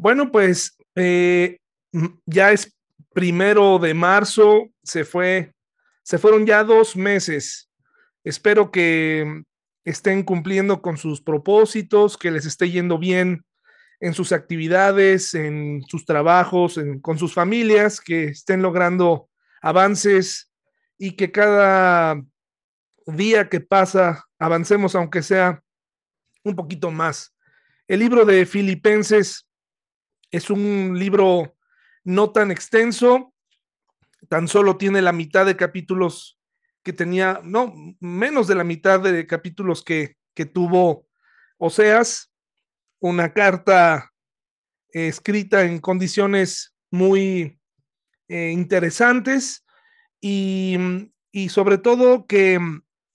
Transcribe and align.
Bueno, 0.00 0.32
pues 0.32 0.78
eh, 0.94 1.58
ya 2.24 2.52
es 2.52 2.74
primero 3.12 3.78
de 3.78 3.92
marzo, 3.92 4.70
se 4.82 5.04
fue, 5.04 5.52
se 6.02 6.16
fueron 6.16 6.46
ya 6.46 6.64
dos 6.64 6.96
meses. 6.96 7.70
Espero 8.24 8.70
que 8.70 9.42
estén 9.84 10.22
cumpliendo 10.22 10.80
con 10.80 10.96
sus 10.96 11.20
propósitos, 11.20 12.16
que 12.16 12.30
les 12.30 12.46
esté 12.46 12.70
yendo 12.70 12.96
bien 12.96 13.44
en 14.00 14.14
sus 14.14 14.32
actividades, 14.32 15.34
en 15.34 15.82
sus 15.86 16.06
trabajos, 16.06 16.80
con 17.02 17.18
sus 17.18 17.34
familias, 17.34 18.00
que 18.00 18.24
estén 18.24 18.62
logrando 18.62 19.28
avances 19.60 20.50
y 20.96 21.14
que 21.14 21.30
cada 21.30 22.22
día 23.06 23.50
que 23.50 23.60
pasa 23.60 24.24
avancemos, 24.38 24.94
aunque 24.94 25.20
sea 25.20 25.62
un 26.42 26.56
poquito 26.56 26.90
más. 26.90 27.34
El 27.86 28.00
libro 28.00 28.24
de 28.24 28.46
Filipenses 28.46 29.46
es 30.30 30.50
un 30.50 30.98
libro 30.98 31.56
no 32.04 32.30
tan 32.30 32.50
extenso, 32.50 33.34
tan 34.28 34.48
solo 34.48 34.76
tiene 34.76 35.02
la 35.02 35.12
mitad 35.12 35.46
de 35.46 35.56
capítulos 35.56 36.38
que 36.82 36.92
tenía, 36.92 37.40
no, 37.44 37.74
menos 38.00 38.46
de 38.46 38.54
la 38.54 38.64
mitad 38.64 39.00
de 39.00 39.26
capítulos 39.26 39.82
que, 39.82 40.16
que 40.34 40.46
tuvo 40.46 41.06
Oseas, 41.58 42.32
una 43.00 43.32
carta 43.32 44.12
escrita 44.92 45.64
en 45.64 45.78
condiciones 45.78 46.74
muy 46.90 47.58
eh, 48.28 48.50
interesantes 48.50 49.64
y, 50.20 50.76
y 51.32 51.48
sobre 51.50 51.78
todo 51.78 52.26
que 52.26 52.58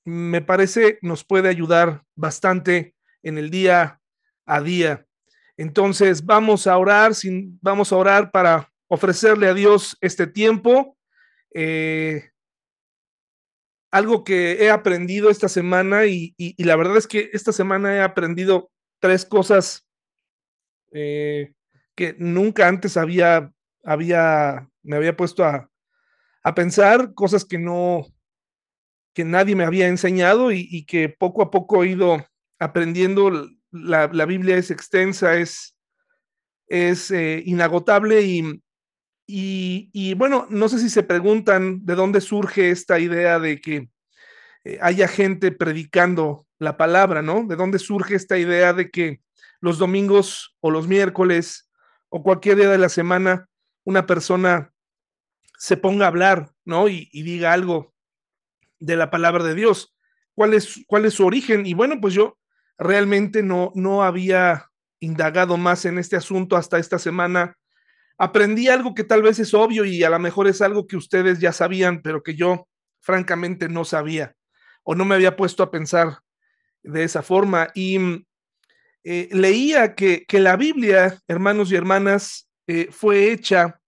me 0.05 0.41
parece 0.41 0.99
nos 1.01 1.23
puede 1.23 1.49
ayudar 1.49 2.03
bastante 2.15 2.95
en 3.23 3.37
el 3.37 3.49
día 3.49 4.01
a 4.45 4.61
día. 4.61 5.07
Entonces 5.57 6.25
vamos 6.25 6.67
a 6.67 6.77
orar, 6.77 7.13
vamos 7.61 7.91
a 7.91 7.97
orar 7.97 8.31
para 8.31 8.71
ofrecerle 8.87 9.47
a 9.47 9.53
Dios 9.53 9.97
este 10.01 10.27
tiempo. 10.27 10.97
Eh, 11.53 12.29
algo 13.91 14.23
que 14.23 14.63
he 14.63 14.69
aprendido 14.69 15.29
esta 15.29 15.47
semana 15.47 16.05
y, 16.05 16.35
la 16.57 16.75
verdad 16.75 16.97
es 16.97 17.07
que 17.07 17.29
esta 17.31 17.53
semana 17.53 17.95
he 17.95 18.01
aprendido 18.01 18.69
tres 18.99 19.25
cosas 19.25 19.87
eh, 20.91 21.53
que 21.95 22.15
nunca 22.19 22.67
antes 22.67 22.97
había, 22.97 23.53
había, 23.83 24.69
me 24.83 24.97
había 24.97 25.15
puesto 25.15 25.45
a, 25.45 25.69
a 26.43 26.53
pensar, 26.53 27.13
cosas 27.13 27.45
que 27.45 27.57
no, 27.57 28.05
que 29.15 29.23
nadie 29.23 29.55
me 29.55 29.63
había 29.63 29.87
enseñado 29.87 30.51
y, 30.51 30.85
que 30.85 31.09
poco 31.09 31.41
a 31.41 31.49
poco 31.49 31.83
he 31.83 31.89
ido 31.89 32.23
aprendiendo. 32.59 33.49
La, 33.75 34.25
Biblia 34.25 34.57
es 34.57 34.71
extensa, 34.71 35.35
es, 35.35 35.75
es 36.67 37.11
eh, 37.11 37.43
inagotable 37.45 38.21
y, 38.21 38.61
y, 39.27 40.13
bueno, 40.13 40.47
no 40.49 40.69
sé 40.69 40.79
si 40.79 40.89
se 40.89 41.03
preguntan 41.03 41.85
de 41.85 41.95
dónde 41.95 42.21
surge 42.21 42.69
esta 42.69 42.99
idea 42.99 43.39
de 43.39 43.59
que 43.59 43.89
eh, 44.63 44.77
haya 44.81 45.07
gente 45.07 45.51
predicando 45.51 46.47
la 46.59 46.77
palabra, 46.77 47.21
¿no? 47.21 47.43
¿De 47.45 47.55
dónde 47.55 47.79
surge 47.79 48.15
esta 48.15 48.37
idea 48.37 48.73
de 48.73 48.89
que 48.89 49.19
los 49.59 49.77
domingos 49.77 50.55
o 50.61 50.71
los 50.71 50.87
miércoles 50.87 51.69
o 52.09 52.23
cualquier 52.23 52.57
día 52.57 52.69
de 52.69 52.77
la 52.77 52.89
semana 52.89 53.49
una 53.83 54.05
persona 54.05 54.71
se 55.57 55.77
ponga 55.77 56.05
a 56.05 56.09
hablar, 56.09 56.51
¿no? 56.63 56.87
Y, 56.87 57.09
y 57.11 57.23
diga 57.23 57.51
algo 57.51 57.93
de 58.79 58.95
la 58.95 59.09
palabra 59.09 59.43
de 59.43 59.55
Dios. 59.55 59.95
¿Cuál 60.33 60.53
es, 60.53 60.83
cuál 60.87 61.05
es 61.05 61.13
su 61.13 61.25
origen? 61.25 61.65
Y 61.65 61.73
bueno, 61.73 61.99
pues 61.99 62.13
yo 62.13 62.37
realmente 62.77 63.43
no, 63.43 63.71
no 63.75 64.03
había 64.03 64.69
indagado 64.99 65.57
más 65.57 65.85
en 65.85 65.97
este 65.97 66.15
asunto 66.15 66.55
hasta 66.55 66.79
esta 66.79 66.99
semana. 66.99 67.57
Aprendí 68.17 68.67
algo 68.69 68.93
que 68.93 69.03
tal 69.03 69.21
vez 69.21 69.39
es 69.39 69.53
obvio 69.53 69.85
y 69.85 70.03
a 70.03 70.09
lo 70.09 70.19
mejor 70.19 70.47
es 70.47 70.61
algo 70.61 70.87
que 70.87 70.97
ustedes 70.97 71.39
ya 71.39 71.51
sabían, 71.51 72.01
pero 72.01 72.23
que 72.23 72.35
yo 72.35 72.67
francamente 73.01 73.69
no 73.69 73.85
sabía 73.85 74.35
o 74.83 74.95
no 74.95 75.05
me 75.05 75.15
había 75.15 75.35
puesto 75.35 75.63
a 75.63 75.71
pensar 75.71 76.19
de 76.83 77.03
esa 77.03 77.21
forma. 77.21 77.69
Y 77.73 78.25
eh, 79.03 79.29
leía 79.31 79.95
que, 79.95 80.25
que, 80.25 80.39
la 80.39 80.55
Biblia, 80.55 81.19
hermanos 81.27 81.71
y 81.71 81.75
hermanas, 81.75 82.49
eh, 82.67 82.87
fue 82.91 83.31
hecha 83.31 83.79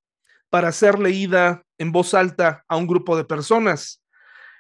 para 0.50 0.72
ser 0.72 1.00
leída 1.00 1.63
en 1.78 1.91
voz 1.91 2.13
alta 2.13 2.63
a 2.67 2.78
un 2.78 2.88
grupo 2.88 3.16
de 3.16 3.25
personas. 3.25 4.03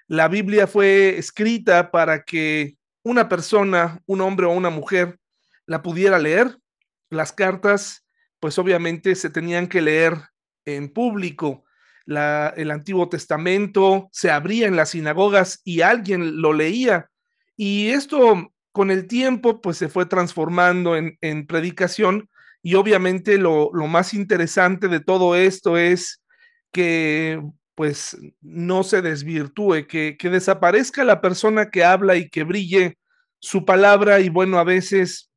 La 0.07 0.27
Biblia 0.27 0.67
fue 0.67 1.17
escrita 1.17 1.91
para 1.91 2.23
que 2.23 2.76
una 3.07 3.29
persona, 3.29 4.01
un 4.05 4.19
hombre 4.19 4.45
o 4.45 4.51
una 4.51 4.69
mujer, 4.69 5.17
la 5.65 5.81
pudiera 5.81 6.19
leer. 6.19 6.57
Las 7.09 7.31
cartas, 7.31 8.05
pues 8.41 8.59
obviamente 8.59 9.15
se 9.15 9.29
tenían 9.29 9.67
que 9.67 9.81
leer 9.81 10.17
en 10.65 10.89
público. 10.89 11.63
el 12.05 12.71
Antiguo 12.71 13.07
Testamento 13.07 14.09
se 14.11 14.29
abría 14.29 14.67
en 14.67 14.75
las 14.75 14.89
sinagogas 14.89 15.61
y 15.63 15.81
alguien 15.81 16.41
lo 16.41 16.51
leía. 16.51 17.09
Y 17.55 17.89
esto 17.89 18.51
con 18.73 18.91
el 18.91 19.07
tiempo, 19.07 19.61
pues 19.61 19.77
se 19.77 19.87
fue 19.87 20.05
transformando 20.05 20.97
en, 20.97 21.47
predicación. 21.47 22.29
Y 22.61 22.75
obviamente 22.75 23.37
lo, 23.37 23.69
lo 23.73 23.87
más 23.87 24.13
interesante 24.13 24.89
de 24.89 24.99
todo 24.99 25.35
esto 25.35 25.77
es 25.77 26.21
que 26.73 27.41
pues 27.77 28.17
no 28.41 28.81
se 28.81 29.03
desvirtúe, 29.03 29.85
que, 29.87 30.17
desaparezca 30.19 31.03
la 31.03 31.21
persona 31.21 31.69
que 31.69 31.83
habla 31.83 32.15
y 32.15 32.27
que 32.27 32.43
brille 32.43 32.97
su 33.37 33.65
palabra 33.65 34.19
y 34.19 34.29
bueno, 34.29 34.57
a 34.57 34.63
veces 34.63 35.29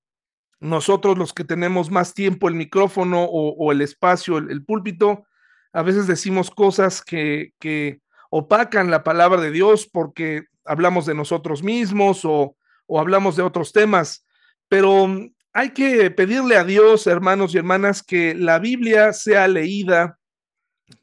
nosotros 0.58 1.18
los 1.18 1.34
que 1.34 1.44
tenemos 1.44 1.90
más 1.90 2.14
tiempo 2.14 2.48
el 2.48 2.54
micrófono 2.54 3.24
o, 3.24 3.72
el 3.72 3.82
espacio, 3.82 4.38
el, 4.38 4.64
púlpito, 4.64 5.26
a 5.74 5.82
veces 5.82 6.06
decimos 6.06 6.50
cosas 6.50 7.02
que, 7.02 7.52
que, 7.60 8.00
opacan 8.30 8.90
la 8.90 9.04
palabra 9.04 9.38
de 9.42 9.50
Dios 9.50 9.86
porque 9.92 10.44
hablamos 10.64 11.04
de 11.04 11.14
nosotros 11.14 11.62
mismos 11.62 12.24
o, 12.24 12.56
o 12.86 13.00
hablamos 13.00 13.36
de 13.36 13.42
otros 13.42 13.72
temas, 13.72 14.24
pero 14.66 15.08
hay 15.52 15.70
que 15.74 16.10
pedirle 16.10 16.56
a 16.56 16.64
Dios, 16.64 17.06
hermanos 17.06 17.54
y 17.54 17.58
hermanas, 17.58 18.02
que 18.02 18.34
la 18.34 18.58
Biblia 18.58 19.12
sea 19.12 19.46
leída, 19.46 20.18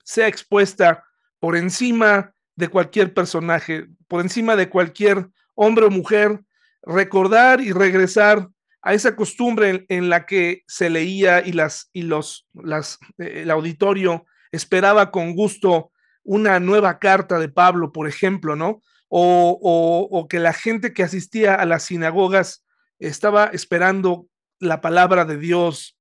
sea 0.03 0.27
expuesta 0.27 1.03
por 1.39 1.55
encima 1.55 2.33
de 2.55 2.67
cualquier 2.69 3.13
personaje, 3.13 3.87
por 4.07 4.21
encima 4.21 4.55
de 4.55 4.69
cualquier 4.69 5.29
hombre 5.55 5.85
o 5.85 5.89
mujer, 5.89 6.41
recordar 6.83 7.61
y 7.61 7.71
regresar 7.71 8.49
a 8.81 8.93
esa 8.93 9.15
costumbre 9.15 9.85
en, 9.89 10.09
la 10.09 10.25
que 10.25 10.63
se 10.67 10.89
leía 10.89 11.45
y 11.45 11.51
las 11.51 11.89
y 11.93 12.03
los 12.03 12.47
las 12.53 12.99
eh, 13.17 13.41
el 13.41 13.51
auditorio 13.51 14.25
esperaba 14.51 15.11
con 15.11 15.35
gusto 15.35 15.91
una 16.23 16.59
nueva 16.59 16.99
carta 16.99 17.39
de 17.39 17.49
Pablo, 17.49 17.91
por 17.91 18.07
ejemplo, 18.07 18.55
¿no? 18.55 18.81
O, 19.09 20.07
o, 20.11 20.27
que 20.27 20.39
la 20.39 20.51
gente 20.51 20.93
que 20.93 21.03
asistía 21.03 21.55
a 21.55 21.65
las 21.65 21.83
sinagogas 21.83 22.65
estaba 22.99 23.45
esperando 23.45 24.27
la 24.59 24.81
palabra 24.81 25.23
de 25.23 25.37
Dios. 25.37 25.97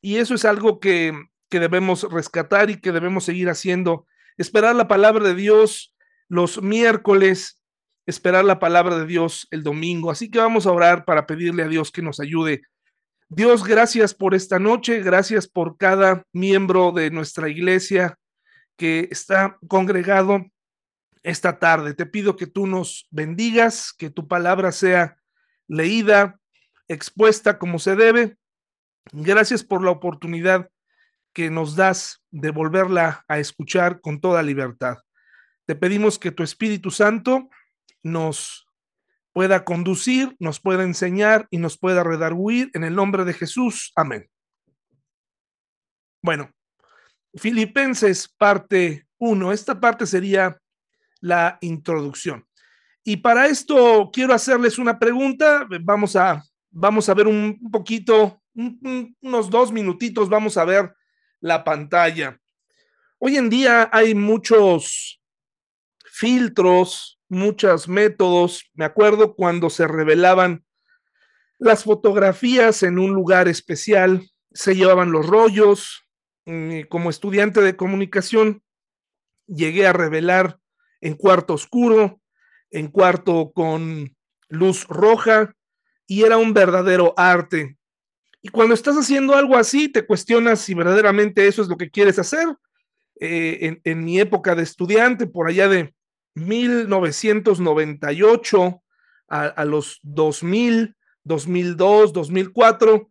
Y 0.00 0.16
eso 0.16 0.34
es 0.34 0.44
algo 0.44 0.80
que, 0.80 1.12
que 1.48 1.60
debemos 1.60 2.02
rescatar 2.10 2.70
y 2.70 2.80
que 2.80 2.90
debemos 2.90 3.24
seguir 3.24 3.48
haciendo 3.48 4.06
esperar 4.36 4.74
la 4.74 4.88
palabra 4.88 5.26
de 5.28 5.34
Dios 5.34 5.94
los 6.28 6.62
miércoles, 6.62 7.60
esperar 8.06 8.44
la 8.44 8.58
palabra 8.58 8.96
de 8.98 9.06
Dios 9.06 9.48
el 9.50 9.62
domingo. 9.62 10.10
Así 10.10 10.30
que 10.30 10.38
vamos 10.38 10.66
a 10.66 10.72
orar 10.72 11.04
para 11.04 11.26
pedirle 11.26 11.64
a 11.64 11.68
Dios 11.68 11.90
que 11.90 12.02
nos 12.02 12.20
ayude. 12.20 12.62
Dios, 13.28 13.64
gracias 13.64 14.14
por 14.14 14.34
esta 14.34 14.58
noche, 14.58 15.00
gracias 15.00 15.46
por 15.48 15.76
cada 15.76 16.24
miembro 16.32 16.92
de 16.92 17.10
nuestra 17.10 17.48
iglesia 17.48 18.16
que 18.76 19.08
está 19.10 19.58
congregado 19.68 20.46
esta 21.22 21.58
tarde. 21.58 21.94
Te 21.94 22.06
pido 22.06 22.36
que 22.36 22.46
tú 22.46 22.66
nos 22.66 23.06
bendigas, 23.10 23.92
que 23.92 24.10
tu 24.10 24.26
palabra 24.26 24.72
sea 24.72 25.18
leída, 25.68 26.40
expuesta 26.88 27.58
como 27.58 27.78
se 27.78 27.94
debe. 27.94 28.36
Gracias 29.12 29.64
por 29.64 29.84
la 29.84 29.90
oportunidad 29.90 30.70
que 31.32 31.50
nos 31.50 31.76
das 31.76 32.22
de 32.30 32.50
volverla 32.50 33.24
a 33.28 33.38
escuchar 33.38 34.00
con 34.00 34.20
toda 34.20 34.42
libertad. 34.42 34.98
Te 35.66 35.74
pedimos 35.74 36.18
que 36.18 36.32
tu 36.32 36.42
Espíritu 36.42 36.90
Santo 36.90 37.48
nos 38.02 38.66
pueda 39.32 39.64
conducir, 39.64 40.36
nos 40.38 40.60
pueda 40.60 40.82
enseñar 40.82 41.46
y 41.50 41.58
nos 41.58 41.78
pueda 41.78 42.02
redarguir 42.02 42.70
en 42.74 42.84
el 42.84 42.94
nombre 42.94 43.24
de 43.24 43.32
Jesús. 43.32 43.92
Amén. 43.94 44.28
Bueno, 46.22 46.50
Filipenses 47.34 48.28
parte 48.28 49.06
1. 49.18 49.52
Esta 49.52 49.80
parte 49.80 50.06
sería 50.06 50.60
la 51.20 51.58
introducción. 51.60 52.46
Y 53.04 53.18
para 53.18 53.46
esto 53.46 54.10
quiero 54.12 54.34
hacerles 54.34 54.78
una 54.78 54.98
pregunta. 54.98 55.66
Vamos 55.82 56.16
a, 56.16 56.44
vamos 56.70 57.08
a 57.08 57.14
ver 57.14 57.26
un 57.26 57.70
poquito, 57.70 58.42
unos 58.54 59.48
dos 59.48 59.72
minutitos, 59.72 60.28
vamos 60.28 60.56
a 60.56 60.64
ver 60.64 60.92
la 61.40 61.64
pantalla. 61.64 62.40
Hoy 63.18 63.36
en 63.36 63.50
día 63.50 63.88
hay 63.92 64.14
muchos 64.14 65.20
filtros, 66.04 67.20
muchos 67.28 67.88
métodos. 67.88 68.70
Me 68.74 68.84
acuerdo 68.84 69.34
cuando 69.34 69.70
se 69.70 69.86
revelaban 69.86 70.64
las 71.58 71.84
fotografías 71.84 72.82
en 72.82 72.98
un 72.98 73.12
lugar 73.12 73.46
especial 73.46 74.30
se 74.52 74.74
llevaban 74.74 75.12
los 75.12 75.26
rollos. 75.26 76.06
Mm, 76.46 76.82
como 76.88 77.10
estudiante 77.10 77.60
de 77.60 77.76
comunicación, 77.76 78.62
llegué 79.46 79.86
a 79.86 79.92
revelar 79.92 80.58
en 81.00 81.14
cuarto 81.14 81.54
oscuro, 81.54 82.20
en 82.70 82.88
cuarto 82.88 83.52
con 83.54 84.16
luz 84.48 84.86
roja, 84.88 85.54
y 86.06 86.22
era 86.22 86.38
un 86.38 86.54
verdadero 86.54 87.14
arte. 87.16 87.76
Y 88.42 88.48
cuando 88.48 88.74
estás 88.74 88.96
haciendo 88.96 89.34
algo 89.34 89.56
así, 89.56 89.88
te 89.88 90.06
cuestionas 90.06 90.60
si 90.60 90.74
verdaderamente 90.74 91.46
eso 91.46 91.62
es 91.62 91.68
lo 91.68 91.76
que 91.76 91.90
quieres 91.90 92.18
hacer. 92.18 92.48
Eh, 93.20 93.78
en, 93.84 94.04
mi 94.04 94.18
época 94.18 94.54
de 94.54 94.62
estudiante, 94.62 95.26
por 95.26 95.48
allá 95.48 95.68
de 95.68 95.94
1998 96.34 98.82
a, 99.28 99.64
los 99.64 100.00
2000, 100.02 100.96
2002, 101.24 102.12
2004, 102.14 103.10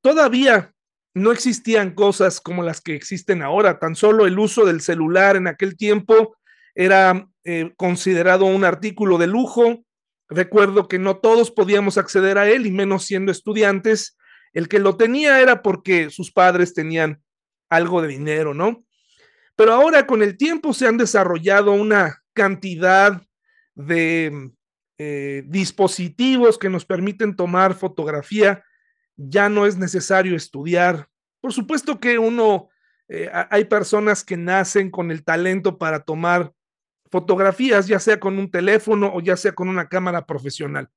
todavía 0.00 0.72
no 1.14 1.32
existían 1.32 1.94
cosas 1.94 2.40
como 2.40 2.62
las 2.62 2.80
que 2.80 2.94
existen 2.94 3.42
ahora. 3.42 3.78
Tan 3.78 3.96
solo 3.96 4.26
el 4.26 4.38
uso 4.38 4.64
del 4.64 4.80
celular 4.80 5.36
en 5.36 5.48
aquel 5.48 5.76
tiempo 5.76 6.36
era 6.74 7.28
eh, 7.44 7.72
considerado 7.76 8.44
un 8.44 8.64
artículo 8.64 9.18
de 9.18 9.26
lujo. 9.26 9.84
Recuerdo 10.28 10.86
que 10.86 10.98
no 10.98 11.16
todos 11.16 11.50
podíamos 11.50 11.98
acceder 11.98 12.38
a 12.38 12.48
él 12.48 12.66
y 12.66 12.70
menos 12.70 13.04
siendo 13.04 13.32
estudiantes. 13.32 14.16
El 14.52 14.68
que 14.68 14.78
lo 14.78 14.96
tenía 14.96 15.40
era 15.40 15.62
porque 15.62 16.10
sus 16.10 16.32
padres 16.32 16.74
tenían 16.74 17.22
algo 17.68 18.02
de 18.02 18.08
dinero, 18.08 18.54
¿no? 18.54 18.84
Pero 19.56 19.72
ahora 19.72 20.06
con 20.06 20.22
el 20.22 20.36
tiempo 20.36 20.72
se 20.72 20.86
han 20.86 20.96
desarrollado 20.96 21.72
una 21.72 22.22
cantidad 22.32 23.22
de 23.74 24.50
eh, 24.98 25.42
dispositivos 25.46 26.58
que 26.58 26.68
nos 26.68 26.84
permiten 26.84 27.36
tomar 27.36 27.74
fotografía. 27.74 28.64
Ya 29.16 29.48
no 29.48 29.66
es 29.66 29.76
necesario 29.76 30.36
estudiar. 30.36 31.08
Por 31.40 31.52
supuesto 31.52 32.00
que 32.00 32.18
uno, 32.18 32.68
eh, 33.08 33.30
hay 33.50 33.64
personas 33.64 34.24
que 34.24 34.36
nacen 34.36 34.90
con 34.90 35.10
el 35.10 35.24
talento 35.24 35.78
para 35.78 36.00
tomar 36.00 36.52
fotografías, 37.10 37.86
ya 37.86 37.98
sea 37.98 38.20
con 38.20 38.38
un 38.38 38.50
teléfono 38.50 39.10
o 39.12 39.20
ya 39.20 39.36
sea 39.36 39.52
con 39.52 39.68
una 39.68 39.88
cámara 39.88 40.26
profesional. 40.26 40.88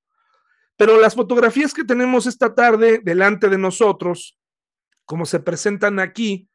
Pero 0.83 1.00
las 1.00 1.15
fotografías 1.15 1.74
que 1.74 1.85
tenemos 1.85 2.25
esta 2.25 2.53
tarde 2.53 3.00
delante 3.01 3.47
de 3.47 3.57
nosotros, 3.57 4.38
como 5.06 5.25
se 5.25 5.39
presentan 5.39 5.97
aquí, 5.97 6.50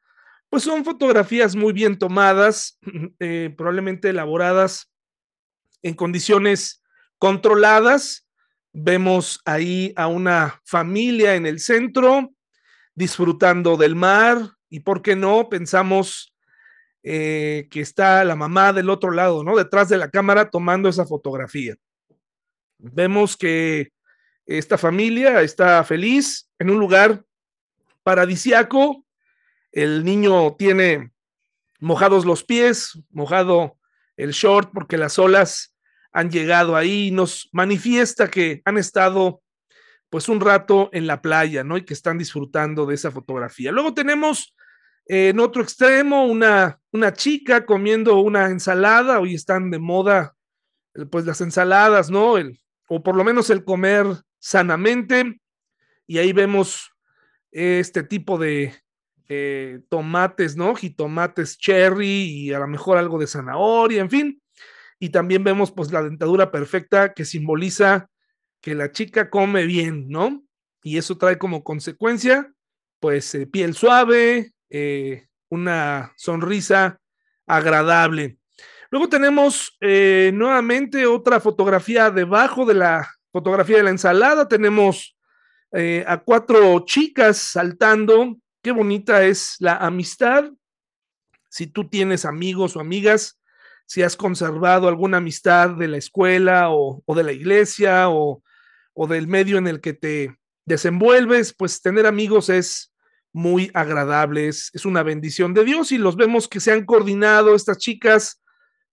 pues 0.51 0.65
son 0.65 0.85
fotografías 0.85 1.57
muy 1.57 1.73
bien 1.73 1.99
tomadas, 1.99 2.79
eh, 3.21 3.55
probablemente 3.57 4.11
elaboradas 4.11 4.91
en 5.81 5.95
condiciones 5.95 6.83
controladas. 7.17 8.29
Vemos 8.75 9.41
ahí 9.47 9.95
a 9.97 10.09
una 10.09 10.61
familia 10.67 11.35
en 11.35 11.47
el 11.47 11.59
centro 11.59 12.31
disfrutando 12.95 13.79
del 13.79 13.97
mar 13.97 14.59
y, 14.69 14.81
¿por 14.81 15.01
qué 15.01 15.17
no? 15.17 15.49
Pensamos 15.49 16.35
eh, 17.03 17.67
que 17.71 17.81
está 17.81 18.23
la 18.25 18.37
mamá 18.37 18.75
del 18.75 18.91
otro 18.91 19.11
lado, 19.11 19.43
¿no? 19.43 19.57
Detrás 19.57 19.89
de 19.89 19.97
la 19.97 20.11
cámara 20.11 20.51
tomando 20.51 20.91
esa 20.91 21.07
fotografía. 21.07 21.77
Vemos 22.77 23.35
que 23.35 23.91
esta 24.49 24.79
familia 24.79 25.43
está 25.43 25.85
feliz 25.85 26.49
en 26.59 26.71
un 26.71 26.79
lugar 26.79 27.23
paradisiaco. 28.03 29.05
El 29.71 30.07
niño 30.07 30.57
tiene 30.57 31.13
mojados 31.81 32.25
los 32.25 32.45
pies, 32.45 32.99
mojado 33.11 33.77
el 34.17 34.31
short 34.31 34.71
porque 34.73 34.97
las 34.97 35.19
olas 35.19 35.77
han 36.13 36.31
llegado 36.31 36.77
ahí. 36.77 37.11
Nos 37.11 37.51
manifiesta 37.53 38.31
que 38.31 38.63
han 38.65 38.79
estado 38.79 39.43
pues 40.09 40.31
un 40.31 40.41
rato 40.41 40.89
en 40.95 41.07
la 41.07 41.21
playa, 41.21 41.63
¿no? 41.63 41.77
Y 41.77 41.85
que 41.85 41.93
están 41.93 42.17
disfrutando 42.17 42.87
de 42.87 42.95
esa 42.95 43.11
fotografía. 43.11 43.71
Luego 43.71 43.93
tenemos 43.93 44.57
eh, 45.05 45.29
en 45.29 45.41
otro 45.41 45.63
extremo 45.63 46.25
una, 46.25 46.81
una 46.91 47.13
chica 47.13 47.67
comiendo 47.67 48.19
una 48.21 48.47
ensalada. 48.47 49.21
Hoy 49.21 49.35
están 49.35 49.71
de 49.71 49.79
moda 49.79 50.35
pues 51.11 51.27
las 51.27 51.43
ensaladas, 51.43 52.11
¿no? 52.11 52.39
El, 52.39 52.59
o 52.89 53.03
por 53.03 53.15
lo 53.15 53.25
menos 53.25 53.51
el 53.51 53.63
comer 53.63 54.07
sanamente. 54.39 55.41
Y 56.07 56.19
ahí 56.19 56.33
vemos 56.33 56.91
este 57.51 58.03
tipo 58.03 58.39
de 58.39 58.75
eh, 59.29 59.81
tomates, 59.91 60.57
¿no? 60.57 60.75
Jitomates 60.75 61.59
cherry 61.59 62.07
y 62.07 62.53
a 62.53 62.59
lo 62.59 62.67
mejor 62.67 62.97
algo 62.97 63.19
de 63.19 63.27
zanahoria, 63.27 64.01
en 64.01 64.11
fin. 64.11 64.43
Y 64.99 65.11
también 65.11 65.45
vemos 65.45 65.71
pues 65.71 65.93
la 65.93 66.03
dentadura 66.03 66.51
perfecta 66.51 67.13
que 67.13 67.25
simboliza 67.25 68.09
que 68.61 68.75
la 68.75 68.91
chica 68.91 69.31
come 69.31 69.65
bien, 69.65 70.09
¿no? 70.09 70.43
Y 70.83 70.97
eso 70.99 71.19
trae 71.19 71.39
como 71.39 71.63
consecuencia 71.63 72.53
pues 73.01 73.35
eh, 73.35 73.47
piel 73.47 73.75
suave, 73.75 74.53
eh, 74.71 75.29
una 75.51 76.13
sonrisa 76.17 77.01
agradable. 77.47 78.39
Luego 78.91 79.09
tenemos 79.11 79.77
nuevamente 79.81 81.05
otra 81.05 81.41
fotografía 81.41 82.11
debajo 82.11 82.65
de 82.65 82.73
la 82.73 83.18
fotografía 83.33 83.79
de 83.79 83.83
la 83.85 83.91
ensalada, 83.91 84.49
tenemos 84.49 85.17
eh, 85.73 86.05
a 86.07 86.19
cuatro 86.19 86.85
chicas 86.87 87.39
saltando. 87.39 88.37
Qué 88.63 88.73
bonita 88.73 89.25
es 89.25 89.57
la 89.59 89.77
amistad. 89.77 90.51
Si 91.49 91.67
tú 91.67 91.89
tienes 91.89 92.25
amigos 92.25 92.77
o 92.77 92.81
amigas, 92.81 93.39
si 93.89 94.03
has 94.03 94.17
conservado 94.17 94.87
alguna 94.89 95.17
amistad 95.17 95.71
de 95.71 95.89
la 95.89 95.97
escuela 95.97 96.71
o, 96.71 97.03
de 97.15 97.23
la 97.23 97.33
iglesia 97.33 98.11
o, 98.11 98.43
del 99.09 99.27
medio 99.29 99.57
en 99.57 99.67
el 99.67 99.81
que 99.81 99.95
te 99.95 100.37
desenvuelves, 100.67 101.55
pues 101.55 101.81
tener 101.81 102.07
amigos 102.07 102.51
es 102.51 102.93
muy 103.33 103.71
agradable, 103.73 104.49
es, 104.49 104.85
una 104.85 105.03
bendición 105.03 105.55
de 105.55 105.65
Dios 105.65 105.91
y 105.93 105.99
los 105.99 106.17
vemos 106.17 106.49
que 106.49 106.61
se 106.61 106.73
han 106.73 106.85
coordinado 106.85 107.55
estas 107.55 107.79
chicas 107.79 108.43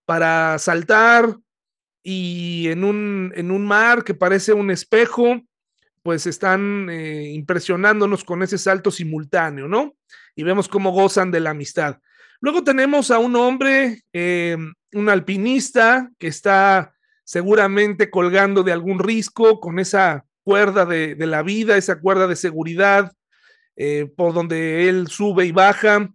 para 0.06 0.58
saltar, 0.58 1.36
y 2.08 2.68
en 2.68 2.84
un, 2.84 3.32
en 3.34 3.50
un 3.50 3.66
mar 3.66 4.04
que 4.04 4.14
parece 4.14 4.52
un 4.52 4.70
espejo, 4.70 5.42
pues 6.04 6.28
están 6.28 6.88
eh, 6.88 7.32
impresionándonos 7.32 8.22
con 8.22 8.44
ese 8.44 8.58
salto 8.58 8.92
simultáneo, 8.92 9.66
¿no? 9.66 9.96
Y 10.36 10.44
vemos 10.44 10.68
cómo 10.68 10.92
gozan 10.92 11.32
de 11.32 11.40
la 11.40 11.50
amistad. 11.50 11.98
Luego 12.40 12.62
tenemos 12.62 13.10
a 13.10 13.18
un 13.18 13.34
hombre, 13.34 14.04
eh, 14.12 14.56
un 14.92 15.08
alpinista, 15.08 16.08
que 16.16 16.28
está 16.28 16.94
seguramente 17.24 18.08
colgando 18.08 18.62
de 18.62 18.70
algún 18.70 19.00
risco 19.00 19.58
con 19.58 19.80
esa 19.80 20.26
cuerda 20.44 20.86
de, 20.86 21.16
la 21.18 21.42
vida, 21.42 21.76
esa 21.76 21.98
cuerda 21.98 22.28
de 22.28 22.36
seguridad, 22.36 23.12
eh, 23.74 24.08
por 24.16 24.32
donde 24.32 24.88
él 24.88 25.08
sube 25.08 25.44
y 25.44 25.50
baja. 25.50 26.08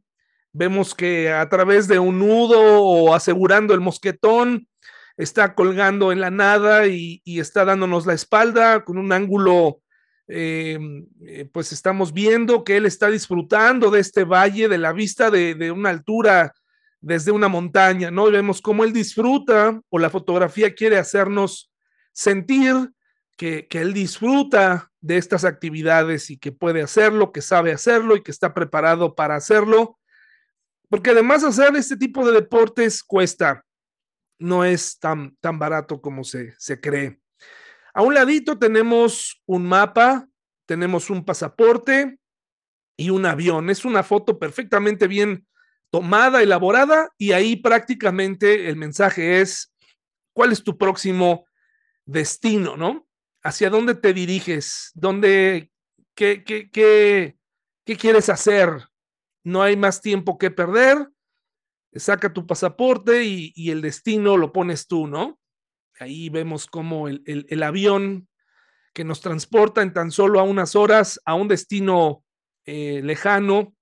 Vemos 0.54 0.95
que 0.95 1.33
a 1.33 1.50
través 1.50 1.90
de 1.90 2.00
un 2.00 2.19
nudo 2.19 2.81
o 2.81 3.14
asegurando 3.14 3.74
el 3.74 3.81
mosquetón, 3.81 4.69
está 5.21 5.54
colgando 5.54 6.11
en 6.11 6.19
la 6.19 6.31
nada 6.31 6.87
y, 6.87 7.21
está 7.25 7.63
dándonos 7.63 8.06
la 8.06 8.13
espalda 8.13 8.83
con 8.83 8.97
un 8.97 9.11
ángulo, 9.11 9.81
eh, 10.28 10.80
eh, 11.25 11.49
pues 11.51 11.71
estamos 11.71 12.11
viendo 12.11 12.63
que 12.63 12.78
él 12.78 12.85
está 12.87 13.07
disfrutando 13.07 13.92
de 13.92 13.99
este 13.99 14.23
valle, 14.23 14.68
de 14.68 14.80
la 14.80 14.94
vista 14.94 15.30
de, 15.30 15.71
una 15.71 15.90
altura 15.90 16.54
desde 17.01 17.31
una 17.31 17.47
montaña, 17.47 18.09
¿no? 18.09 18.30
Y 18.30 18.31
vemos 18.31 18.61
cómo 18.61 18.83
él 18.83 18.94
disfruta 18.94 19.80
o 19.90 19.99
la 19.99 20.09
fotografía 20.09 20.73
quiere 20.73 20.97
hacernos 20.97 21.71
sentir 22.13 22.92
que, 23.37 23.68
que 23.68 23.80
él 23.80 23.94
disfruta 23.94 24.92
de 25.01 25.18
estas 25.18 25.45
actividades 25.45 26.30
y 26.31 26.37
que 26.37 26.51
puede 26.51 26.81
hacerlo, 26.81 27.31
que 27.31 27.42
sabe 27.42 27.71
hacerlo 27.71 28.16
y 28.16 28.23
que 28.23 28.31
está 28.31 28.54
preparado 28.54 29.13
para 29.13 29.35
hacerlo. 29.35 29.99
Porque 30.90 31.11
además 31.11 31.44
hacer 31.44 31.75
este 31.75 31.97
tipo 31.97 32.25
de 32.25 32.33
deportes 32.33 33.04
cuesta 33.04 33.63
no 34.42 34.66
es 34.66 35.00
tan, 35.00 35.36
tan 35.40 35.60
barato 35.60 36.02
como 36.02 36.24
se, 36.24 36.54
se 36.57 36.81
cree. 36.81 37.19
A 37.94 38.02
un 38.02 38.14
ladito 38.14 38.57
tenemos 38.57 39.42
un 39.45 39.66
mapa, 39.66 40.28
tenemos 40.66 41.10
un 41.10 41.24
pasaporte 41.24 42.19
y 42.98 43.10
un 43.10 43.26
avión. 43.26 43.69
Es 43.69 43.86
una 43.86 44.04
foto 44.04 44.40
perfectamente 44.40 45.07
bien 45.07 45.48
tomada, 45.92 46.42
elaborada, 46.42 47.10
y 47.18 47.33
ahí 47.33 47.57
prácticamente 47.57 48.69
el 48.69 48.78
mensaje 48.78 49.42
es, 49.42 49.74
¿cuál 50.33 50.52
es 50.52 50.64
tu 50.64 50.78
próximo 50.78 51.45
destino, 52.06 52.78
no? 52.78 53.07
¿Hacia 53.44 53.69
dónde 53.69 53.95
te 53.95 54.14
diriges? 54.14 54.92
¿Dónde, 54.94 55.71
qué, 56.16 56.44
qué, 56.44 56.69
qué, 56.71 57.38
qué 57.86 57.95
quieres 57.98 58.30
hacer? 58.30 58.69
No 59.44 59.62
hay 59.62 59.76
más 59.76 60.02
tiempo 60.02 60.38
que 60.38 60.52
perder 60.52 61.10
saca 61.94 62.33
tu 62.33 62.45
pasaporte 62.48 63.24
y, 63.24 63.69
el 63.69 63.81
destino 63.81 64.38
lo 64.38 64.52
pones 64.52 64.88
tú, 64.88 65.07
¿no? 65.07 65.40
Ahí 66.00 66.30
vemos 66.30 66.68
cómo 66.68 67.07
el, 67.07 67.64
avión 67.64 68.28
que 68.94 69.04
nos 69.04 69.21
transporta 69.21 69.81
en 69.81 69.94
tan 69.94 70.12
solo 70.12 70.40
a 70.40 70.44
unas 70.44 70.76
horas 70.76 71.19
a 71.26 71.36
un 71.36 71.48
destino 71.48 72.24
eh, 72.66 73.02
lejano 73.04 73.76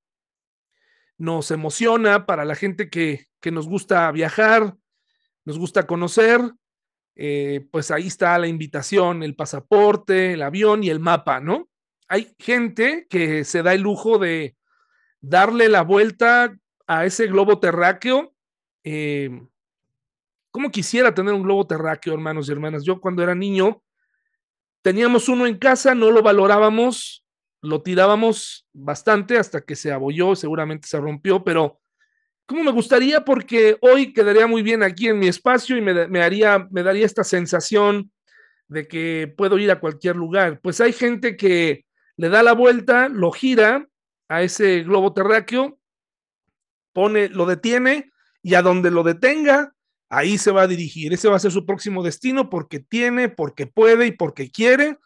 nos 1.18 1.52
emociona 1.52 2.26
para 2.26 2.46
la 2.46 2.56
gente 2.56 2.90
que, 2.90 3.28
nos 3.52 3.68
gusta 3.68 4.12
viajar, 4.12 4.76
nos 5.46 5.58
gusta 5.58 5.88
conocer, 5.88 6.40
eh, 7.16 7.68
pues 7.72 7.92
ahí 7.92 8.08
está 8.08 8.38
la 8.38 8.48
invitación, 8.48 9.24
el 9.24 9.36
pasaporte, 9.36 10.34
el 10.34 10.42
avión 10.42 10.84
y 10.84 10.90
el 10.90 11.00
mapa, 11.00 11.40
¿no? 11.40 11.70
hay 12.10 12.36
gente 12.40 13.08
que 13.10 13.46
se 13.46 13.62
da 13.62 13.74
el 13.74 13.82
lujo 13.82 14.18
de 14.18 14.58
darle 15.22 15.70
la 15.70 15.84
vuelta 15.84 16.58
a 16.90 17.06
ese 17.06 17.28
globo 17.28 17.60
terráqueo. 17.60 18.34
Eh, 18.84 19.30
¿Cómo 20.50 20.72
quisiera 20.72 21.14
tener 21.14 21.36
un 21.36 21.44
globo 21.44 21.68
terráqueo, 21.68 22.16
hermanos 22.16 22.50
y 22.50 22.52
hermanas? 22.52 22.84
Yo 22.84 23.00
cuando 23.00 23.22
era 23.22 23.36
niño 23.36 23.84
teníamos 24.82 25.30
uno 25.30 25.46
en 25.46 25.60
casa, 25.60 25.94
no 25.94 26.10
lo 26.10 26.24
valorábamos, 26.24 27.24
lo 27.62 27.84
tirábamos 27.84 28.66
bastante 28.74 29.38
hasta 29.38 29.62
que 29.62 29.76
se 29.76 29.92
abolló, 29.92 30.36
seguramente 30.36 30.88
se 30.88 31.00
rompió, 31.00 31.44
pero 31.44 31.80
¿cómo 32.48 32.64
me 32.64 32.72
gustaría? 32.72 33.24
Porque 33.24 33.78
hoy 33.82 34.12
quedaría 34.12 34.48
muy 34.48 34.64
bien 34.64 34.82
aquí 34.82 35.10
en 35.10 35.20
mi 35.20 35.28
espacio 35.28 35.78
y 35.78 35.82
me, 35.82 36.24
haría, 36.24 36.68
me 36.72 36.82
daría 36.82 37.06
esta 37.06 37.24
sensación 37.24 38.12
de 38.68 38.88
que 38.88 39.32
puedo 39.38 39.60
ir 39.60 39.70
a 39.70 39.80
cualquier 39.80 40.16
lugar. 40.16 40.60
Pues 40.64 40.82
hay 40.82 40.94
gente 40.94 41.38
que 41.38 41.86
le 42.18 42.30
da 42.30 42.42
la 42.42 42.54
vuelta, 42.54 43.10
lo 43.10 43.32
gira 43.32 43.88
a 44.28 44.42
ese 44.42 44.82
globo 44.82 45.14
terráqueo, 45.14 45.79
pone, 47.00 47.30
lo 47.30 47.46
detiene 47.46 48.12
y 48.44 48.56
a 48.56 48.62
donde 48.62 48.92
lo 48.92 49.04
detenga, 49.04 49.74
ahí 50.10 50.38
se 50.38 50.52
va 50.52 50.64
a 50.64 50.68
dirigir. 50.68 51.14
Ese 51.14 51.30
va 51.30 51.38
a 51.38 51.40
ser 51.40 51.54
su 51.54 51.66
próximo 51.66 52.04
destino 52.04 52.50
porque 52.50 52.82
tiene, 52.82 53.30
porque 53.30 53.68
puede 53.68 54.08
y 54.08 54.12
porque 54.12 54.52
quiere, 54.52 54.98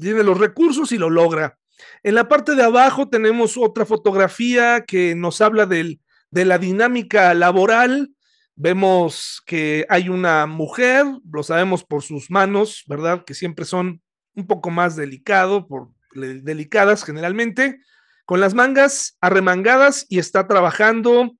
tiene 0.00 0.22
los 0.22 0.38
recursos 0.38 0.92
y 0.92 0.96
lo 0.96 1.10
logra. 1.10 1.58
En 2.02 2.14
la 2.14 2.26
parte 2.26 2.54
de 2.54 2.62
abajo 2.62 3.10
tenemos 3.10 3.58
otra 3.58 3.84
fotografía 3.84 4.84
que 4.86 5.14
nos 5.14 5.42
habla 5.42 5.66
del, 5.66 6.00
de 6.30 6.46
la 6.46 6.56
dinámica 6.56 7.34
laboral. 7.34 8.14
Vemos 8.54 9.42
que 9.44 9.84
hay 9.90 10.08
una 10.08 10.46
mujer, 10.46 11.04
lo 11.30 11.42
sabemos 11.42 11.84
por 11.84 12.02
sus 12.02 12.30
manos, 12.30 12.84
¿verdad? 12.86 13.26
Que 13.26 13.34
siempre 13.34 13.66
son 13.66 14.00
un 14.34 14.46
poco 14.46 14.70
más 14.70 14.96
delicado, 14.96 15.66
por, 15.66 15.90
delicadas 16.14 17.04
generalmente, 17.04 17.78
con 18.24 18.40
las 18.40 18.54
mangas 18.54 19.16
arremangadas 19.20 20.06
y 20.08 20.18
está 20.18 20.46
trabajando. 20.46 21.32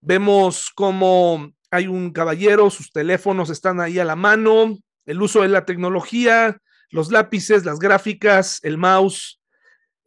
Vemos 0.00 0.70
cómo 0.74 1.52
hay 1.70 1.86
un 1.86 2.12
caballero, 2.12 2.70
sus 2.70 2.92
teléfonos 2.92 3.50
están 3.50 3.80
ahí 3.80 3.98
a 3.98 4.04
la 4.04 4.16
mano, 4.16 4.78
el 5.04 5.22
uso 5.22 5.42
de 5.42 5.48
la 5.48 5.64
tecnología, 5.64 6.58
los 6.90 7.10
lápices, 7.10 7.64
las 7.64 7.78
gráficas, 7.78 8.60
el 8.62 8.78
mouse. 8.78 9.40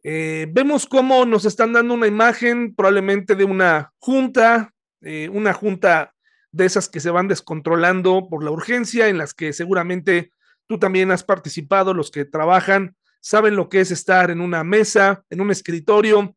Eh, 0.02 0.46
vemos 0.50 0.86
cómo 0.86 1.26
nos 1.26 1.44
están 1.44 1.72
dando 1.72 1.94
una 1.94 2.06
imagen 2.06 2.74
probablemente 2.74 3.34
de 3.34 3.44
una 3.44 3.92
junta, 3.98 4.72
eh, 5.02 5.28
una 5.30 5.52
junta 5.52 6.14
de 6.52 6.64
esas 6.64 6.88
que 6.88 7.00
se 7.00 7.10
van 7.10 7.28
descontrolando 7.28 8.28
por 8.28 8.42
la 8.42 8.50
urgencia, 8.50 9.08
en 9.08 9.18
las 9.18 9.34
que 9.34 9.52
seguramente 9.52 10.32
tú 10.66 10.78
también 10.78 11.10
has 11.10 11.22
participado, 11.22 11.94
los 11.94 12.10
que 12.10 12.24
trabajan 12.24 12.96
saben 13.20 13.56
lo 13.56 13.68
que 13.68 13.80
es 13.80 13.90
estar 13.90 14.30
en 14.30 14.40
una 14.40 14.64
mesa, 14.64 15.24
en 15.30 15.40
un 15.40 15.50
escritorio 15.50 16.36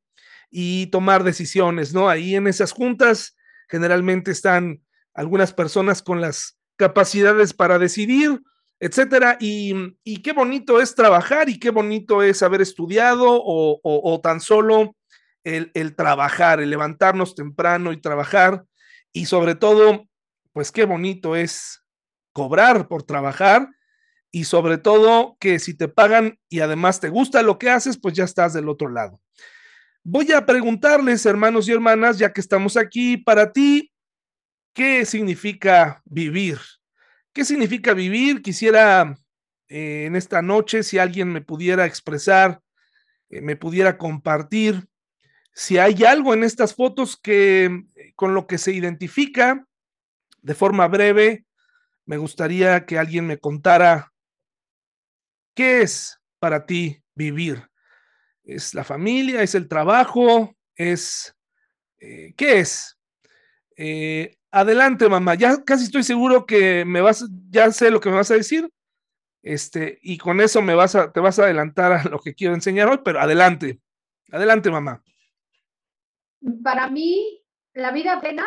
y 0.50 0.88
tomar 0.88 1.24
decisiones, 1.24 1.94
¿no? 1.94 2.10
Ahí 2.10 2.36
en 2.36 2.48
esas 2.48 2.72
juntas 2.72 3.36
generalmente 3.68 4.32
están 4.32 4.84
algunas 5.14 5.54
personas 5.54 6.02
con 6.02 6.22
las 6.22 6.60
capacidades 6.76 7.54
para 7.54 7.80
decidir, 7.80 8.42
etcétera. 8.80 9.38
Y, 9.40 9.94
qué 10.22 10.34
bonito 10.34 10.80
es 10.80 10.96
trabajar 10.96 11.50
y 11.50 11.60
qué 11.60 11.72
bonito 11.72 12.22
es 12.22 12.44
haber 12.44 12.62
estudiado 12.62 13.26
o, 13.26 14.22
tan 14.22 14.42
solo 14.42 14.96
el, 15.44 15.72
el, 15.74 15.96
trabajar, 15.96 16.62
el 16.62 16.70
levantarnos 16.70 17.36
temprano 17.36 17.94
y 17.94 18.02
trabajar. 18.02 18.66
Y 19.12 19.26
sobre 19.26 19.56
todo, 19.56 20.06
pues 20.52 20.72
qué 20.72 20.86
bonito 20.86 21.36
es 21.36 21.84
cobrar 22.34 22.88
por 22.88 23.04
trabajar 23.04 23.70
y 24.36 24.46
sobre 24.46 24.80
todo 24.80 25.38
que 25.40 25.60
si 25.60 25.76
te 25.76 25.88
pagan 25.88 26.40
y 26.50 26.62
además 26.62 27.00
te 27.00 27.10
gusta 27.10 27.44
lo 27.44 27.60
que 27.60 27.70
haces, 27.70 28.00
pues 28.00 28.16
ya 28.16 28.24
estás 28.24 28.52
del 28.54 28.68
otro 28.68 28.90
lado. 28.90 29.22
Voy 30.04 30.32
a 30.32 30.44
preguntarles, 30.44 31.28
hermanos 31.28 31.70
y 31.70 31.72
hermanas, 31.72 32.18
ya 32.18 32.34
que 32.34 32.42
estamos 32.42 32.76
aquí, 32.76 33.16
para 33.16 33.54
ti, 33.54 33.94
¿qué 34.74 35.06
significa 35.06 36.02
vivir? 36.06 36.58
¿Qué 37.32 37.46
significa 37.46 37.94
vivir? 37.94 38.42
Quisiera 38.42 39.16
eh, 39.68 40.06
en 40.08 40.16
esta 40.16 40.42
noche, 40.42 40.82
si 40.82 40.98
alguien 40.98 41.32
me 41.32 41.42
pudiera 41.42 41.86
expresar, 41.86 42.60
eh, 43.30 43.40
me 43.40 43.56
pudiera 43.56 44.00
compartir, 44.00 44.88
si 45.54 45.78
hay 45.78 46.04
algo 46.06 46.34
en 46.34 46.44
estas 46.44 46.74
fotos 46.74 47.18
que 47.18 47.66
eh, 47.66 48.14
con 48.16 48.34
lo 48.34 48.48
que 48.48 48.58
se 48.58 48.72
identifica 48.72 49.68
de 50.42 50.56
forma 50.56 50.88
breve, 50.88 51.46
me 52.08 52.18
gustaría 52.18 52.88
que 52.88 52.98
alguien 52.98 53.28
me 53.28 53.38
contara 53.38 54.13
¿Qué 55.54 55.82
es 55.82 56.20
para 56.40 56.66
ti 56.66 57.02
vivir? 57.16 57.70
¿Es 58.44 58.74
la 58.74 58.84
familia? 58.84 59.42
¿Es 59.42 59.56
el 59.56 59.68
trabajo? 59.68 60.56
¿Es 60.76 61.36
eh, 62.00 62.34
qué 62.36 62.60
es? 62.60 62.98
Eh, 63.78 64.36
adelante, 64.52 65.08
mamá. 65.08 65.36
Ya 65.36 65.64
casi 65.64 65.86
estoy 65.86 66.04
seguro 66.04 66.46
que 66.46 66.86
me 66.86 67.02
vas, 67.02 67.26
ya 67.50 67.72
sé 67.72 67.92
lo 67.92 68.00
que 68.00 68.10
me 68.10 68.16
vas 68.16 68.32
a 68.32 68.36
decir. 68.36 68.70
Este, 69.42 70.00
y 70.02 70.18
con 70.18 70.40
eso 70.42 70.62
me 70.62 70.74
vas 70.74 70.96
a, 70.96 71.12
te 71.12 71.20
vas 71.20 71.38
a 71.38 71.44
adelantar 71.44 71.92
a 71.92 72.04
lo 72.06 72.20
que 72.20 72.34
quiero 72.34 72.54
enseñar 72.54 72.90
hoy, 72.90 73.00
pero 73.04 73.20
adelante. 73.20 73.80
Adelante, 74.32 74.72
mamá. 74.72 75.04
Para 76.64 76.90
mí, 76.90 77.46
la 77.74 77.92
vida 77.92 78.20
plena 78.20 78.46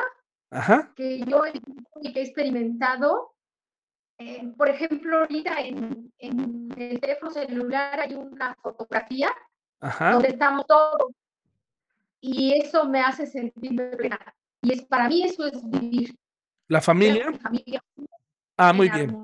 que 0.94 1.20
yo 1.20 1.44
he 1.44 2.20
experimentado 2.20 3.35
eh, 4.18 4.52
por 4.56 4.68
ejemplo, 4.68 5.18
ahorita 5.18 5.60
en, 5.60 6.12
el 6.18 7.00
teléfono 7.00 7.30
celular 7.30 8.00
hay 8.00 8.14
una 8.14 8.54
fotografía 8.62 9.30
donde 9.80 10.28
estamos 10.28 10.66
todos 10.66 11.12
y 12.20 12.54
eso 12.54 12.88
me 12.88 13.00
hace 13.00 13.26
sentirme 13.26 13.84
plena. 13.96 14.18
Y 14.62 14.72
es, 14.72 14.82
para 14.82 15.08
mí 15.08 15.22
eso 15.22 15.46
es 15.46 15.68
vivir. 15.68 16.16
¿La 16.68 16.80
familia? 16.80 17.26
ah, 18.56 18.72
muy 18.72 18.88
bien. 18.88 19.14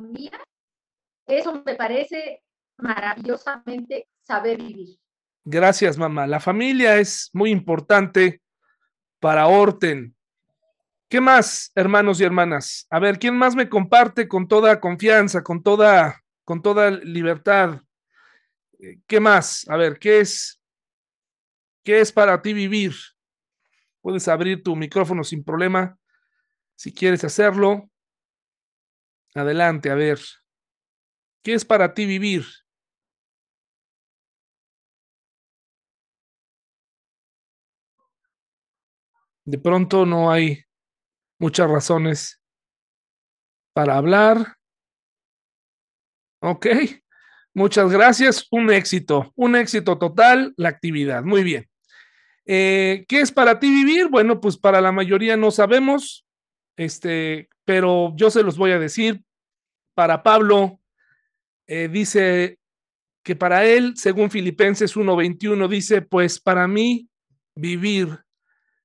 eso 1.26 1.62
me 1.64 1.74
parece 1.74 2.42
maravillosamente 2.76 4.08
saber 4.20 4.58
vivir. 4.58 4.98
Gracias, 5.44 5.98
mamá. 5.98 6.26
La 6.26 6.38
familia 6.38 6.98
es 6.98 7.30
muy 7.32 7.50
importante 7.50 8.42
para 9.18 9.46
Orten. 9.46 10.14
¿Qué 11.12 11.20
más, 11.20 11.70
hermanos 11.74 12.18
y 12.18 12.24
hermanas? 12.24 12.86
A 12.88 12.98
ver, 12.98 13.18
¿quién 13.18 13.36
más 13.36 13.54
me 13.54 13.68
comparte 13.68 14.26
con 14.26 14.48
toda 14.48 14.80
confianza, 14.80 15.42
con 15.42 15.62
toda, 15.62 16.24
con 16.42 16.62
toda 16.62 16.90
libertad? 16.90 17.82
Eh, 18.78 18.96
¿Qué 19.06 19.20
más? 19.20 19.68
A 19.68 19.76
ver, 19.76 19.98
¿qué 19.98 20.20
es, 20.20 20.58
qué 21.84 22.00
es 22.00 22.12
para 22.12 22.40
ti 22.40 22.54
vivir? 22.54 22.94
Puedes 24.00 24.26
abrir 24.26 24.62
tu 24.62 24.74
micrófono 24.74 25.22
sin 25.22 25.44
problema 25.44 25.98
si 26.76 26.94
quieres 26.94 27.22
hacerlo. 27.24 27.90
Adelante, 29.34 29.90
a 29.90 29.94
ver. 29.94 30.18
¿Qué 31.42 31.52
es 31.52 31.66
para 31.66 31.92
ti 31.92 32.06
vivir? 32.06 32.46
De 39.44 39.58
pronto 39.58 40.06
no 40.06 40.32
hay 40.32 40.64
muchas 41.42 41.68
razones 41.68 42.40
para 43.74 43.96
hablar. 43.96 44.54
Ok, 46.40 46.66
muchas 47.52 47.90
gracias. 47.90 48.46
Un 48.52 48.72
éxito, 48.72 49.32
un 49.34 49.56
éxito 49.56 49.98
total 49.98 50.54
la 50.56 50.68
actividad. 50.68 51.24
Muy 51.24 51.42
bien. 51.42 51.68
Eh, 52.46 53.04
¿Qué 53.08 53.20
es 53.20 53.32
para 53.32 53.58
ti 53.58 53.70
vivir? 53.70 54.08
Bueno, 54.08 54.40
pues 54.40 54.56
para 54.56 54.80
la 54.80 54.92
mayoría 54.92 55.36
no 55.36 55.50
sabemos, 55.50 56.24
este, 56.76 57.48
pero 57.64 58.14
yo 58.16 58.30
se 58.30 58.44
los 58.44 58.56
voy 58.56 58.70
a 58.70 58.78
decir. 58.78 59.22
Para 59.94 60.22
Pablo, 60.22 60.80
eh, 61.66 61.88
dice 61.88 62.58
que 63.24 63.34
para 63.34 63.64
él, 63.64 63.94
según 63.96 64.30
Filipenses 64.30 64.96
1:21, 64.96 65.68
dice, 65.68 66.02
pues 66.02 66.40
para 66.40 66.68
mí 66.68 67.08
vivir 67.56 68.24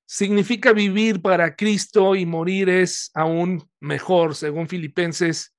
significa 0.07 0.71
vivir 0.71 1.21
para 1.21 1.55
Cristo 1.55 2.15
y 2.15 2.25
morir 2.25 2.69
es 2.69 3.11
aún 3.13 3.69
mejor, 3.81 4.35
según 4.35 4.69
Filipenses 4.69 5.53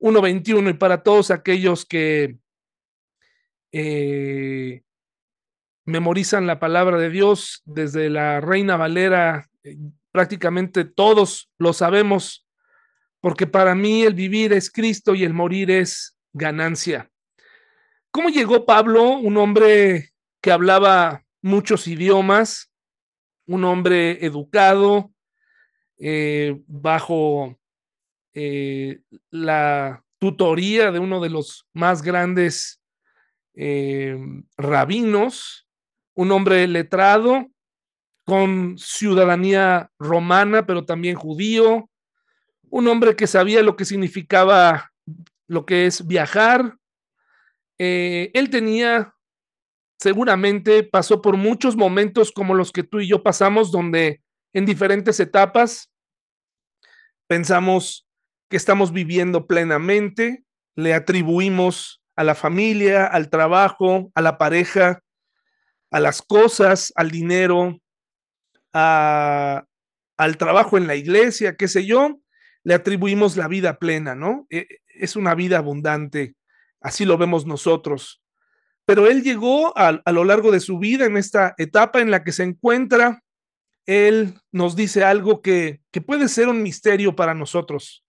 1.21, 0.00 0.70
y 0.70 0.72
para 0.72 1.02
todos 1.02 1.30
aquellos 1.30 1.84
que 1.84 2.38
eh, 3.72 4.82
memorizan 5.84 6.46
la 6.46 6.58
palabra 6.58 6.96
de 6.96 7.10
Dios 7.10 7.62
desde 7.66 8.08
la 8.08 8.40
Reina 8.40 8.76
Valera, 8.76 9.50
eh, 9.62 9.76
prácticamente 10.10 10.86
todos 10.86 11.50
lo 11.58 11.74
sabemos, 11.74 12.48
porque 13.20 13.46
para 13.46 13.74
mí 13.74 14.02
el 14.02 14.14
vivir 14.14 14.54
es 14.54 14.70
Cristo 14.70 15.14
y 15.14 15.24
el 15.24 15.34
morir 15.34 15.70
es 15.70 16.16
ganancia. 16.32 17.10
¿Cómo 18.10 18.30
llegó 18.30 18.64
Pablo, 18.64 19.10
un 19.10 19.36
hombre 19.36 20.12
que 20.40 20.52
hablaba 20.52 21.24
muchos 21.42 21.86
idiomas, 21.86 22.70
un 23.46 23.64
hombre 23.64 24.24
educado, 24.24 25.12
eh, 25.98 26.60
bajo 26.66 27.58
eh, 28.32 29.00
la 29.30 30.04
tutoría 30.18 30.90
de 30.90 30.98
uno 30.98 31.20
de 31.20 31.30
los 31.30 31.66
más 31.72 32.02
grandes 32.02 32.80
eh, 33.54 34.18
rabinos, 34.56 35.68
un 36.14 36.32
hombre 36.32 36.66
letrado, 36.66 37.48
con 38.26 38.78
ciudadanía 38.78 39.90
romana, 39.98 40.66
pero 40.66 40.84
también 40.84 41.14
judío, 41.14 41.90
un 42.70 42.88
hombre 42.88 43.14
que 43.14 43.26
sabía 43.26 43.62
lo 43.62 43.76
que 43.76 43.84
significaba 43.84 44.92
lo 45.46 45.66
que 45.66 45.86
es 45.86 46.06
viajar. 46.06 46.78
Él 47.76 48.50
tenía, 48.50 49.13
seguramente 49.98 50.82
pasó 50.82 51.22
por 51.22 51.36
muchos 51.36 51.76
momentos 51.76 52.32
como 52.32 52.54
los 52.54 52.72
que 52.72 52.82
tú 52.82 53.00
y 53.00 53.08
yo 53.08 53.22
pasamos, 53.22 53.70
donde 53.70 54.22
en 54.52 54.66
diferentes 54.66 55.20
etapas 55.20 55.90
pensamos 57.26 58.06
que 58.48 58.56
estamos 58.56 58.92
viviendo 58.92 59.46
plenamente, 59.46 60.44
le 60.76 60.94
atribuimos 60.94 62.02
a 62.16 62.24
la 62.24 62.34
familia, 62.34 63.06
al 63.06 63.30
trabajo, 63.30 64.12
a 64.14 64.20
la 64.22 64.38
pareja, 64.38 65.02
a 65.90 66.00
las 66.00 66.22
cosas, 66.22 66.92
al 66.96 67.10
dinero, 67.10 67.78
al 68.72 69.66
trabajo 70.38 70.76
en 70.76 70.86
la 70.86 70.96
iglesia, 70.96 71.56
qué 71.56 71.68
sé 71.68 71.86
yo, 71.86 72.20
le 72.64 72.74
atribuimos 72.74 73.36
la 73.36 73.48
vida 73.48 73.78
plena, 73.78 74.14
¿no? 74.14 74.46
E, 74.50 74.66
es 74.88 75.16
una 75.16 75.34
vida 75.34 75.58
abundante, 75.58 76.34
así 76.80 77.04
lo 77.04 77.18
vemos 77.18 77.46
nosotros. 77.46 78.23
Pero 78.86 79.06
él 79.06 79.22
llegó 79.22 79.76
a, 79.78 80.00
a, 80.04 80.12
lo 80.12 80.24
largo 80.24 80.50
de 80.50 80.60
su 80.60 80.78
vida, 80.78 81.06
en 81.06 81.16
esta 81.16 81.54
etapa 81.58 82.00
en 82.00 82.10
la 82.10 82.22
que 82.22 82.32
se 82.32 82.42
encuentra, 82.42 83.22
él 83.86 84.34
nos 84.52 84.76
dice 84.76 85.04
algo 85.04 85.42
que, 85.42 85.80
que 85.90 86.00
puede 86.00 86.28
ser 86.28 86.48
un 86.48 86.62
misterio 86.62 87.14
para 87.16 87.34
nosotros, 87.34 88.04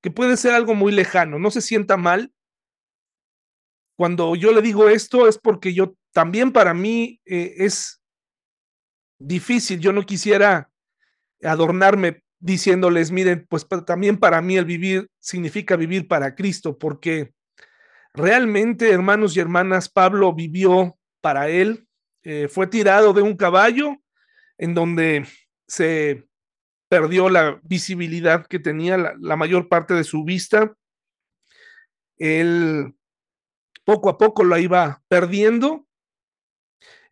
que 0.00 0.10
puede 0.10 0.36
ser 0.36 0.54
algo 0.54 0.74
muy 0.74 0.92
lejano. 0.92 1.38
No 1.38 1.50
se 1.50 1.60
sienta 1.60 1.96
mal. 1.96 2.32
Cuando 3.96 4.36
yo 4.36 4.52
le 4.52 4.62
digo 4.62 4.88
esto 4.88 5.26
es 5.26 5.38
porque 5.38 5.72
yo 5.72 5.94
también 6.12 6.52
para 6.52 6.74
mí 6.74 7.20
eh, 7.24 7.54
es 7.58 8.02
difícil. 9.18 9.80
Yo 9.80 9.92
no 9.92 10.04
quisiera 10.04 10.70
adornarme 11.42 12.22
diciéndoles, 12.38 13.10
miren, 13.10 13.46
pues 13.48 13.66
también 13.86 14.18
para 14.18 14.40
mí 14.42 14.56
el 14.56 14.64
vivir 14.64 15.08
significa 15.18 15.76
vivir 15.76 16.06
para 16.06 16.34
Cristo, 16.34 16.78
porque 16.78 17.32
realmente, 18.16 18.90
hermanos 18.90 19.36
y 19.36 19.40
hermanas, 19.40 19.88
Pablo 19.88 20.32
vivió 20.32 20.98
para 21.20 21.48
él, 21.48 21.86
eh, 22.22 22.48
fue 22.48 22.66
tirado 22.66 23.12
de 23.12 23.22
un 23.22 23.36
caballo 23.36 23.96
en 24.58 24.74
donde 24.74 25.26
se 25.68 26.26
perdió 26.88 27.28
la 27.28 27.60
visibilidad 27.62 28.46
que 28.46 28.58
tenía 28.58 28.96
la, 28.96 29.14
la 29.18 29.36
mayor 29.36 29.68
parte 29.68 29.94
de 29.94 30.04
su 30.04 30.24
vista. 30.24 30.74
Él 32.18 32.94
poco 33.84 34.08
a 34.08 34.18
poco 34.18 34.44
la 34.44 34.58
iba 34.58 35.02
perdiendo 35.08 35.86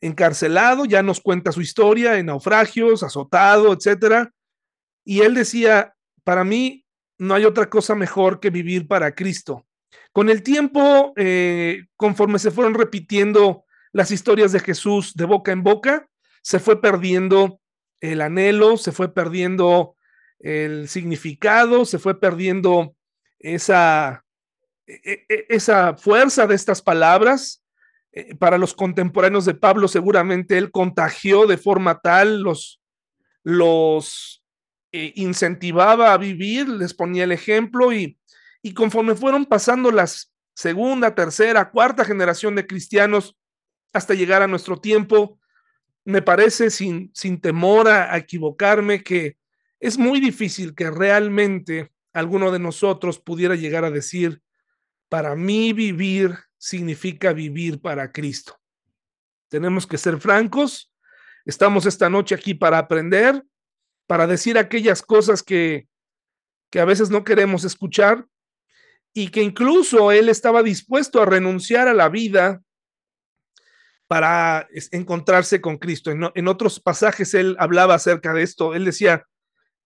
encarcelado, 0.00 0.84
ya 0.84 1.02
nos 1.02 1.20
cuenta 1.20 1.52
su 1.52 1.62
historia 1.62 2.18
en 2.18 2.26
naufragios, 2.26 3.02
azotado, 3.02 3.72
etcétera. 3.72 4.32
Y 5.04 5.20
él 5.20 5.34
decía, 5.34 5.94
para 6.24 6.44
mí 6.44 6.84
no 7.18 7.34
hay 7.34 7.44
otra 7.44 7.70
cosa 7.70 7.94
mejor 7.94 8.38
que 8.40 8.50
vivir 8.50 8.86
para 8.86 9.14
Cristo. 9.14 9.66
Con 10.14 10.30
el 10.30 10.44
tiempo, 10.44 11.12
eh, 11.16 11.86
conforme 11.96 12.38
se 12.38 12.52
fueron 12.52 12.74
repitiendo 12.74 13.64
las 13.92 14.12
historias 14.12 14.52
de 14.52 14.60
Jesús 14.60 15.14
de 15.14 15.24
boca 15.24 15.50
en 15.50 15.64
boca, 15.64 16.08
se 16.40 16.60
fue 16.60 16.80
perdiendo 16.80 17.60
el 18.00 18.20
anhelo, 18.20 18.76
se 18.76 18.92
fue 18.92 19.12
perdiendo 19.12 19.96
el 20.38 20.86
significado, 20.86 21.84
se 21.84 21.98
fue 21.98 22.20
perdiendo 22.20 22.94
esa, 23.40 24.24
e, 24.86 25.26
e, 25.28 25.46
esa 25.48 25.96
fuerza 25.96 26.46
de 26.46 26.54
estas 26.54 26.80
palabras. 26.80 27.64
Eh, 28.12 28.36
para 28.36 28.56
los 28.56 28.72
contemporáneos 28.72 29.44
de 29.46 29.54
Pablo, 29.54 29.88
seguramente 29.88 30.58
él 30.58 30.70
contagió 30.70 31.48
de 31.48 31.58
forma 31.58 31.98
tal, 31.98 32.40
los, 32.40 32.80
los 33.42 34.44
eh, 34.92 35.12
incentivaba 35.16 36.12
a 36.12 36.18
vivir, 36.18 36.68
les 36.68 36.94
ponía 36.94 37.24
el 37.24 37.32
ejemplo 37.32 37.92
y, 37.92 38.16
y 38.64 38.72
conforme 38.72 39.14
fueron 39.14 39.44
pasando 39.44 39.90
las 39.90 40.32
segunda, 40.54 41.14
tercera, 41.14 41.70
cuarta 41.70 42.02
generación 42.02 42.54
de 42.54 42.66
cristianos 42.66 43.36
hasta 43.92 44.14
llegar 44.14 44.40
a 44.40 44.46
nuestro 44.46 44.80
tiempo, 44.80 45.38
me 46.06 46.22
parece 46.22 46.70
sin, 46.70 47.10
sin 47.12 47.42
temor 47.42 47.88
a 47.88 48.16
equivocarme 48.16 49.02
que 49.02 49.36
es 49.80 49.98
muy 49.98 50.18
difícil 50.18 50.74
que 50.74 50.90
realmente 50.90 51.92
alguno 52.14 52.50
de 52.50 52.58
nosotros 52.58 53.18
pudiera 53.18 53.54
llegar 53.54 53.84
a 53.84 53.90
decir, 53.90 54.40
para 55.10 55.36
mí 55.36 55.74
vivir 55.74 56.34
significa 56.56 57.34
vivir 57.34 57.82
para 57.82 58.12
Cristo. 58.12 58.58
Tenemos 59.48 59.86
que 59.86 59.98
ser 59.98 60.18
francos. 60.18 60.90
Estamos 61.44 61.84
esta 61.84 62.08
noche 62.08 62.34
aquí 62.34 62.54
para 62.54 62.78
aprender, 62.78 63.44
para 64.06 64.26
decir 64.26 64.56
aquellas 64.56 65.02
cosas 65.02 65.42
que, 65.42 65.86
que 66.70 66.80
a 66.80 66.86
veces 66.86 67.10
no 67.10 67.24
queremos 67.24 67.64
escuchar 67.64 68.26
y 69.14 69.28
que 69.28 69.42
incluso 69.42 70.10
él 70.10 70.28
estaba 70.28 70.62
dispuesto 70.62 71.22
a 71.22 71.26
renunciar 71.26 71.86
a 71.86 71.94
la 71.94 72.08
vida 72.08 72.60
para 74.08 74.68
encontrarse 74.90 75.60
con 75.60 75.78
Cristo. 75.78 76.10
En, 76.10 76.48
otros 76.48 76.80
pasajes 76.80 77.32
él 77.32 77.56
hablaba 77.58 77.94
acerca 77.94 78.34
de 78.34 78.42
esto. 78.42 78.74
Él 78.74 78.84
decía, 78.84 79.24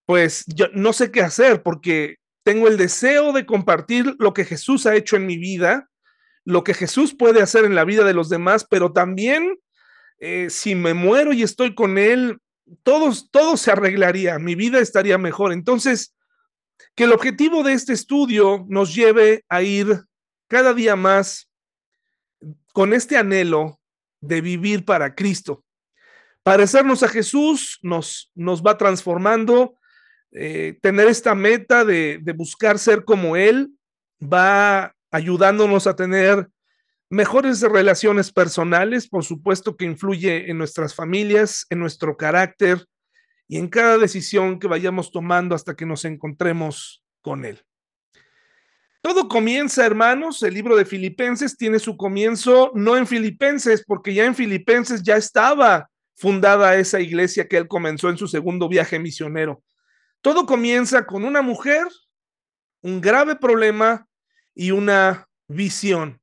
pues 0.07 0.45
yo 0.47 0.67
no 0.73 0.95
sé 0.95 1.12
qué 1.12 1.21
hacer 1.21 1.62
porque 1.62 2.17
tengo 2.43 2.67
el 2.69 2.79
deseo 2.79 3.33
de 3.33 3.45
compartir 3.45 4.17
lo 4.19 4.33
que 4.33 4.47
Jesús 4.47 4.87
ha 4.87 4.97
hecho 4.97 5.17
en 5.17 5.27
mi 5.27 5.37
vida, 5.37 5.88
lo 6.45 6.64
que 6.64 6.73
Jesús 6.73 7.14
puede 7.14 7.43
hacer 7.43 7.67
en 7.67 7.75
la 7.75 7.85
vida 7.85 8.05
de 8.05 8.14
los 8.14 8.31
demás, 8.31 8.67
pero 8.69 8.93
también 8.93 9.59
eh, 10.19 10.49
si 10.49 10.75
me 10.75 10.95
muero 10.95 11.35
y 11.35 11.43
estoy 11.43 11.75
con 11.75 11.99
Él, 11.99 12.38
todos, 12.83 13.31
todo 13.31 13.59
se 13.59 13.71
arreglaría, 13.71 14.38
mi 14.38 14.55
vida 14.55 14.79
estaría 14.81 15.19
mejor. 15.19 15.53
Entonces, 15.53 16.14
que 16.95 17.05
el 17.05 17.12
objetivo 17.12 17.62
de 17.62 17.73
este 17.73 17.93
estudio 17.93 18.67
nos 18.69 18.95
lleve 18.95 19.45
a 19.49 19.62
ir 19.62 20.05
cada 20.49 20.75
día 20.75 20.97
más 20.97 21.51
con 22.73 22.93
este 22.93 23.17
anhelo 23.17 23.81
de 24.21 24.41
vivir 24.41 24.85
para 24.85 25.14
Cristo. 25.14 25.64
Parecernos 26.43 27.03
a 27.03 27.09
Jesús 27.09 27.79
nos, 27.83 28.31
nos 28.35 28.62
va 28.62 28.79
transformando, 28.79 29.75
eh, 30.33 30.79
tener 30.83 31.09
esta 31.09 31.35
meta 31.35 31.85
de, 31.85 32.19
de 32.23 32.33
buscar 32.33 32.79
ser 32.79 33.05
como 33.05 33.37
Él 33.37 33.71
va 34.23 34.95
ayudándonos 35.11 35.87
a 35.87 35.97
tener 35.97 36.49
mejores 37.11 37.61
relaciones 37.62 38.33
personales, 38.33 39.09
por 39.09 39.25
supuesto 39.25 39.77
que 39.77 39.85
influye 39.85 40.51
en 40.51 40.59
nuestras 40.59 40.95
familias, 40.95 41.67
en 41.71 41.81
nuestro 41.81 42.17
carácter 42.17 42.85
y 43.48 43.56
en 43.56 43.68
cada 43.68 43.98
decisión 43.98 44.61
que 44.61 44.68
vayamos 44.68 45.11
tomando 45.11 45.54
hasta 45.54 45.74
que 45.74 45.87
nos 45.87 46.04
encontremos 46.04 47.02
con 47.22 47.44
Él. 47.44 47.64
Todo 49.00 49.28
comienza, 49.28 49.87
hermanos, 49.87 50.42
el 50.42 50.54
libro 50.54 50.76
de 50.76 50.84
Filipenses 50.84 51.56
tiene 51.56 51.78
su 51.78 51.96
comienzo 51.96 52.72
no 52.74 52.96
en 52.96 53.06
Filipenses, 53.06 53.84
porque 53.87 54.12
ya 54.12 54.26
en 54.26 54.34
Filipenses 54.34 55.02
ya 55.02 55.16
estaba 55.16 55.88
fundada 56.14 56.76
esa 56.76 57.00
iglesia 57.00 57.48
que 57.48 57.56
él 57.56 57.68
comenzó 57.68 58.11
en 58.11 58.18
su 58.18 58.26
segundo 58.26 58.68
viaje 58.68 58.98
misionero. 58.98 59.62
Todo 60.20 60.46
comienza 60.46 61.06
con 61.06 61.24
una 61.24 61.42
mujer, 61.42 61.87
un 62.82 63.00
grave 63.00 63.37
problema 63.37 64.08
y 64.52 64.72
una 64.72 65.28
visión. 65.46 66.20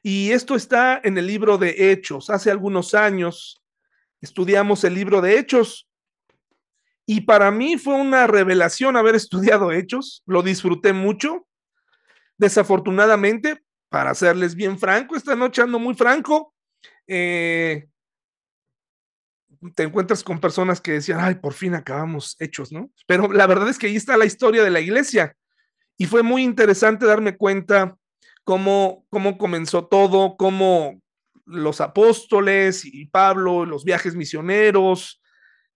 Y 0.00 0.30
esto 0.30 0.54
está 0.54 1.00
en 1.02 1.18
el 1.18 1.26
libro 1.26 1.58
de 1.58 1.90
Hechos. 1.90 2.30
Hace 2.30 2.52
algunos 2.52 2.94
años 2.94 3.62
estudiamos 4.20 4.84
el 4.84 4.94
libro 4.94 5.20
de 5.20 5.38
Hechos 5.38 5.88
y 7.06 7.22
para 7.22 7.50
mí 7.50 7.78
fue 7.78 7.94
una 7.94 8.26
revelación 8.26 8.96
haber 8.96 9.14
estudiado 9.14 9.72
Hechos. 9.72 10.22
Lo 10.26 10.42
disfruté 10.42 10.92
mucho. 10.92 11.46
Desafortunadamente, 12.38 13.62
para 13.88 14.14
serles 14.14 14.54
bien 14.54 14.78
franco, 14.78 15.16
esta 15.16 15.34
noche 15.34 15.62
ando 15.62 15.78
muy 15.78 15.94
franco. 15.94 16.54
Eh, 17.06 17.88
te 19.74 19.84
encuentras 19.84 20.24
con 20.24 20.40
personas 20.40 20.80
que 20.80 20.92
decían, 20.92 21.20
ay, 21.20 21.36
por 21.36 21.52
fin 21.52 21.74
acabamos 21.74 22.36
hechos, 22.40 22.72
¿no? 22.72 22.90
Pero 23.06 23.32
la 23.32 23.46
verdad 23.46 23.68
es 23.68 23.78
que 23.78 23.86
ahí 23.86 23.96
está 23.96 24.16
la 24.16 24.24
historia 24.24 24.62
de 24.62 24.70
la 24.70 24.80
iglesia. 24.80 25.36
Y 25.96 26.06
fue 26.06 26.22
muy 26.22 26.42
interesante 26.42 27.06
darme 27.06 27.36
cuenta 27.36 27.96
cómo, 28.44 29.06
cómo 29.10 29.38
comenzó 29.38 29.86
todo, 29.86 30.36
cómo 30.36 31.00
los 31.44 31.80
apóstoles 31.80 32.84
y 32.84 33.06
Pablo, 33.06 33.64
los 33.64 33.84
viajes 33.84 34.14
misioneros, 34.14 35.21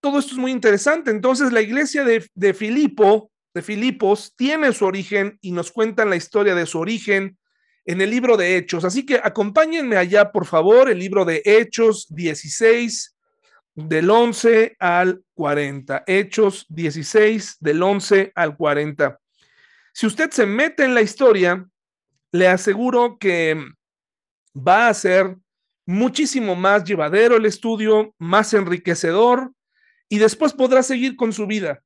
todo 0.01 0.19
esto 0.19 0.33
es 0.33 0.39
muy 0.39 0.51
interesante. 0.51 1.11
Entonces, 1.11 1.53
la 1.53 1.61
iglesia 1.61 2.05
de, 2.05 2.29
de 2.35 2.55
Filipo, 2.55 3.31
de 3.55 3.63
Filipos, 3.63 4.35
tiene 4.37 4.73
su 4.73 4.85
origen 4.85 5.39
y 5.41 5.53
nos 5.53 5.73
cuentan 5.73 6.11
la 6.11 6.17
historia 6.17 6.55
de 6.55 6.67
su 6.67 6.79
origen 6.79 7.39
en 7.85 8.01
el 8.01 8.11
libro 8.11 8.37
de 8.37 8.57
Hechos. 8.57 8.85
Así 8.85 9.07
que 9.07 9.21
acompáñenme 9.23 9.97
allá, 9.97 10.33
por 10.33 10.47
favor, 10.47 10.91
el 10.91 10.99
libro 10.99 11.25
de 11.25 11.41
Hechos 11.45 12.07
16, 12.11 13.17
del 13.77 14.11
11 14.11 14.77
al 14.79 15.23
40. 15.35 16.05
Hechos 16.07 16.67
16, 16.69 17.57
del 17.61 17.83
11 17.83 18.33
al 18.35 18.57
40. 18.57 19.19
Si 19.93 20.07
usted 20.07 20.31
se 20.31 20.47
mete 20.47 20.85
en 20.85 20.95
la 20.95 21.03
historia, 21.03 21.67
le 22.33 22.49
aseguro 22.49 23.19
que 23.19 23.57
va 24.55 24.89
a 24.89 24.95
ser 24.95 25.37
muchísimo 25.87 26.57
más 26.57 26.85
llevadero 26.85 27.37
el 27.37 27.47
estudio, 27.47 28.15
más 28.19 28.53
enriquecedor 28.53 29.53
y 30.09 30.19
después 30.19 30.53
podrá 30.53 30.83
seguir 30.83 31.17
con 31.17 31.33
su 31.33 31.47
vida. 31.47 31.83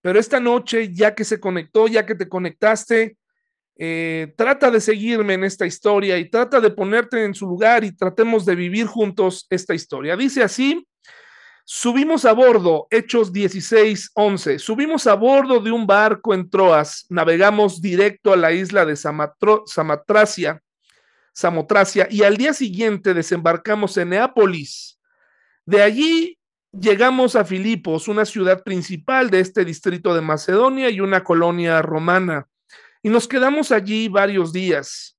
Pero 0.00 0.18
esta 0.18 0.40
noche, 0.40 0.92
ya 0.92 1.14
que 1.14 1.24
se 1.24 1.40
conectó, 1.40 1.86
ya 1.86 2.06
que 2.06 2.14
te 2.14 2.28
conectaste, 2.28 3.16
eh, 3.76 4.34
trata 4.36 4.70
de 4.70 4.80
seguirme 4.80 5.34
en 5.34 5.44
esta 5.44 5.66
historia 5.66 6.18
y 6.18 6.28
trata 6.28 6.60
de 6.60 6.70
ponerte 6.70 7.24
en 7.24 7.34
su 7.34 7.46
lugar 7.46 7.84
y 7.84 7.92
tratemos 7.92 8.44
de 8.44 8.54
vivir 8.54 8.86
juntos 8.86 9.46
esta 9.50 9.74
historia. 9.74 10.16
Dice 10.16 10.42
así, 10.42 10.86
subimos 11.64 12.24
a 12.24 12.32
bordo, 12.32 12.86
Hechos 12.90 13.32
16, 13.32 14.10
11, 14.14 14.58
subimos 14.58 15.06
a 15.06 15.14
bordo 15.14 15.60
de 15.60 15.70
un 15.70 15.86
barco 15.86 16.34
en 16.34 16.50
Troas, 16.50 17.06
navegamos 17.08 17.80
directo 17.80 18.32
a 18.32 18.36
la 18.36 18.52
isla 18.52 18.84
de 18.84 18.96
Samatracia, 18.96 20.62
Samotracia 21.32 22.08
y 22.10 22.22
al 22.22 22.36
día 22.36 22.52
siguiente 22.52 23.14
desembarcamos 23.14 23.96
en 23.96 24.10
Neápolis. 24.10 25.00
De 25.64 25.82
allí 25.82 26.39
llegamos 26.72 27.36
a 27.36 27.44
Filipos, 27.44 28.08
una 28.08 28.24
ciudad 28.24 28.62
principal 28.62 29.30
de 29.30 29.40
este 29.40 29.64
distrito 29.64 30.14
de 30.14 30.20
Macedonia 30.20 30.90
y 30.90 31.00
una 31.00 31.24
colonia 31.24 31.82
romana, 31.82 32.46
y 33.02 33.08
nos 33.08 33.26
quedamos 33.26 33.72
allí 33.72 34.08
varios 34.08 34.52
días. 34.52 35.16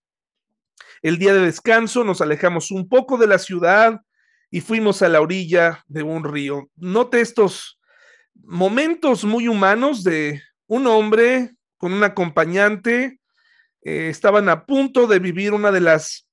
El 1.02 1.18
día 1.18 1.34
de 1.34 1.42
descanso 1.42 2.04
nos 2.04 2.22
alejamos 2.22 2.70
un 2.70 2.88
poco 2.88 3.18
de 3.18 3.26
la 3.26 3.40
ciudad 3.40 4.02
y 4.52 4.62
fuimos 4.62 5.02
a 5.02 5.10
la 5.10 5.20
orilla 5.20 5.84
de 5.88 6.04
un 6.04 6.24
río. 6.24 6.70
Note 6.76 7.22
estos 7.22 7.80
momentos 8.36 9.24
muy 9.24 9.48
humanos 9.48 10.04
de 10.04 10.44
un 10.68 10.86
hombre 10.86 11.56
con 11.78 11.94
un 11.94 12.04
acompañante. 12.04 13.20
Eh, 13.84 14.10
estaban 14.10 14.48
a 14.48 14.68
punto 14.68 15.08
de 15.08 15.18
vivir 15.18 15.54
una 15.54 15.72
de 15.72 15.82
las 15.82 16.28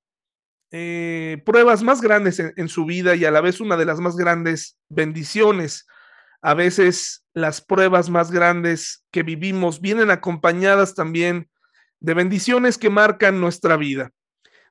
eh, 0.70 1.42
pruebas 1.46 1.82
más 1.82 2.00
grandes 2.00 2.38
en, 2.38 2.68
su 2.68 2.84
vida 2.84 3.14
y 3.14 3.24
a 3.24 3.30
la 3.30 3.40
vez 3.40 3.60
una 3.60 3.76
de 3.76 3.86
las 3.86 4.00
más 4.00 4.16
grandes 4.16 4.76
bendiciones. 4.88 5.86
A 6.42 6.54
veces 6.54 7.24
las 7.32 7.60
pruebas 7.60 8.10
más 8.10 8.30
grandes 8.30 9.04
que 9.10 9.22
vivimos 9.22 9.80
vienen 9.80 10.10
acompañadas 10.10 10.94
también 10.94 11.48
de 12.00 12.14
bendiciones 12.14 12.78
que 12.78 12.90
marcan 12.90 13.40
nuestra 13.40 13.76
vida. 13.76 14.10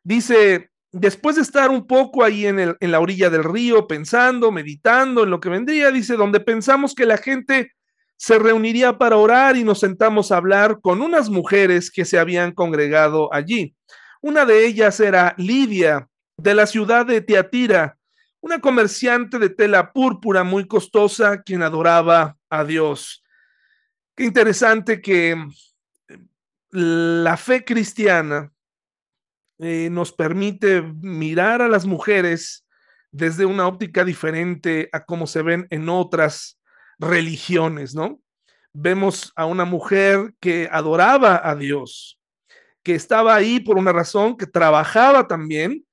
Dice, 0.04 0.70
después 0.92 1.36
de 1.36 1.42
estar 1.42 1.70
un 1.72 1.88
poco 1.88 2.24
ahí 2.24 2.46
en, 2.46 2.60
en 2.80 2.92
la 2.92 3.00
orilla 3.00 3.30
del 3.30 3.44
río, 3.44 3.88
pensando, 3.88 4.52
meditando 4.52 5.24
en 5.24 5.32
lo 5.32 5.40
que 5.40 5.50
vendría, 5.50 5.92
dice, 5.92 6.16
donde 6.16 6.40
pensamos 6.40 6.94
que 6.94 7.06
la 7.06 7.18
gente 7.18 7.72
se 8.18 8.40
reuniría 8.40 8.98
para 8.98 9.18
orar 9.18 9.58
y 9.58 9.64
nos 9.64 9.80
sentamos 9.80 10.32
a 10.32 10.38
hablar 10.38 10.80
con 10.82 11.02
unas 11.02 11.30
mujeres 11.30 11.92
que 11.92 12.06
se 12.06 12.20
habían 12.20 12.52
congregado 12.52 13.34
allí. 13.34 13.76
Una 14.22 14.46
de 14.46 14.66
ellas 14.66 15.00
era 15.00 15.34
Lidia, 15.38 16.08
de 16.38 16.54
la 16.54 16.68
ciudad 16.68 17.06
de 17.06 17.22
Teatira, 17.22 17.98
una 18.40 18.60
comerciante 18.60 19.40
de 19.40 19.50
tela 19.50 19.92
púrpura 19.92 20.44
muy 20.44 20.68
costosa, 20.68 21.42
quien 21.42 21.64
adoraba 21.64 22.38
a 22.50 22.64
Dios. 22.64 23.24
Qué 24.16 24.24
interesante 24.24 25.02
que 25.02 25.32
eh, 25.32 26.18
la 26.72 27.38
fe 27.38 27.66
cristiana 27.66 28.52
eh, 29.60 29.90
nos 29.92 30.14
permite 30.14 30.82
mirar 30.82 31.62
a 31.62 31.68
las 31.68 31.86
mujeres 31.86 32.66
desde 33.12 33.46
una 33.46 33.68
óptica 33.68 34.06
diferente 34.06 34.90
a 34.92 35.04
cómo 35.04 35.26
se 35.26 35.42
ven 35.42 35.68
en 35.72 35.90
otras 35.90 36.60
religiones, 37.00 37.96
¿no? 37.96 38.22
Vemos 38.74 39.34
a 39.36 39.46
una 39.46 39.66
mujer 39.66 40.36
que 40.40 40.70
adoraba 40.72 41.42
a 41.44 41.56
Dios, 41.56 42.17
que 42.88 42.96
estaba 42.96 43.36
ahí 43.36 43.60
por 43.60 43.78
una 43.78 43.92
razón, 43.92 44.38
que 44.38 44.48
trabajaba 44.48 45.28
también. 45.28 45.86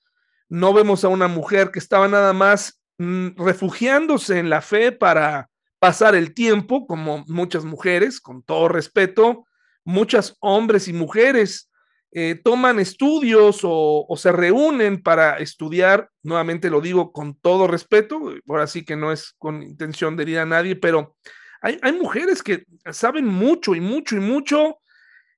No 0.49 0.73
vemos 0.73 1.03
a 1.03 1.09
una 1.09 1.27
mujer 1.27 1.73
que 1.73 1.81
estaba 1.81 2.07
nada 2.07 2.33
más 2.33 2.81
mm, 2.99 3.31
refugiándose 3.37 4.39
en 4.39 4.49
la 4.49 4.61
fe 4.63 4.93
para 4.93 5.51
pasar 5.81 6.15
el 6.15 6.35
tiempo, 6.35 6.87
como 6.87 7.25
muchas 7.27 7.65
mujeres, 7.65 8.21
con 8.21 8.45
todo 8.45 8.69
respeto, 8.69 9.45
muchos 9.85 10.37
hombres 10.39 10.87
y 10.87 10.93
mujeres 10.93 11.69
eh, 12.13 12.41
toman 12.45 12.79
estudios 12.79 13.63
o, 13.65 14.07
se 14.17 14.31
reúnen 14.31 15.03
para 15.03 15.39
estudiar, 15.39 16.11
nuevamente 16.23 16.71
lo 16.71 16.81
digo 16.81 17.11
con 17.11 17.35
todo 17.35 17.67
respeto, 17.67 18.35
ahora 18.49 18.69
sí 18.69 18.85
que 18.85 18.95
no 18.95 19.11
es 19.11 19.35
con 19.37 19.65
intención 19.65 20.15
de 20.15 20.23
herir 20.23 20.39
a 20.39 20.47
nadie, 20.47 20.77
pero 20.77 21.17
hay, 21.61 21.77
hay 21.83 21.93
mujeres 21.93 22.41
que 22.41 22.67
saben 22.93 23.27
mucho 23.27 23.75
y 23.75 23.81
mucho 23.81 24.15
y 24.15 24.21
mucho 24.21 24.79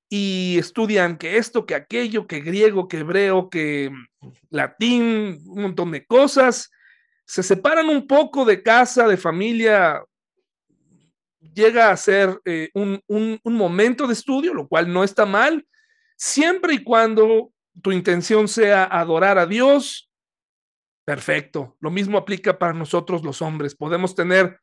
y 0.08 0.56
estudian 0.58 1.18
que 1.18 1.36
esto, 1.36 1.66
que 1.66 1.74
aquello, 1.74 2.26
que 2.26 2.40
griego, 2.40 2.88
que 2.88 2.98
hebreo, 2.98 3.50
que 3.50 3.90
latín, 4.50 5.40
un 5.46 5.62
montón 5.62 5.90
de 5.90 6.06
cosas. 6.06 6.70
Se 7.24 7.42
separan 7.42 7.88
un 7.88 8.06
poco 8.06 8.44
de 8.44 8.62
casa, 8.62 9.08
de 9.08 9.16
familia. 9.16 10.04
Llega 11.40 11.90
a 11.90 11.96
ser 11.96 12.40
eh, 12.44 12.70
un, 12.74 13.00
un 13.08 13.54
momento 13.54 14.06
de 14.06 14.12
estudio, 14.12 14.54
lo 14.54 14.68
cual 14.68 14.92
no 14.92 15.02
está 15.02 15.26
mal, 15.26 15.66
siempre 16.16 16.74
y 16.74 16.84
cuando 16.84 17.52
tu 17.82 17.92
intención 17.92 18.48
sea 18.48 18.84
adorar 18.84 19.38
a 19.38 19.46
Dios. 19.46 20.10
Perfecto. 21.04 21.76
Lo 21.80 21.90
mismo 21.90 22.18
aplica 22.18 22.58
para 22.58 22.72
nosotros 22.72 23.24
los 23.24 23.42
hombres. 23.42 23.74
Podemos 23.74 24.14
tener 24.14 24.60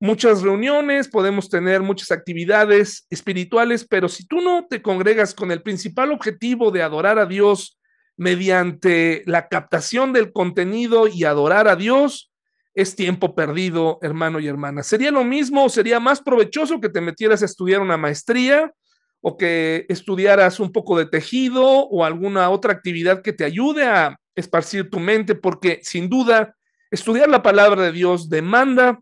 muchas 0.00 0.42
reuniones, 0.42 1.08
podemos 1.08 1.48
tener 1.48 1.82
muchas 1.82 2.10
actividades 2.10 3.06
espirituales, 3.10 3.86
pero 3.88 4.08
si 4.08 4.26
tú 4.26 4.40
no 4.40 4.66
te 4.68 4.82
congregas 4.82 5.34
con 5.34 5.50
el 5.50 5.62
principal 5.62 6.12
objetivo 6.12 6.70
de 6.70 6.82
adorar 6.82 7.18
a 7.18 7.26
Dios 7.26 7.78
mediante 8.16 9.22
la 9.26 9.48
captación 9.48 10.12
del 10.12 10.32
contenido 10.32 11.08
y 11.08 11.24
adorar 11.24 11.68
a 11.68 11.76
Dios, 11.76 12.30
es 12.74 12.96
tiempo 12.96 13.34
perdido, 13.34 13.98
hermano 14.02 14.40
y 14.40 14.48
hermana. 14.48 14.82
Sería 14.82 15.10
lo 15.10 15.24
mismo, 15.24 15.68
sería 15.68 16.00
más 16.00 16.20
provechoso 16.20 16.80
que 16.80 16.88
te 16.88 17.00
metieras 17.00 17.42
a 17.42 17.46
estudiar 17.46 17.80
una 17.80 17.96
maestría 17.96 18.72
o 19.20 19.36
que 19.36 19.86
estudiaras 19.88 20.60
un 20.60 20.72
poco 20.72 20.98
de 20.98 21.06
tejido 21.06 21.64
o 21.64 22.04
alguna 22.04 22.50
otra 22.50 22.72
actividad 22.72 23.22
que 23.22 23.32
te 23.32 23.44
ayude 23.44 23.84
a 23.84 24.18
esparcir 24.34 24.90
tu 24.90 24.98
mente, 24.98 25.34
porque 25.34 25.80
sin 25.82 26.08
duda 26.08 26.56
estudiar 26.90 27.28
la 27.28 27.42
palabra 27.42 27.82
de 27.82 27.92
Dios 27.92 28.28
demanda 28.28 29.00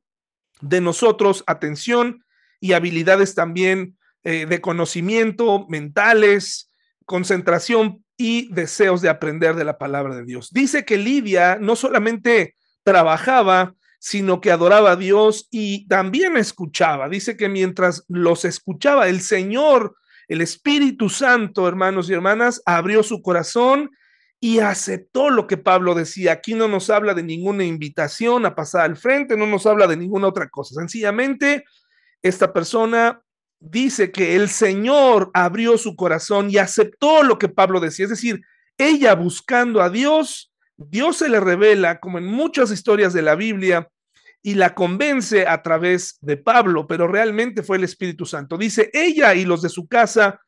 de 0.62 0.81
nosotros 0.81 1.44
atención 1.46 2.25
y 2.61 2.72
habilidades 2.72 3.35
también 3.35 3.98
eh, 4.25 4.46
de 4.46 4.61
conocimiento, 4.61 5.66
mentales, 5.68 6.70
concentración 7.05 8.05
y 8.16 8.53
deseos 8.55 9.03
de 9.03 9.09
aprender 9.09 9.57
de 9.57 9.64
la 9.64 9.79
palabra 9.79 10.14
de 10.14 10.25
Dios. 10.25 10.51
Dice 10.53 10.85
que 10.85 10.96
Lidia 10.96 11.59
no 11.61 11.77
solamente 11.77 12.55
trabajaba, 12.85 13.75
sino 13.98 14.40
que 14.40 14.51
adoraba 14.51 14.92
a 14.92 14.96
Dios 14.96 15.48
y 15.51 15.87
también 15.88 16.37
escuchaba. 16.37 17.09
Dice 17.09 17.37
que 17.37 17.48
mientras 17.48 18.05
los 18.09 18.44
escuchaba, 18.44 19.09
el 19.09 19.20
Señor, 19.20 19.96
el 20.29 20.40
Espíritu 20.40 21.09
Santo, 21.09 21.68
hermanos 21.68 22.09
y 22.09 22.14
hermanas, 22.14 22.62
abrió 22.64 23.03
su 23.03 23.22
corazón 23.22 23.90
y 24.44 24.59
aceptó 24.59 25.31
lo 25.31 25.46
que 25.46 25.57
Pablo 25.57 25.94
decía. 25.94 26.33
Aquí 26.33 26.55
no 26.55 26.66
nos 26.66 26.90
habla 26.90 27.14
de 27.14 27.22
ninguna 27.22 27.64
invitación 27.64 28.44
a 28.44 28.57
pasar 28.57 28.81
al 28.81 28.96
frente, 28.96 29.37
no 29.37 29.46
nos 29.46 29.66
habla 29.66 29.87
de 29.87 29.96
ninguna 29.96 30.26
otra 30.26 30.48
cosa. 30.48 30.74
Sencillamente, 30.74 31.64
esta 32.22 32.52
persona 32.52 33.22
dice 33.61 34.11
que 34.11 34.35
el 34.35 34.48
Señor 34.48 35.31
abrió 35.33 35.78
su 35.78 35.94
corazón 35.94 36.50
y 36.50 36.59
aceptó 36.59 37.22
lo 37.22 37.38
que 37.38 37.48
Pablo 37.48 37.78
decía. 37.78 38.07
Es 38.07 38.11
decir, 38.11 38.42
ella 38.76 39.14
buscando 39.14 39.81
a 39.81 39.90
Dios, 39.90 40.52
Dios 40.76 41.18
se 41.18 41.28
le 41.28 41.38
revela, 41.38 42.00
como 42.00 42.18
en 42.18 42.26
muchas 42.26 42.72
historias 42.72 43.12
de 43.12 43.22
la 43.22 43.37
Biblia, 43.37 43.90
y 44.42 44.55
la 44.55 44.74
convence 44.74 45.46
a 45.46 45.62
través 45.62 46.18
de 46.20 46.37
Pablo, 46.37 46.88
pero 46.88 47.07
realmente 47.07 47.62
fue 47.62 47.76
el 47.76 47.85
Espíritu 47.85 48.26
Santo. 48.26 48.59
Dice, 48.59 48.90
ella 48.92 49.37
y 49.37 49.44
los 49.44 49.62
de 49.62 49.68
su 49.68 49.87
casa 49.87 50.40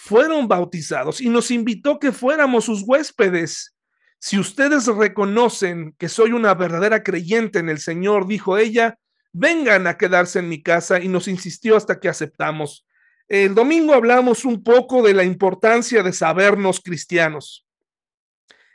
fueron 0.00 0.46
bautizados 0.46 1.20
y 1.20 1.28
nos 1.28 1.50
invitó 1.50 1.98
que 1.98 2.12
fuéramos 2.12 2.66
sus 2.66 2.84
huéspedes. 2.86 3.74
Si 4.20 4.38
ustedes 4.38 4.86
reconocen 4.86 5.92
que 5.98 6.08
soy 6.08 6.30
una 6.30 6.54
verdadera 6.54 7.02
creyente 7.02 7.58
en 7.58 7.68
el 7.68 7.80
Señor, 7.80 8.28
dijo 8.28 8.58
ella, 8.58 8.96
vengan 9.32 9.88
a 9.88 9.98
quedarse 9.98 10.38
en 10.38 10.48
mi 10.48 10.62
casa 10.62 11.00
y 11.00 11.08
nos 11.08 11.26
insistió 11.26 11.76
hasta 11.76 11.98
que 11.98 12.08
aceptamos. 12.08 12.86
El 13.26 13.56
domingo 13.56 13.92
hablamos 13.92 14.44
un 14.44 14.62
poco 14.62 15.02
de 15.02 15.14
la 15.14 15.24
importancia 15.24 16.04
de 16.04 16.12
sabernos 16.12 16.80
cristianos. 16.80 17.66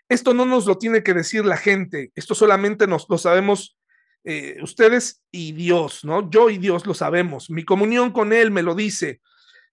Esto 0.10 0.34
no 0.34 0.46
nos 0.46 0.66
lo 0.66 0.78
tiene 0.78 1.04
que 1.04 1.14
decir 1.14 1.46
la 1.46 1.56
gente, 1.56 2.12
esto 2.16 2.36
solamente 2.36 2.86
nos 2.86 3.06
lo 3.08 3.18
sabemos 3.18 3.78
eh, 4.26 4.58
ustedes 4.62 5.22
y 5.32 5.54
Dios, 5.54 6.04
¿no? 6.04 6.30
Yo 6.30 6.50
y 6.50 6.58
Dios 6.58 6.86
lo 6.86 6.94
sabemos. 6.94 7.50
Mi 7.50 7.64
comunión 7.64 8.12
con 8.12 8.34
Él 8.34 8.52
me 8.52 8.62
lo 8.62 8.76
dice. 8.76 9.22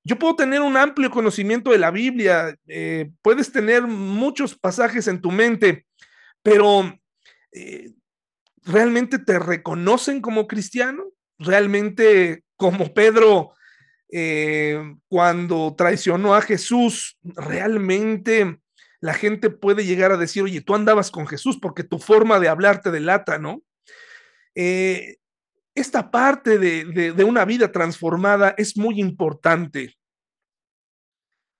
Yo 0.03 0.19
puedo 0.19 0.37
tener 0.37 0.61
un 0.63 0.77
amplio 0.77 1.11
conocimiento 1.11 1.71
de 1.71 1.79
la 1.79 1.91
Biblia, 1.91 2.57
eh, 2.67 3.11
puedes 3.23 3.53
tener 3.53 3.83
muchos 3.83 4.59
pasajes 4.59 5.09
en 5.09 5.21
tu 5.21 5.31
mente, 5.31 5.87
pero 6.43 6.99
eh, 7.53 7.93
¿realmente 8.63 9.19
te 9.19 9.39
reconocen 9.39 10.21
como 10.21 10.47
cristiano? 10.47 11.05
¿Realmente 11.39 12.45
como 12.57 12.93
Pedro 12.95 13.55
eh, 14.13 14.97
cuando 15.09 15.75
traicionó 15.77 16.35
a 16.35 16.43
Jesús, 16.43 17.19
realmente 17.23 18.61
la 19.01 19.15
gente 19.15 19.51
puede 19.51 19.85
llegar 19.85 20.13
a 20.13 20.17
decir, 20.17 20.43
oye, 20.43 20.61
tú 20.61 20.75
andabas 20.75 21.11
con 21.11 21.27
Jesús 21.27 21.59
porque 21.61 21.85
tu 21.85 21.99
forma 21.99 22.41
de 22.41 22.49
hablar 22.49 22.83
te 22.83 22.91
delata, 22.91 23.39
¿no? 23.39 23.63
Eh, 24.55 25.17
esta 25.81 26.11
parte 26.11 26.59
de, 26.59 27.25
una 27.25 27.45
vida 27.45 27.73
transformada 27.73 28.55
es 28.57 28.77
muy 28.77 29.01
importante. 29.01 29.97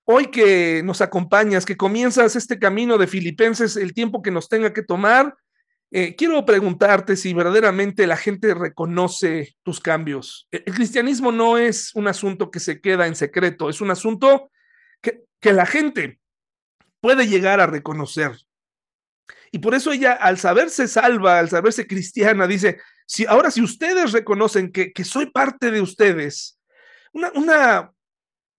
Hoy 0.05 0.27
que 0.27 0.81
nos 0.83 1.01
acompañas, 1.01 1.65
que 1.65 1.77
comienzas 1.77 2.35
este 2.35 2.59
camino 2.59 2.97
de 2.97 3.07
Filipenses, 3.07 3.75
el 3.75 3.93
tiempo 3.93 4.21
que 4.21 4.31
nos 4.31 4.47
tenga 4.49 4.73
que 4.73 4.83
tomar, 4.83 5.35
eh, 5.91 6.15
quiero 6.15 6.45
preguntarte 6.45 7.15
si 7.17 7.33
verdaderamente 7.33 8.07
la 8.07 8.15
gente 8.15 8.53
reconoce 8.53 9.55
tus 9.63 9.79
cambios. 9.79 10.47
El, 10.51 10.63
cristianismo 10.73 11.31
no 11.31 11.57
es 11.57 11.93
un 11.95 12.07
asunto 12.07 12.49
que 12.49 12.59
se 12.59 12.79
queda 12.79 13.07
en 13.07 13.15
secreto, 13.15 13.69
es 13.69 13.81
un 13.81 13.91
asunto 13.91 14.51
que, 15.01 15.23
que 15.39 15.51
la 15.51 15.65
gente 15.65 16.19
puede 17.01 17.27
llegar 17.27 17.59
a 17.59 17.67
reconocer. 17.67 18.31
Y 19.51 19.59
por 19.59 19.75
eso 19.75 19.91
ella, 19.91 20.13
al 20.13 20.37
saberse 20.37 20.87
salva, 20.87 21.39
al 21.39 21.49
saberse 21.49 21.85
cristiana, 21.87 22.47
dice, 22.47 22.79
si 23.11 23.25
ahora 23.25 23.51
si 23.51 23.61
ustedes 23.61 24.13
reconocen 24.13 24.71
que, 24.71 24.93
soy 25.03 25.25
parte 25.25 25.69
de 25.69 25.81
ustedes, 25.81 26.57
una, 27.11 27.29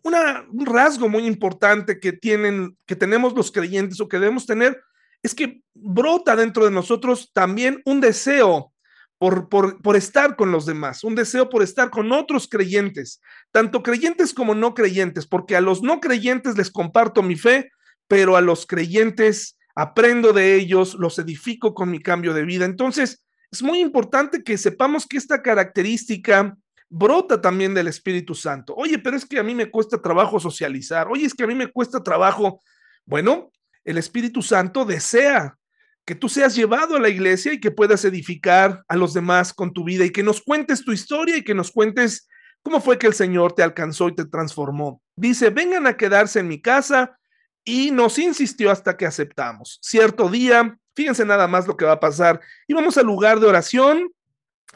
una, 0.05 0.47
un 0.53 0.67
rasgo 0.67 1.09
muy 1.09 1.25
importante 1.25 1.99
que 1.99 2.13
tienen, 2.13 2.77
que 2.85 2.95
tenemos 2.95 3.33
los 3.33 3.51
creyentes 3.51 3.99
o 3.99 4.11
que 4.11 4.19
debemos 4.19 4.45
tener, 4.45 4.79
es 5.23 5.35
que 5.35 5.63
brota 5.73 6.37
dentro 6.37 6.67
de 6.67 6.71
nosotros 6.71 7.31
también 7.33 7.81
un 7.87 8.03
deseo 8.03 8.75
por, 9.17 9.49
por, 9.49 9.81
por, 9.81 9.97
estar 9.97 10.37
con 10.37 10.53
los 10.53 10.67
demás, 10.67 11.03
un 11.03 11.15
deseo 11.15 11.49
por 11.49 11.63
estar 11.63 11.89
con 11.89 12.13
otros 12.13 12.47
creyentes, 12.47 13.23
tanto 13.53 13.83
creyentes 13.83 14.35
como 14.35 14.55
no 14.55 14.75
creyentes, 14.75 15.27
porque 15.27 15.57
a 15.57 15.63
los 15.63 15.83
no 15.83 15.99
creyentes 15.99 16.59
les 16.59 16.71
comparto 16.71 17.23
mi 17.23 17.37
fe, 17.37 17.71
pero 18.07 18.37
a 18.37 18.43
los 18.43 18.67
creyentes 18.67 19.57
aprendo 19.75 20.35
de 20.35 20.57
ellos, 20.57 20.93
los 20.93 21.19
edifico 21.19 21.73
con 21.73 21.91
mi 21.91 22.03
cambio 22.03 22.35
de 22.35 22.45
vida. 22.45 22.67
Entonces, 22.67 23.22
es 23.53 23.63
muy 23.63 23.81
importante 23.81 24.43
que 24.43 24.57
sepamos 24.57 25.07
que 25.07 25.19
esta 25.19 25.43
característica 25.43 26.57
brota 26.89 27.41
también 27.41 27.75
del 27.75 27.87
Espíritu 27.87 28.35
Santo. 28.35 28.75
Oye, 28.75 28.99
pero 28.99 29.17
es 29.17 29.27
que 29.27 29.39
a 29.39 29.43
mí 29.43 29.55
me 29.55 29.71
cuesta 29.71 30.01
trabajo 30.01 30.41
socializar. 30.41 31.07
Oye, 31.09 31.27
es 31.27 31.35
que 31.35 31.45
a 31.45 31.47
mí 31.47 31.55
me 31.55 31.71
cuesta 31.71 32.03
trabajo. 32.03 32.63
Bueno, 33.05 33.53
el 33.85 33.99
Espíritu 33.99 34.41
Santo 34.43 34.87
desea 34.87 35.59
que 36.07 36.15
tú 36.15 36.31
seas 36.31 36.57
llevado 36.57 36.97
a 36.97 37.01
la 37.01 37.11
iglesia 37.11 37.53
y 37.53 37.61
que 37.61 37.71
puedas 37.71 38.05
edificar 38.07 38.83
a 38.89 38.97
los 38.97 39.13
demás 39.13 39.53
con 39.53 39.73
tu 39.73 39.85
vida 39.85 40.05
y 40.05 40.11
que 40.11 40.23
nos 40.23 40.41
cuentes 40.41 40.83
tu 40.83 40.93
historia 40.93 41.37
y 41.37 41.45
que 41.45 41.55
nos 41.55 41.71
cuentes 41.71 42.29
cómo 42.63 42.81
fue 42.81 42.99
que 42.99 43.07
el 43.07 43.15
Señor 43.15 43.53
te 43.53 43.63
alcanzó 43.63 44.09
y 44.09 44.15
te 44.15 44.25
transformó. 44.25 45.03
Dice, 45.15 45.51
vengan 45.51 45.87
a 45.87 45.97
quedarse 45.97 46.41
en 46.41 46.49
mi 46.49 46.61
casa 46.61 47.19
y 47.65 47.91
nos 47.91 48.19
insistió 48.19 48.71
hasta 48.71 48.97
que 48.97 49.07
aceptamos. 49.07 49.79
Cierto 49.83 50.29
día, 50.29 50.79
fíjense 50.95 51.25
nada 51.25 51.47
más 51.49 51.67
lo 51.67 51.77
que 51.77 51.85
va 51.85 51.93
a 51.93 52.01
pasar, 52.01 52.41
íbamos 52.67 52.97
al 52.99 53.07
lugar 53.07 53.41
de 53.41 53.47
oración, 53.47 54.11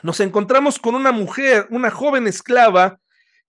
nos 0.02 0.20
encontramos 0.20 0.78
con 0.78 0.94
una 0.94 1.12
mujer, 1.12 1.66
una 1.70 1.90
joven 1.90 2.26
esclava, 2.26 2.98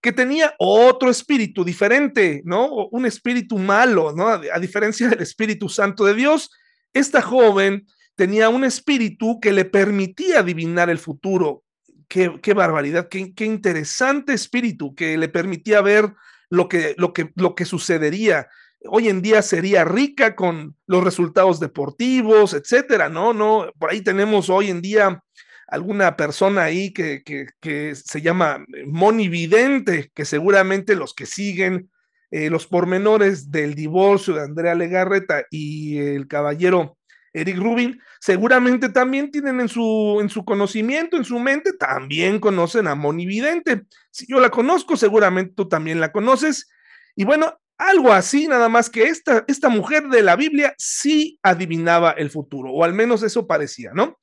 que 0.02 0.12
tenía 0.12 0.54
otro 0.60 1.10
espíritu 1.10 1.66
diferente, 1.66 2.42
¿no? 2.46 2.88
Un 2.88 3.06
espíritu 3.06 3.58
malo, 3.58 4.14
¿no? 4.16 4.28
A 4.28 4.60
diferencia 4.60 5.10
del 5.10 5.22
Espíritu 5.22 5.70
Santo 5.70 6.06
de 6.06 6.14
Dios, 6.14 6.52
esta 6.94 7.22
joven 7.22 7.88
tenía 8.16 8.50
un 8.50 8.64
espíritu 8.64 9.40
que 9.40 9.52
le 9.52 9.66
permitía 9.66 10.40
adivinar 10.40 10.90
el 10.90 11.00
futuro. 11.00 11.64
Qué, 12.08 12.40
qué 12.42 12.54
barbaridad, 12.54 13.10
qué, 13.10 13.34
qué, 13.34 13.46
interesante 13.46 14.34
espíritu 14.34 14.96
que 14.96 15.18
le 15.18 15.28
permitía 15.28 15.82
ver 15.82 16.14
lo 16.50 16.70
que, 16.70 16.96
lo 16.98 17.12
que, 17.12 17.32
lo 17.36 17.54
que 17.54 17.66
sucedería 17.66 18.48
hoy 18.86 19.10
en 19.10 19.22
día 19.22 19.42
sería 19.42 19.84
rica 19.84 20.36
con 20.36 20.76
los 20.86 21.04
resultados 21.04 21.60
deportivos, 21.60 22.54
etcétera, 22.54 23.10
¿no? 23.10 23.34
No, 23.34 23.72
por 23.80 23.92
ahí 23.92 24.02
tenemos 24.02 24.50
hoy 24.50 24.70
en 24.70 24.82
día 24.82 25.24
alguna 25.68 26.16
persona 26.16 26.64
ahí 26.64 26.94
que, 26.94 27.24
que, 27.24 27.96
se 27.96 28.22
llama 28.22 28.66
Monividente, 28.86 30.12
que 30.14 30.26
seguramente 30.26 30.96
los 30.96 31.14
que 31.14 31.26
siguen 31.26 31.90
eh, 32.32 32.50
los 32.50 32.68
pormenores 32.68 33.52
del 33.52 33.76
divorcio 33.76 34.36
de 34.36 34.44
Andrea 34.44 34.76
Legarreta 34.76 35.46
y 35.50 35.98
el 35.98 36.28
caballero 36.28 36.98
Eric 37.34 37.58
Rubin, 37.58 38.02
seguramente 38.20 38.90
también 38.90 39.30
tienen 39.30 39.60
en 39.60 39.70
su, 39.70 40.18
en 40.22 40.30
su 40.30 40.44
conocimiento, 40.44 41.18
en 41.18 41.24
su 41.24 41.38
mente, 41.40 41.74
también 41.74 42.40
conocen 42.40 42.88
a 42.88 42.96
Monividente. 42.96 43.84
Si 44.10 44.26
yo 44.28 44.40
la 44.40 44.50
conozco, 44.50 44.98
seguramente 44.98 45.54
tú 45.56 45.68
también 45.68 46.00
la 46.00 46.12
conoces. 46.12 46.70
Y 47.16 47.26
bueno, 47.26 47.60
algo 47.78 48.12
así, 48.12 48.48
nada 48.48 48.70
más 48.70 48.90
que 48.90 49.04
esta, 49.04 49.46
esta 49.48 49.70
mujer 49.70 50.08
de 50.08 50.24
la 50.24 50.36
Biblia 50.36 50.74
sí 50.78 51.40
adivinaba 51.44 52.12
el 52.12 52.30
futuro, 52.30 52.72
o 52.72 52.84
al 52.84 52.94
menos 52.94 53.24
eso 53.24 53.46
parecía, 53.46 53.92
¿no? 53.94 54.18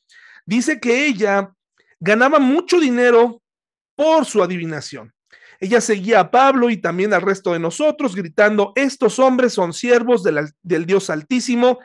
Dice 0.44 0.80
que 0.80 1.06
ella 1.06 1.52
ganaba 2.00 2.38
mucho 2.38 2.80
dinero 2.80 3.42
por 3.94 4.24
su 4.24 4.42
adivinación. 4.42 5.12
Ella 5.60 5.80
seguía 5.80 6.20
a 6.20 6.30
Pablo 6.30 6.68
y 6.68 6.76
también 6.76 7.14
al 7.14 7.22
resto 7.22 7.52
de 7.52 7.60
nosotros 7.60 8.14
gritando, 8.16 8.72
estos 8.74 9.18
hombres 9.18 9.52
son 9.52 9.72
siervos 9.72 10.22
del 10.24 10.86
Dios 10.86 11.10
Altísimo 11.10 11.78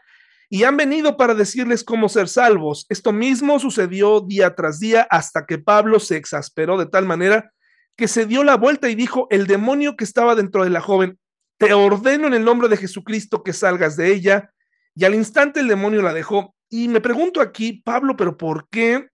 y 0.50 0.64
han 0.64 0.76
venido 0.76 1.16
para 1.16 1.36
decirles 1.36 1.84
cómo 1.84 2.10
ser 2.10 2.28
salvos. 2.28 2.88
Esto 2.90 3.14
mismo 3.14 3.60
sucedió 3.60 4.22
día 4.22 4.56
tras 4.56 4.80
día 4.80 5.08
hasta 5.10 5.46
que 5.46 5.60
Pablo 5.60 6.00
se 6.00 6.18
exasperó 6.18 6.78
de 6.78 6.88
tal 6.88 7.06
manera 7.06 7.54
que 7.96 8.08
se 8.08 8.26
dio 8.26 8.44
la 8.44 8.58
vuelta 8.58 8.90
y 8.90 8.96
dijo, 8.96 9.28
el 9.30 9.46
demonio 9.46 9.96
que 9.96 10.04
estaba 10.04 10.34
dentro 10.34 10.64
de 10.64 10.72
la 10.72 10.82
joven 10.82 11.20
te 11.60 11.74
ordeno 11.74 12.26
en 12.26 12.34
el 12.34 12.44
nombre 12.44 12.70
de 12.70 12.78
Jesucristo 12.78 13.44
que 13.44 13.54
salgas 13.54 13.98
de 13.98 14.12
ella. 14.14 14.52
Y 14.96 15.04
al 15.04 15.14
instante 15.14 15.60
el 15.60 15.68
demonio 15.68 16.02
la 16.02 16.14
dejó. 16.14 16.56
Y 16.70 16.88
me 16.88 17.02
pregunto 17.02 17.42
aquí, 17.42 17.74
Pablo, 17.84 18.16
pero 18.16 18.38
¿por 18.38 18.70
qué 18.70 19.10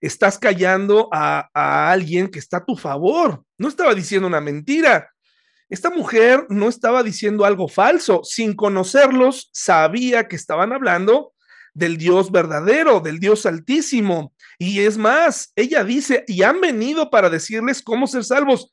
estás 0.00 0.38
callando 0.38 1.08
a, 1.12 1.48
alguien 1.90 2.28
que 2.28 2.40
está 2.40 2.58
a 2.58 2.64
tu 2.64 2.76
favor? 2.76 3.44
No 3.58 3.68
estaba 3.68 3.94
diciendo 3.94 4.26
una 4.26 4.40
mentira. 4.40 5.12
Esta 5.68 5.88
mujer 5.88 6.46
no 6.48 6.68
estaba 6.68 7.04
diciendo 7.04 7.44
algo 7.44 7.68
falso. 7.68 8.22
Sin 8.24 8.54
conocerlos, 8.54 9.48
sabía 9.52 10.26
que 10.26 10.34
estaban 10.34 10.72
hablando 10.72 11.32
del 11.74 11.96
Dios 11.96 12.32
verdadero, 12.32 12.98
del 12.98 13.20
Dios 13.20 13.46
altísimo. 13.46 14.32
Y 14.58 14.80
es 14.80 14.98
más, 14.98 15.52
ella 15.54 15.84
dice, 15.84 16.24
y 16.26 16.42
han 16.42 16.60
venido 16.60 17.08
para 17.08 17.30
decirles 17.30 17.82
cómo 17.82 18.08
ser 18.08 18.24
salvos. 18.24 18.72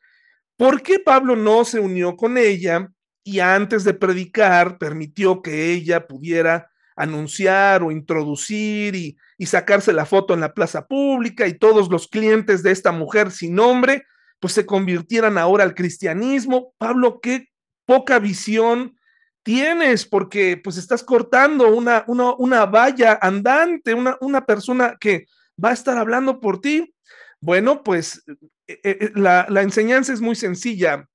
¿Por 0.58 0.82
qué 0.82 1.00
Pablo 1.00 1.36
no 1.36 1.66
se 1.66 1.80
unió 1.80 2.16
con 2.16 2.38
ella 2.38 2.90
y 3.24 3.40
antes 3.40 3.84
de 3.84 3.94
predicar 3.94 4.78
permitió 4.78 5.42
que 5.42 5.72
ella 5.72 6.08
pudiera 6.08 6.70
anunciar 6.96 7.84
o 7.84 7.92
introducir 7.92 8.96
y, 8.96 9.18
sacarse 9.46 9.92
la 9.92 10.06
foto 10.06 10.34
en 10.34 10.40
la 10.40 10.54
plaza 10.54 10.88
pública 10.88 11.46
y 11.48 11.54
todos 11.54 11.90
los 11.90 12.08
clientes 12.08 12.64
de 12.64 12.72
esta 12.72 12.94
mujer 12.94 13.30
sin 13.30 13.56
nombre, 13.56 14.06
pues 14.40 14.54
se 14.54 14.66
convirtieran 14.66 15.38
ahora 15.38 15.66
al 15.66 15.76
cristianismo? 15.76 16.74
Pablo, 16.78 17.20
qué 17.20 17.50
poca 17.86 18.20
visión 18.20 18.96
tienes 19.44 20.06
porque 20.06 20.56
pues 20.64 20.78
estás 20.78 21.04
cortando 21.04 21.76
una, 21.76 22.06
una, 22.08 22.34
una 22.36 22.66
valla 22.66 23.20
andante, 23.22 23.94
una, 23.94 24.16
una 24.22 24.46
persona 24.46 24.96
que 24.98 25.26
va 25.62 25.72
a 25.72 25.74
estar 25.74 25.98
hablando 25.98 26.40
por 26.40 26.62
ti. 26.62 26.94
Bueno, 27.44 27.84
pues 27.84 28.24
eh, 28.68 28.80
eh, 28.86 29.12
la, 29.16 29.46
enseñanza 29.62 30.14
es 30.14 30.22
muy 30.22 30.34
sencilla. 30.34 31.10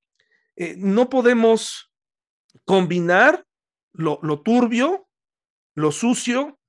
Eh, 0.56 0.74
no 0.76 1.08
podemos 1.08 1.90
combinar 2.66 3.46
lo 3.94 4.42
turbio, 4.42 5.08
lo 5.74 5.90
sucio, 5.90 6.60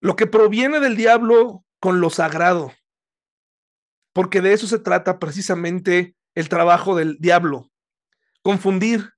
lo 0.00 0.16
que 0.16 0.26
proviene 0.26 0.80
del 0.80 0.96
diablo 0.96 1.64
con 1.78 2.00
lo 2.00 2.10
sagrado, 2.10 2.72
porque 4.12 4.40
de 4.40 4.52
eso 4.52 4.66
se 4.66 4.80
trata 4.80 5.20
precisamente 5.20 6.16
el 6.34 6.48
trabajo 6.48 6.96
del 6.96 7.18
diablo, 7.20 7.70
confundir. 8.42 9.12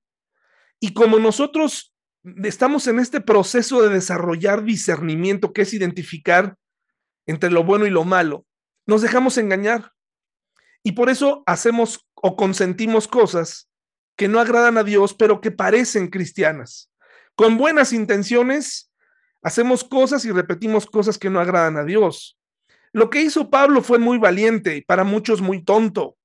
Y 0.79 0.93
como 0.93 1.17
nosotros 1.17 1.95
estamos 2.43 2.85
en 2.85 2.99
este 2.99 3.19
proceso 3.19 3.81
de 3.81 3.89
desarrollar 3.89 4.63
discernimiento, 4.63 5.53
que 5.53 5.63
es 5.63 5.73
identificar 5.73 6.55
entre 7.25 7.49
lo 7.49 7.63
bueno 7.63 7.87
y 7.87 7.89
lo 7.89 8.03
malo, 8.03 8.45
nos 8.85 9.01
dejamos 9.01 9.37
engañar. 9.37 9.91
Y 10.83 10.93
por 10.93 11.09
eso 11.09 11.43
hacemos 11.45 12.07
o 12.15 12.35
consentimos 12.35 13.07
cosas 13.07 13.69
que 14.15 14.27
no 14.27 14.39
agradan 14.39 14.77
a 14.77 14.83
Dios, 14.83 15.13
pero 15.13 15.41
que 15.41 15.51
parecen 15.51 16.09
cristianas. 16.09 16.91
Con 17.35 17.57
buenas 17.57 17.93
intenciones, 17.93 18.91
hacemos 19.41 19.83
cosas 19.83 20.25
y 20.25 20.31
repetimos 20.31 20.85
cosas 20.85 21.17
que 21.17 21.29
no 21.29 21.39
agradan 21.39 21.77
a 21.77 21.83
Dios. 21.83 22.37
Lo 22.91 23.09
que 23.09 23.21
hizo 23.21 23.49
Pablo 23.49 23.81
fue 23.81 23.97
muy 23.97 24.17
valiente 24.19 24.77
y 24.77 24.81
para 24.81 25.03
muchos 25.03 25.41
muy 25.41 25.63
tonto, 25.63 26.15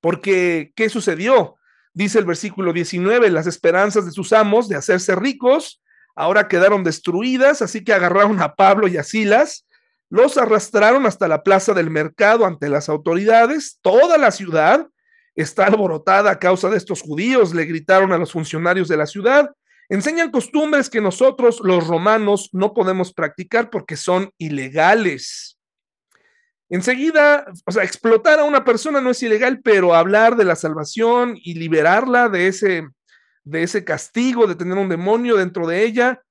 porque 0.00 0.72
¿qué 0.74 0.88
sucedió? 0.88 1.56
Dice 1.92 2.18
el 2.18 2.24
versículo 2.24 2.72
19, 2.72 3.28
las 3.30 3.46
esperanzas 3.46 4.06
de 4.06 4.12
sus 4.12 4.32
amos 4.32 4.68
de 4.68 4.76
hacerse 4.76 5.14
ricos 5.14 5.82
ahora 6.14 6.48
quedaron 6.48 6.82
destruidas, 6.84 7.62
así 7.62 7.84
que 7.84 7.92
agarraron 7.92 8.40
a 8.40 8.54
Pablo 8.54 8.88
y 8.88 8.96
a 8.96 9.02
Silas 9.02 9.66
los 10.12 10.36
arrastraron 10.36 11.06
hasta 11.06 11.26
la 11.26 11.42
plaza 11.42 11.72
del 11.72 11.88
mercado 11.88 12.44
ante 12.44 12.68
las 12.68 12.90
autoridades. 12.90 13.78
Toda 13.80 14.18
la 14.18 14.30
ciudad 14.30 14.86
está 15.34 15.64
alborotada 15.64 16.30
a 16.30 16.38
causa 16.38 16.68
de 16.68 16.76
estos 16.76 17.00
judíos, 17.00 17.54
le 17.54 17.64
gritaron 17.64 18.12
a 18.12 18.18
los 18.18 18.32
funcionarios 18.32 18.88
de 18.88 18.98
la 18.98 19.06
ciudad. 19.06 19.50
Enseñan 19.88 20.30
costumbres 20.30 20.90
que 20.90 21.00
nosotros, 21.00 21.60
los 21.64 21.86
romanos, 21.86 22.50
no 22.52 22.74
podemos 22.74 23.14
practicar 23.14 23.70
porque 23.70 23.96
son 23.96 24.30
ilegales. 24.36 25.58
Enseguida, 26.68 27.46
o 27.64 27.72
sea, 27.72 27.82
explotar 27.82 28.38
a 28.38 28.44
una 28.44 28.66
persona 28.66 29.00
no 29.00 29.12
es 29.12 29.22
ilegal, 29.22 29.62
pero 29.64 29.94
hablar 29.94 30.36
de 30.36 30.44
la 30.44 30.56
salvación 30.56 31.38
y 31.42 31.54
liberarla 31.54 32.28
de 32.28 32.48
ese, 32.48 32.86
de 33.44 33.62
ese 33.62 33.82
castigo, 33.82 34.46
de 34.46 34.56
tener 34.56 34.76
un 34.76 34.90
demonio 34.90 35.38
dentro 35.38 35.66
de 35.66 35.84
ella, 35.84 36.22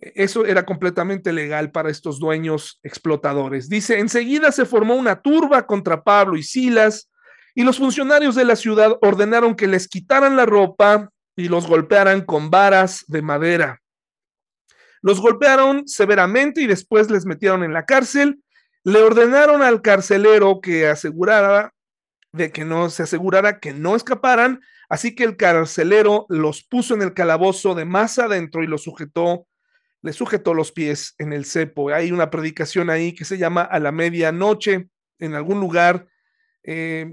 eso 0.00 0.46
era 0.46 0.64
completamente 0.64 1.32
legal 1.32 1.70
para 1.72 1.90
estos 1.90 2.18
dueños 2.18 2.78
explotadores. 2.82 3.68
Dice, 3.68 3.98
enseguida 3.98 4.52
se 4.52 4.64
formó 4.64 4.94
una 4.94 5.20
turba 5.20 5.66
contra 5.66 6.02
Pablo 6.02 6.36
y 6.36 6.42
Silas, 6.42 7.10
y 7.54 7.64
los 7.64 7.78
funcionarios 7.78 8.36
de 8.36 8.44
la 8.44 8.54
ciudad 8.54 8.96
ordenaron 9.00 9.56
que 9.56 9.66
les 9.66 9.88
quitaran 9.88 10.36
la 10.36 10.46
ropa 10.46 11.10
y 11.34 11.48
los 11.48 11.66
golpearan 11.66 12.20
con 12.20 12.50
varas 12.50 13.04
de 13.08 13.22
madera. 13.22 13.80
Los 15.02 15.20
golpearon 15.20 15.86
severamente 15.88 16.60
y 16.62 16.66
después 16.66 17.10
les 17.10 17.26
metieron 17.26 17.64
en 17.64 17.72
la 17.72 17.84
cárcel. 17.84 18.42
Le 18.84 19.02
ordenaron 19.02 19.62
al 19.62 19.82
carcelero 19.82 20.60
que 20.60 20.86
asegurara 20.86 21.74
de 22.32 22.52
que 22.52 22.64
no 22.64 22.90
se 22.90 23.04
asegurara 23.04 23.58
que 23.58 23.72
no 23.72 23.96
escaparan, 23.96 24.60
así 24.88 25.14
que 25.14 25.24
el 25.24 25.36
carcelero 25.36 26.26
los 26.28 26.62
puso 26.62 26.94
en 26.94 27.02
el 27.02 27.14
calabozo 27.14 27.74
de 27.74 27.84
más 27.84 28.18
adentro 28.18 28.62
y 28.62 28.66
los 28.66 28.82
sujetó, 28.82 29.46
le 30.02 30.12
sujetó 30.12 30.54
los 30.54 30.72
pies 30.72 31.14
en 31.18 31.32
el 31.32 31.44
cepo. 31.44 31.90
Hay 31.90 32.12
una 32.12 32.30
predicación 32.30 32.90
ahí 32.90 33.14
que 33.14 33.24
se 33.24 33.38
llama 33.38 33.62
a 33.62 33.78
la 33.80 33.92
medianoche 33.92 34.88
en 35.18 35.34
algún 35.34 35.60
lugar. 35.60 36.06
Eh, 36.62 37.12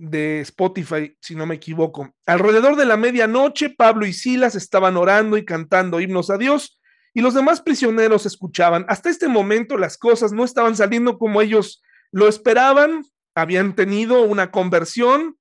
de 0.00 0.40
Spotify, 0.40 1.14
si 1.20 1.34
no 1.34 1.44
me 1.44 1.56
equivoco. 1.56 2.14
Alrededor 2.24 2.76
de 2.76 2.86
la 2.86 2.96
medianoche, 2.96 3.68
Pablo 3.68 4.06
y 4.06 4.14
Silas 4.14 4.54
estaban 4.54 4.96
orando 4.96 5.36
y 5.36 5.44
cantando 5.44 6.00
himnos 6.00 6.30
a 6.30 6.38
Dios 6.38 6.80
y 7.12 7.20
los 7.20 7.34
demás 7.34 7.60
prisioneros 7.60 8.24
escuchaban. 8.24 8.86
Hasta 8.88 9.10
este 9.10 9.28
momento 9.28 9.76
las 9.76 9.98
cosas 9.98 10.32
no 10.32 10.44
estaban 10.44 10.74
saliendo 10.74 11.18
como 11.18 11.42
ellos 11.42 11.82
lo 12.12 12.28
esperaban, 12.28 13.04
habían 13.34 13.74
tenido 13.74 14.22
una 14.22 14.50
conversión, 14.50 15.36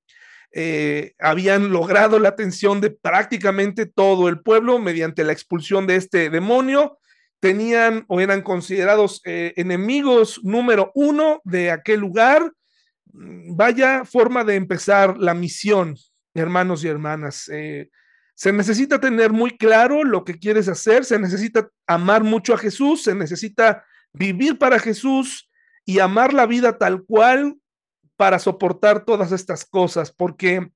eh, 0.54 1.14
habían 1.20 1.72
logrado 1.72 2.20
la 2.20 2.30
atención 2.30 2.82
de 2.82 2.92
prácticamente 2.92 3.86
todo 3.86 4.30
el 4.30 4.42
pueblo 4.42 4.80
mediante 4.80 5.24
la 5.24 5.34
expulsión 5.34 5.88
de 5.88 5.96
este 5.96 6.30
demonio, 6.30 7.00
tenían 7.40 8.06
o 8.08 8.20
eran 8.20 8.42
considerados 8.42 9.22
eh, 9.26 9.54
enemigos 9.56 10.42
número 10.44 10.92
uno 10.94 11.42
de 11.46 11.72
aquel 11.72 12.02
lugar 12.02 12.52
Mm, 13.14 13.56
vaya 13.56 14.06
forma 14.06 14.44
de 14.44 14.56
empezar 14.56 15.18
la 15.18 15.34
misión, 15.34 15.96
hermanos 16.34 16.84
y 16.84 16.88
hermanas. 16.88 17.50
Eh, 17.52 17.90
se 18.36 18.54
necesita 18.54 19.00
tener 19.00 19.32
muy 19.32 19.58
claro 19.58 20.04
lo 20.04 20.24
que 20.24 20.40
quieres 20.40 20.68
hacer, 20.70 21.04
se 21.06 21.20
necesita 21.20 21.70
amar 21.88 22.24
mucho 22.24 22.54
a 22.54 22.58
Jesús, 22.58 23.04
se 23.04 23.16
necesita 23.16 23.84
vivir 24.14 24.58
para 24.58 24.80
Jesús 24.80 25.50
y 25.86 26.00
amar 26.00 26.34
la 26.34 26.46
vida 26.46 26.78
tal 26.78 27.04
cual 27.04 27.58
para 28.20 28.38
soportar 28.38 29.06
todas 29.06 29.32
estas 29.32 29.64
cosas, 29.64 30.12
porque 30.12 30.74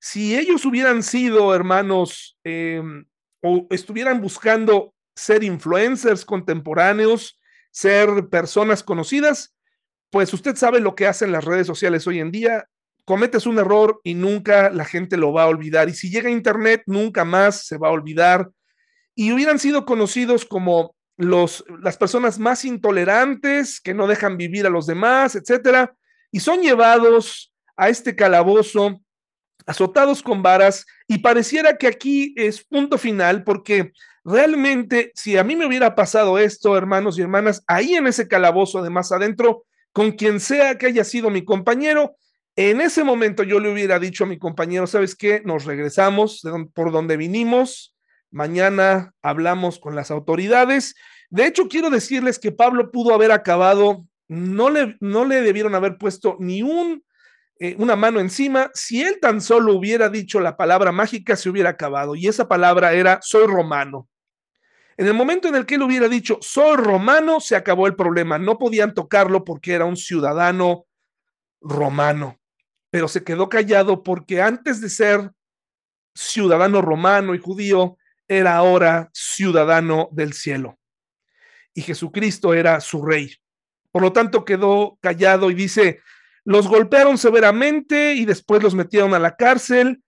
si 0.00 0.36
ellos 0.36 0.64
hubieran 0.64 1.04
sido 1.04 1.54
hermanos 1.54 2.36
em, 2.42 3.04
o 3.40 3.68
estuvieran 3.70 4.20
buscando 4.20 4.92
ser 5.14 5.44
influencers 5.44 6.24
contemporáneos, 6.24 7.38
ser 7.70 8.28
personas 8.28 8.82
conocidas, 8.82 9.54
pues 10.10 10.34
usted 10.34 10.56
sabe 10.56 10.80
lo 10.80 10.96
que 10.96 11.06
hacen 11.06 11.30
las 11.30 11.44
redes 11.44 11.68
sociales 11.68 12.08
hoy 12.08 12.18
en 12.18 12.32
día. 12.32 12.66
Cometes 13.04 13.46
un 13.46 13.60
error 13.60 14.00
y 14.02 14.14
nunca 14.14 14.68
la 14.70 14.84
gente 14.84 15.16
lo 15.16 15.32
va 15.32 15.44
a 15.44 15.48
olvidar. 15.48 15.88
Y 15.88 15.94
si 15.94 16.10
llega 16.10 16.28
a 16.28 16.32
Internet, 16.32 16.82
nunca 16.86 17.24
más 17.24 17.68
se 17.68 17.78
va 17.78 17.86
a 17.86 17.92
olvidar. 17.92 18.50
Y 19.14 19.30
hubieran 19.30 19.60
sido 19.60 19.84
conocidos 19.84 20.44
como 20.44 20.96
los, 21.16 21.64
las 21.84 21.96
personas 21.96 22.40
más 22.40 22.64
intolerantes, 22.64 23.80
que 23.80 23.94
no 23.94 24.08
dejan 24.08 24.36
vivir 24.36 24.66
a 24.66 24.70
los 24.70 24.88
demás, 24.88 25.36
etcétera. 25.36 25.94
Y 26.30 26.40
son 26.40 26.62
llevados 26.62 27.52
a 27.76 27.88
este 27.88 28.14
calabozo, 28.14 29.00
azotados 29.66 30.22
con 30.22 30.42
varas. 30.42 30.86
Y 31.06 31.18
pareciera 31.18 31.76
que 31.76 31.86
aquí 31.86 32.34
es 32.36 32.64
punto 32.64 32.98
final, 32.98 33.44
porque 33.44 33.92
realmente, 34.24 35.12
si 35.14 35.36
a 35.36 35.44
mí 35.44 35.56
me 35.56 35.66
hubiera 35.66 35.94
pasado 35.94 36.38
esto, 36.38 36.76
hermanos 36.76 37.18
y 37.18 37.22
hermanas, 37.22 37.62
ahí 37.66 37.94
en 37.94 38.06
ese 38.06 38.28
calabozo, 38.28 38.78
además 38.78 39.12
adentro, 39.12 39.64
con 39.92 40.12
quien 40.12 40.40
sea 40.40 40.78
que 40.78 40.86
haya 40.86 41.04
sido 41.04 41.30
mi 41.30 41.44
compañero, 41.44 42.16
en 42.56 42.80
ese 42.80 43.04
momento 43.04 43.42
yo 43.42 43.60
le 43.60 43.72
hubiera 43.72 43.98
dicho 43.98 44.24
a 44.24 44.26
mi 44.26 44.38
compañero, 44.38 44.86
¿sabes 44.86 45.14
qué? 45.14 45.40
Nos 45.44 45.64
regresamos 45.64 46.42
por 46.74 46.92
donde 46.92 47.16
vinimos, 47.16 47.96
mañana 48.30 49.14
hablamos 49.22 49.78
con 49.78 49.94
las 49.94 50.10
autoridades. 50.10 50.94
De 51.30 51.46
hecho, 51.46 51.68
quiero 51.68 51.90
decirles 51.90 52.38
que 52.38 52.52
Pablo 52.52 52.90
pudo 52.90 53.14
haber 53.14 53.32
acabado, 53.32 54.04
no 54.30 54.70
le, 54.70 54.96
no 55.00 55.24
le 55.24 55.42
debieron 55.42 55.74
haber 55.74 55.98
puesto 55.98 56.36
ni 56.38 56.62
un, 56.62 57.04
eh, 57.58 57.74
una 57.78 57.96
mano 57.96 58.20
encima. 58.20 58.70
Si 58.74 59.02
él 59.02 59.18
tan 59.20 59.40
solo 59.40 59.74
hubiera 59.74 60.08
dicho 60.08 60.38
la 60.38 60.56
palabra 60.56 60.92
mágica, 60.92 61.34
se 61.34 61.50
hubiera 61.50 61.70
acabado. 61.70 62.14
Y 62.14 62.28
esa 62.28 62.46
palabra 62.46 62.92
era, 62.92 63.18
soy 63.22 63.48
romano. 63.48 64.08
En 64.96 65.08
el 65.08 65.14
momento 65.14 65.48
en 65.48 65.56
el 65.56 65.66
que 65.66 65.74
él 65.74 65.82
hubiera 65.82 66.08
dicho, 66.08 66.38
soy 66.42 66.76
romano, 66.76 67.40
se 67.40 67.56
acabó 67.56 67.88
el 67.88 67.96
problema. 67.96 68.38
No 68.38 68.56
podían 68.56 68.94
tocarlo 68.94 69.44
porque 69.44 69.72
era 69.72 69.84
un 69.84 69.96
ciudadano 69.96 70.86
romano, 71.60 72.38
pero 72.88 73.08
se 73.08 73.24
quedó 73.24 73.48
callado 73.48 74.04
porque 74.04 74.40
antes 74.40 74.80
de 74.80 74.90
ser 74.90 75.32
ciudadano 76.14 76.82
romano 76.82 77.34
y 77.34 77.38
judío, 77.38 77.96
era 78.28 78.54
ahora 78.54 79.10
ciudadano 79.12 80.08
del 80.12 80.34
cielo. 80.34 80.78
Y 81.74 81.82
Jesucristo 81.82 82.54
era 82.54 82.80
su 82.80 83.04
rey. 83.04 83.34
Por 83.92 84.02
lo 84.02 84.12
tanto, 84.12 84.44
quedó 84.44 84.98
callado 85.00 85.50
y 85.50 85.54
dice, 85.54 86.00
los 86.44 86.68
golpearon 86.68 87.18
severamente 87.18 88.14
y 88.14 88.24
después 88.24 88.62
los 88.62 88.74
metieron 88.74 89.14
a 89.14 89.18
la 89.18 89.36
cárcel, 89.36 90.02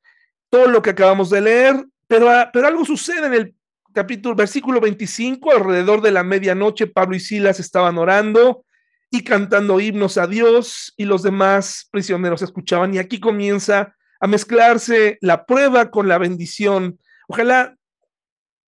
todo 0.51 0.67
lo 0.67 0.83
que 0.83 0.91
acabamos 0.91 1.31
de 1.31 1.41
leer, 1.41 1.87
pero, 2.07 2.31
pero 2.53 2.67
algo 2.67 2.85
sucede 2.85 3.27
en 3.27 3.35
el 3.35 3.55
capítulo, 3.93 4.35
versículo 4.35 4.81
25, 4.81 5.53
alrededor 5.53 6.01
de 6.01 6.13
la 6.13 6.23
medianoche, 6.23 6.87
Pablo 6.87 7.17
y 7.17 7.21
Silas 7.21 7.61
estaban 7.61 7.99
orando 7.99 8.65
y 9.11 9.25
cantando 9.25 9.79
himnos 9.79 10.17
a 10.17 10.27
Dios 10.27 10.95
y 10.97 11.05
los 11.05 11.23
demás 11.23 11.89
prisioneros 11.91 12.43
escuchaban. 12.43 12.95
Y 12.95 12.99
aquí 12.99 13.21
comienza 13.21 13.95
a 14.21 14.27
mezclarse 14.27 15.19
la 15.21 15.45
prueba 15.45 15.91
con 15.91 16.09
la 16.09 16.17
bendición. 16.17 16.99
Ojalá 17.29 17.77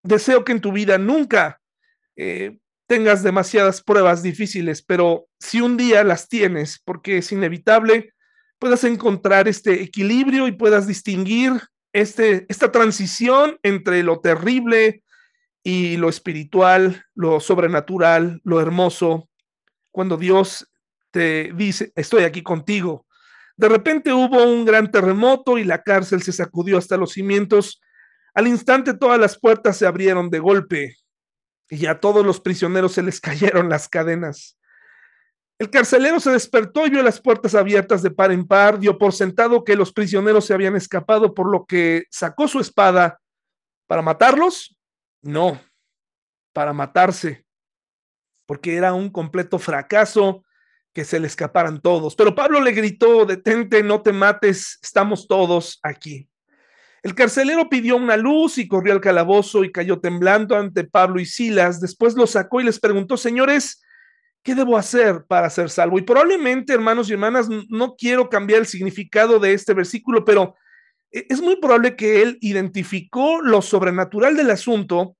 deseo 0.02 0.44
que 0.44 0.52
en 0.52 0.60
tu 0.60 0.72
vida 0.72 0.98
nunca 0.98 1.60
eh, 2.16 2.58
tengas 2.86 3.22
demasiadas 3.22 3.82
pruebas 3.82 4.22
difíciles, 4.22 4.82
pero 4.82 5.26
si 5.38 5.60
un 5.60 5.76
día 5.76 6.04
las 6.04 6.28
tienes, 6.28 6.80
porque 6.84 7.18
es 7.18 7.32
inevitable, 7.32 8.12
puedas 8.58 8.84
encontrar 8.84 9.48
este 9.48 9.82
equilibrio 9.82 10.46
y 10.48 10.52
puedas 10.52 10.86
distinguir 10.86 11.52
este, 11.92 12.46
esta 12.48 12.70
transición 12.72 13.58
entre 13.62 14.02
lo 14.02 14.20
terrible, 14.20 15.02
y 15.64 15.96
lo 15.96 16.10
espiritual, 16.10 17.06
lo 17.14 17.40
sobrenatural, 17.40 18.40
lo 18.44 18.60
hermoso, 18.60 19.30
cuando 19.90 20.18
Dios 20.18 20.70
te 21.10 21.52
dice, 21.54 21.90
estoy 21.96 22.24
aquí 22.24 22.42
contigo. 22.42 23.06
De 23.56 23.68
repente 23.68 24.12
hubo 24.12 24.44
un 24.44 24.64
gran 24.66 24.90
terremoto 24.90 25.56
y 25.56 25.64
la 25.64 25.82
cárcel 25.82 26.22
se 26.22 26.32
sacudió 26.32 26.76
hasta 26.76 26.98
los 26.98 27.12
cimientos. 27.12 27.80
Al 28.34 28.46
instante 28.46 28.94
todas 28.94 29.18
las 29.18 29.38
puertas 29.38 29.78
se 29.78 29.86
abrieron 29.86 30.28
de 30.28 30.40
golpe 30.40 30.96
y 31.68 31.86
a 31.86 32.00
todos 32.00 32.24
los 32.24 32.40
prisioneros 32.40 32.92
se 32.92 33.02
les 33.02 33.20
cayeron 33.20 33.68
las 33.68 33.88
cadenas. 33.88 34.58
El 35.58 35.70
carcelero 35.70 36.18
se 36.18 36.32
despertó 36.32 36.84
y 36.84 36.90
vio 36.90 37.02
las 37.02 37.20
puertas 37.20 37.54
abiertas 37.54 38.02
de 38.02 38.10
par 38.10 38.32
en 38.32 38.46
par, 38.46 38.78
dio 38.80 38.98
por 38.98 39.12
sentado 39.12 39.62
que 39.62 39.76
los 39.76 39.92
prisioneros 39.92 40.46
se 40.46 40.54
habían 40.54 40.74
escapado, 40.74 41.32
por 41.32 41.50
lo 41.50 41.64
que 41.64 42.04
sacó 42.10 42.48
su 42.48 42.58
espada 42.58 43.20
para 43.86 44.02
matarlos 44.02 44.76
no, 45.24 45.58
para 46.52 46.74
matarse, 46.74 47.46
porque 48.46 48.76
era 48.76 48.92
un 48.92 49.08
completo 49.08 49.58
fracaso 49.58 50.44
que 50.92 51.04
se 51.04 51.18
le 51.18 51.26
escaparan 51.26 51.80
todos. 51.80 52.14
Pero 52.14 52.34
Pablo 52.34 52.60
le 52.60 52.72
gritó, 52.72 53.24
detente, 53.24 53.82
no 53.82 54.02
te 54.02 54.12
mates, 54.12 54.78
estamos 54.82 55.26
todos 55.26 55.80
aquí. 55.82 56.28
El 57.04 57.14
carcelero 57.14 57.68
pidió 57.68 57.96
una 57.96 58.16
luz 58.16 58.56
y 58.56 58.66
corrió 58.66 58.94
al 58.94 59.00
calabozo 59.02 59.62
y 59.62 59.70
cayó 59.70 60.00
temblando 60.00 60.56
ante 60.56 60.84
Pablo 60.84 61.20
y 61.20 61.26
Silas. 61.26 61.78
Después 61.78 62.14
lo 62.14 62.26
sacó 62.26 62.62
y 62.62 62.64
les 62.64 62.80
preguntó, 62.80 63.18
señores, 63.18 63.82
¿qué 64.42 64.54
debo 64.54 64.78
hacer 64.78 65.26
para 65.28 65.50
ser 65.50 65.68
salvo? 65.68 65.98
Y 65.98 66.02
probablemente, 66.02 66.72
hermanos 66.72 67.10
y 67.10 67.12
hermanas, 67.12 67.46
no 67.68 67.94
quiero 67.94 68.30
cambiar 68.30 68.60
el 68.60 68.66
significado 68.66 69.38
de 69.38 69.52
este 69.52 69.74
versículo, 69.74 70.24
pero 70.24 70.54
e, 71.12 71.26
es 71.28 71.42
muy 71.42 71.56
probable 71.56 71.94
que 71.94 72.22
él 72.22 72.38
identificó 72.40 73.42
lo 73.42 73.60
sobrenatural 73.60 74.34
del 74.34 74.50
asunto 74.50 75.14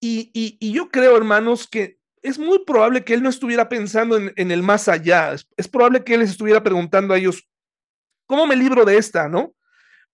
y, 0.00 0.72
yo 0.72 0.88
creo, 0.88 1.16
hermanos, 1.16 1.66
que 1.68 1.98
es 2.22 2.38
muy 2.38 2.64
probable 2.64 3.04
que 3.04 3.12
él 3.12 3.22
no 3.22 3.28
estuviera 3.28 3.68
pensando 3.68 4.16
en, 4.16 4.50
el 4.50 4.62
más 4.62 4.88
allá. 4.88 5.34
Es, 5.56 5.68
probable 5.68 6.02
que 6.02 6.14
él 6.14 6.20
les 6.20 6.30
estuviera 6.30 6.62
preguntando 6.62 7.12
a 7.12 7.18
ellos, 7.18 7.46
¿cómo 8.26 8.46
me 8.46 8.56
libro 8.56 8.84
de 8.84 8.96
esta, 8.98 9.28
no? 9.28 9.55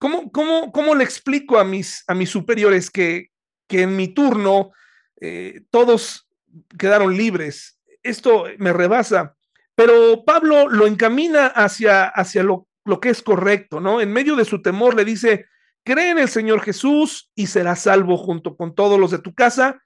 ¿Cómo, 0.02 0.32
cómo, 0.32 0.72
cómo 0.72 0.96
le 0.96 1.04
explico 1.04 1.60
a 1.60 1.64
mis, 1.64 2.02
a 2.08 2.14
mis 2.14 2.28
superiores 2.28 2.90
que, 2.90 3.30
que 3.68 3.82
en 3.82 3.94
mi 3.94 4.08
turno 4.08 4.72
eh, 5.20 5.62
todos 5.70 6.28
quedaron 6.76 7.16
libres. 7.16 7.78
Esto 8.02 8.46
me 8.58 8.72
rebasa, 8.72 9.36
pero 9.76 10.24
Pablo 10.24 10.68
lo 10.68 10.88
encamina 10.88 11.46
hacia, 11.46 12.06
hacia 12.06 12.42
lo, 12.42 12.66
lo 12.84 12.98
que 12.98 13.10
es 13.10 13.22
correcto, 13.22 13.78
¿no? 13.78 14.00
En 14.00 14.12
medio 14.12 14.34
de 14.34 14.44
su 14.44 14.60
temor 14.60 14.96
le 14.96 15.04
dice, 15.04 15.46
cree 15.84 16.10
en 16.10 16.18
el 16.18 16.28
Señor 16.28 16.62
Jesús 16.62 17.30
y 17.36 17.46
serás 17.46 17.82
salvo 17.82 18.16
junto 18.16 18.56
con 18.56 18.74
todos 18.74 18.98
los 18.98 19.12
de 19.12 19.20
tu 19.20 19.32
casa. 19.36 19.84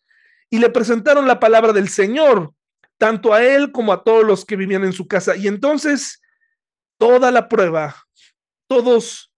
Y 0.48 0.60
le 0.60 0.70
presentaron 0.70 1.28
la 1.28 1.40
palabra 1.40 1.74
del 1.74 1.90
Señor, 1.90 2.54
tanto 2.96 3.34
a 3.34 3.44
él 3.44 3.70
como 3.70 3.92
a 3.92 4.02
todos 4.02 4.24
los 4.24 4.46
que 4.46 4.56
vivían 4.56 4.84
en 4.84 4.94
su 4.94 5.06
casa. 5.06 5.36
Y 5.36 5.46
entonces, 5.46 6.22
toda 6.96 7.30
la 7.30 7.50
prueba, 7.50 7.94
todos 8.66 9.30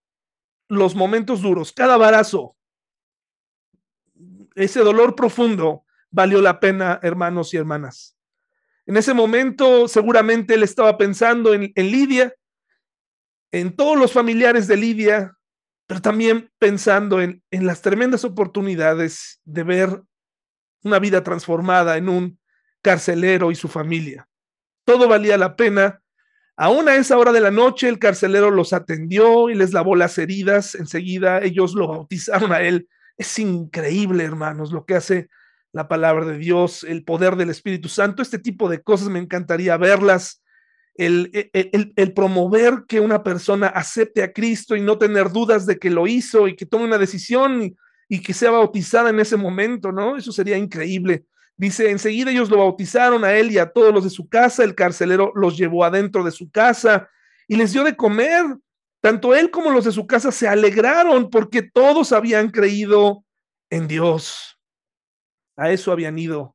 los 0.69 0.95
momentos 0.95 1.43
duros, 1.43 1.73
cada 1.73 1.97
barazo, 1.97 2.57
ese 4.55 4.81
dolor 4.81 5.15
profundo, 5.15 5.85
valió 6.11 6.41
la 6.41 6.61
pena, 6.61 6.99
hermanos 7.03 7.55
y 7.55 7.57
hermanas. 7.57 8.17
En 8.87 8.97
ese 8.97 9.15
momento 9.15 9.87
seguramente 9.89 10.55
él 10.55 10.63
estaba 10.63 10.97
pensando 10.97 11.53
en, 11.55 11.73
Lidia, 11.77 12.35
en 13.53 13.77
todos 13.77 13.99
los 13.99 14.13
familiares 14.13 14.67
de 14.67 14.77
Lidia, 14.77 15.37
pero 15.87 16.01
también 16.01 16.51
pensando 16.59 17.21
en, 17.21 17.43
en 17.51 17.67
las 17.67 17.83
tremendas 17.83 18.25
oportunidades 18.25 19.41
de 19.45 19.63
ver 19.63 20.03
una 20.83 20.99
vida 20.99 21.23
transformada 21.23 21.97
en 21.97 22.09
un 22.09 22.41
carcelero 22.83 23.51
y 23.51 23.55
su 23.55 23.69
familia. 23.69 24.29
Todo 24.85 25.09
valía 25.09 25.37
la 25.37 25.57
pena. 25.57 26.03
Aún 26.61 26.89
a 26.89 26.97
esa 26.97 27.17
hora 27.17 27.31
de 27.31 27.41
la 27.41 27.53
noche 27.53 27.89
el 27.89 28.01
carcelero 28.01 28.51
los 28.51 28.73
atendió 28.73 29.49
y 29.49 29.55
les 29.55 29.73
lavó 29.73 29.95
las 29.95 30.19
heridas. 30.19 30.75
Enseguida 30.75 31.41
ellos 31.41 31.75
lo 31.75 31.87
bautizaron 31.87 32.53
a 32.53 32.63
él. 32.63 32.89
Es 33.17 33.39
increíble, 33.39 34.25
hermanos, 34.25 34.73
lo 34.73 34.85
que 34.85 34.97
hace 34.97 35.29
la 35.73 35.87
palabra 35.87 36.25
de 36.25 36.37
Dios, 36.37 36.83
el 36.83 37.05
poder 37.05 37.37
del 37.37 37.51
Espíritu 37.51 37.89
Santo, 37.89 38.23
este 38.23 38.41
tipo 38.41 38.69
de 38.69 38.83
cosas 38.83 39.09
me 39.09 39.21
encantaría 39.21 39.77
verlas, 39.77 40.43
el, 40.95 41.31
el, 41.53 42.13
promover 42.13 42.87
que 42.89 42.99
una 42.99 43.23
persona 43.23 43.69
acepte 43.69 44.25
a 44.25 44.33
Cristo 44.33 44.75
y 44.75 44.81
no 44.81 44.99
tener 44.99 45.31
dudas 45.31 45.65
de 45.65 45.79
que 45.79 45.91
lo 45.91 46.09
hizo 46.09 46.49
y 46.49 46.57
que 46.57 46.67
tome 46.67 46.87
una 46.87 46.99
decisión 46.99 47.63
y, 47.63 47.77
y 48.09 48.21
que 48.21 48.35
sea 48.35 48.51
bautizada 48.51 49.11
en 49.11 49.21
ese 49.21 49.37
momento, 49.37 49.93
¿no? 49.93 50.17
Eso 50.17 50.33
sería 50.33 50.57
increíble. 50.57 51.25
Dice, 51.59 51.91
enseguida 51.91 52.31
ellos 52.31 52.51
lo 52.51 52.59
bautizaron 52.59 53.25
a 53.25 53.33
él 53.35 53.51
y 53.51 53.59
a 53.59 53.71
todos 53.71 53.93
los 53.93 54.05
de 54.05 54.11
su 54.11 54.29
casa, 54.29 54.63
el 54.63 54.77
carcelero 54.77 55.33
los 55.35 55.59
llevó 55.59 55.85
adentro 55.85 56.23
de 56.23 56.31
su 56.31 56.51
casa 56.51 57.11
y 57.49 57.57
les 57.57 57.73
dio 57.73 57.83
de 57.83 57.97
comer. 57.97 58.45
Tanto 59.01 59.35
él 59.35 59.51
como 59.51 59.71
los 59.71 59.85
de 59.85 59.91
su 59.91 60.07
casa 60.07 60.31
se 60.31 60.47
alegraron 60.47 61.31
porque 61.31 61.63
todos 61.63 62.13
habían 62.13 62.51
creído 62.51 63.25
en 63.71 63.89
Dios. 63.89 64.57
A 65.57 65.71
eso 65.71 65.91
habían 65.91 66.17
ido. 66.17 66.55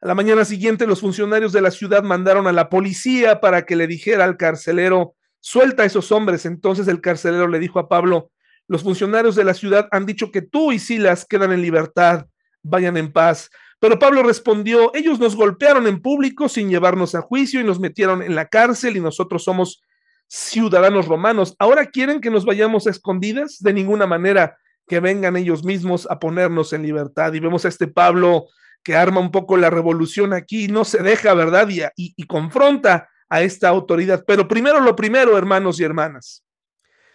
A 0.00 0.06
la 0.06 0.14
mañana 0.14 0.44
siguiente 0.44 0.86
los 0.86 1.00
funcionarios 1.00 1.52
de 1.52 1.60
la 1.60 1.72
ciudad 1.72 2.04
mandaron 2.04 2.46
a 2.46 2.52
la 2.52 2.70
policía 2.70 3.40
para 3.40 3.66
que 3.66 3.74
le 3.74 3.88
dijera 3.88 4.24
al 4.24 4.36
carcelero, 4.36 5.16
suelta 5.40 5.82
a 5.82 5.86
esos 5.86 6.12
hombres. 6.12 6.46
Entonces 6.46 6.86
el 6.86 7.00
carcelero 7.00 7.48
le 7.48 7.58
dijo 7.58 7.80
a 7.80 7.88
Pablo, 7.88 8.30
los 8.68 8.84
funcionarios 8.84 9.34
de 9.34 9.42
la 9.42 9.54
ciudad 9.54 9.88
han 9.90 10.06
dicho 10.06 10.30
que 10.30 10.42
tú 10.42 10.70
y 10.70 10.78
Silas 10.78 11.24
quedan 11.24 11.50
en 11.50 11.62
libertad, 11.62 12.26
vayan 12.62 12.96
en 12.96 13.12
paz. 13.12 13.50
Pero 13.80 13.98
Pablo 13.98 14.22
respondió, 14.22 14.94
ellos 14.94 15.18
nos 15.18 15.34
golpearon 15.34 15.86
en 15.86 16.02
público 16.02 16.48
sin 16.48 16.68
llevarnos 16.68 17.14
a 17.14 17.22
juicio 17.22 17.60
y 17.60 17.64
nos 17.64 17.80
metieron 17.80 18.22
en 18.22 18.34
la 18.34 18.46
cárcel 18.46 18.96
y 18.96 19.00
nosotros 19.00 19.42
somos 19.42 19.82
ciudadanos 20.28 21.08
romanos. 21.08 21.56
¿Ahora 21.58 21.86
quieren 21.86 22.20
que 22.20 22.30
nos 22.30 22.44
vayamos 22.44 22.86
a 22.86 22.90
escondidas? 22.90 23.58
De 23.58 23.72
ninguna 23.72 24.06
manera 24.06 24.58
que 24.86 25.00
vengan 25.00 25.36
ellos 25.36 25.64
mismos 25.64 26.06
a 26.10 26.18
ponernos 26.18 26.72
en 26.72 26.82
libertad. 26.82 27.32
Y 27.32 27.40
vemos 27.40 27.64
a 27.64 27.68
este 27.68 27.86
Pablo 27.88 28.46
que 28.82 28.96
arma 28.96 29.20
un 29.20 29.30
poco 29.30 29.56
la 29.56 29.70
revolución 29.70 30.32
aquí, 30.32 30.68
no 30.68 30.84
se 30.84 31.02
deja, 31.02 31.32
¿verdad? 31.34 31.68
Y, 31.68 31.82
y, 31.96 32.26
confronta 32.26 33.08
a 33.28 33.42
esta 33.42 33.68
autoridad. 33.68 34.24
Pero 34.26 34.48
primero 34.48 34.80
lo 34.80 34.96
primero, 34.96 35.38
hermanos 35.38 35.80
y 35.80 35.84
hermanas. 35.84 36.44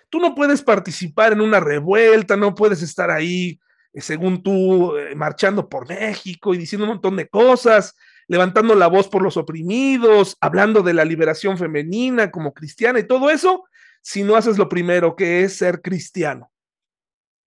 Tú 0.10 0.20
no 0.20 0.36
puedes 0.36 0.62
participar 0.62 1.34
en 1.34 1.42
una 1.42 1.60
revuelta, 1.60 2.38
no 2.38 2.56
puedes 2.56 2.82
estar 2.82 3.12
ahí, 3.12 3.60
según 4.02 4.44
tú, 4.44 4.96
eh, 4.98 5.16
marchando 5.16 5.70
por 5.70 5.88
México 5.88 6.54
y 6.54 6.58
diciendo 6.58 6.86
un 6.86 6.94
montón 6.94 7.16
de 7.16 7.28
cosas, 7.28 7.96
levantando 8.28 8.76
la 8.76 8.88
voz 8.88 9.08
por 9.08 9.22
los 9.22 9.38
oprimidos, 9.38 10.38
hablando 10.42 10.82
de 10.82 10.94
la 10.94 11.06
liberación 11.06 11.58
femenina 11.58 12.32
como 12.32 12.54
cristiana 12.54 13.00
y 13.00 13.08
todo 13.08 13.30
eso, 13.30 13.66
si 14.02 14.24
no 14.24 14.36
haces 14.36 14.58
lo 14.58 14.70
primero, 14.70 15.16
que 15.16 15.44
es 15.44 15.58
ser 15.58 15.82
cristiano 15.82 16.52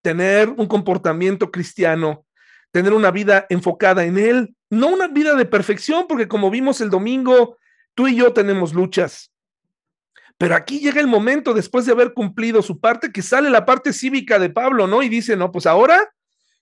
tener 0.03 0.49
un 0.51 0.67
comportamiento 0.67 1.51
cristiano, 1.51 2.25
tener 2.71 2.93
una 2.93 3.11
vida 3.11 3.47
enfocada 3.49 4.05
en 4.05 4.19
Él, 4.19 4.55
no 4.71 4.89
una 4.89 5.09
vida 5.09 5.35
de 5.35 5.45
perfección, 5.45 6.07
porque 6.09 6.29
como 6.29 6.51
vimos 6.51 6.81
el 6.81 6.91
domingo, 6.91 7.57
tú 7.95 8.09
y 8.09 8.17
yo 8.17 8.33
tenemos 8.33 8.75
luchas. 8.75 9.33
Pero 10.37 10.55
aquí 10.55 10.79
llega 10.79 11.01
el 11.01 11.09
momento, 11.09 11.53
después 11.53 11.85
de 11.85 11.93
haber 11.93 12.15
cumplido 12.15 12.63
su 12.63 12.79
parte, 12.79 13.11
que 13.11 13.23
sale 13.23 13.51
la 13.51 13.67
parte 13.67 13.93
cívica 13.93 14.39
de 14.39 14.51
Pablo, 14.51 14.87
¿no? 14.87 15.03
Y 15.03 15.09
dice, 15.09 15.37
no, 15.37 15.51
pues 15.51 15.67
ahora 15.67 16.09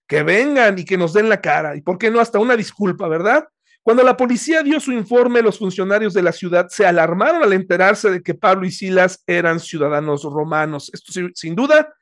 que 0.06 0.22
vengan 0.22 0.78
y 0.78 0.84
que 0.84 0.96
nos 0.96 1.12
den 1.12 1.28
la 1.28 1.40
cara. 1.40 1.76
¿Y 1.76 1.80
por 1.80 1.98
qué 1.98 2.10
no? 2.10 2.20
Hasta 2.20 2.38
una 2.38 2.56
disculpa, 2.56 3.08
¿verdad? 3.08 3.46
Cuando 3.82 4.02
la 4.02 4.16
policía 4.16 4.62
dio 4.62 4.80
su 4.80 4.92
informe, 4.92 5.42
los 5.42 5.58
funcionarios 5.58 6.12
de 6.12 6.22
la 6.22 6.32
ciudad 6.32 6.66
se 6.68 6.84
alarmaron 6.84 7.42
al 7.42 7.52
enterarse 7.52 8.10
de 8.10 8.22
que 8.22 8.34
Pablo 8.34 8.66
y 8.66 8.72
Silas 8.72 9.22
eran 9.26 9.60
ciudadanos 9.60 10.24
romanos. 10.24 10.90
Esto 10.92 11.12
sin 11.34 11.54
duda 11.54 11.94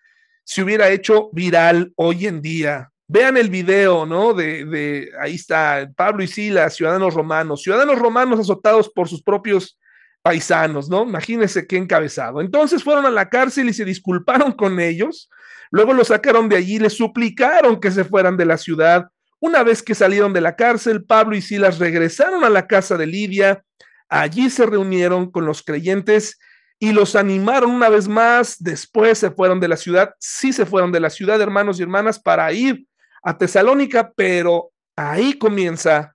se 0.45 0.63
hubiera 0.63 0.89
hecho 0.89 1.29
viral 1.33 1.93
hoy 1.97 2.27
en 2.27 2.41
día. 2.41 2.91
Vean 3.07 3.37
el 3.37 3.51
video, 3.51 4.07
¿no? 4.07 4.33
De, 4.33 4.65
de 4.65 5.11
ahí 5.21 5.35
está 5.35 5.91
Pablo 5.95 6.23
y 6.23 6.27
Silas, 6.27 6.75
ciudadanos 6.75 7.13
romanos, 7.13 7.63
ciudadanos 7.63 7.99
romanos 7.99 8.41
azotados 8.41 8.89
por 8.89 9.09
sus 9.09 9.23
propios 9.23 9.79
paisanos, 10.23 10.89
¿no? 10.89 11.03
Imagínense 11.03 11.67
qué 11.67 11.77
encabezado. 11.77 12.41
Entonces 12.41 12.83
fueron 12.83 13.05
a 13.05 13.11
la 13.11 13.29
cárcel 13.29 13.69
y 13.69 13.75
se 13.75 13.85
disculparon 13.85 14.53
con 14.53 14.81
ellos. 14.81 15.29
Luego 15.75 15.93
los 15.93 16.07
sacaron 16.07 16.49
de 16.49 16.55
allí, 16.55 16.79
les 16.79 16.97
suplicaron 16.97 17.81
que 17.81 17.91
se 17.91 18.05
fueran 18.05 18.37
de 18.37 18.47
la 18.47 18.59
ciudad. 18.59 19.09
Una 19.41 19.65
vez 19.65 19.83
que 19.83 19.97
salieron 19.97 20.33
de 20.33 20.41
la 20.41 20.55
cárcel, 20.55 21.05
Pablo 21.05 21.35
y 21.35 21.43
Silas 21.43 21.81
regresaron 21.81 22.45
a 22.45 22.49
la 22.49 22.69
casa 22.69 22.97
de 22.97 23.09
Lidia. 23.09 23.65
Allí 24.09 24.51
se 24.51 24.67
reunieron 24.67 25.33
con 25.33 25.47
los 25.47 25.65
creyentes 25.65 26.39
y 26.79 26.93
los 26.93 27.17
animaron 27.17 27.73
una 27.73 27.89
vez 27.89 28.07
más. 28.07 28.63
Después 28.63 29.19
se 29.19 29.33
fueron 29.33 29.59
de 29.59 29.67
la 29.67 29.77
ciudad, 29.77 30.15
sí 30.21 30.53
se 30.53 30.65
fueron 30.65 30.93
de 30.93 31.01
la 31.01 31.11
ciudad, 31.11 31.41
hermanos 31.41 31.81
y 31.81 31.83
hermanas, 31.83 32.21
para 32.21 32.53
ir 32.53 32.87
a 33.25 33.37
Tesalónica, 33.37 34.13
pero 34.15 34.71
ahí 34.95 35.37
comienza 35.37 36.15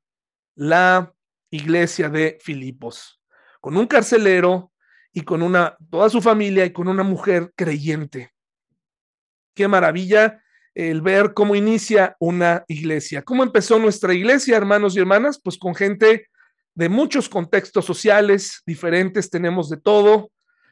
la 0.55 1.11
iglesia 1.51 2.07
de 2.07 2.37
Filipos, 2.41 3.21
con 3.59 3.75
un 3.75 3.87
carcelero 3.87 4.71
y 5.11 5.23
con 5.23 5.41
una, 5.41 5.75
toda 5.91 6.09
su 6.09 6.21
familia 6.21 6.63
y 6.63 6.71
con 6.71 6.87
una 6.87 7.03
mujer 7.03 7.51
creyente. 7.57 8.31
Qué 9.59 9.67
maravilla 9.67 10.41
el 10.73 11.01
ver 11.01 11.33
cómo 11.33 11.53
inicia 11.53 12.15
una 12.17 12.63
iglesia. 12.69 13.23
¿Cómo 13.23 13.43
empezó 13.43 13.77
nuestra 13.77 14.13
iglesia, 14.13 14.55
hermanos 14.55 14.95
y 14.95 14.99
hermanas? 14.99 15.37
Pues 15.43 15.57
con 15.57 15.75
gente 15.75 16.29
de 16.75 16.87
muchos 16.87 17.27
contextos 17.27 17.83
sociales 17.83 18.61
diferentes, 18.65 19.29
tenemos 19.29 19.69
de 19.69 19.75
todo, 19.75 20.31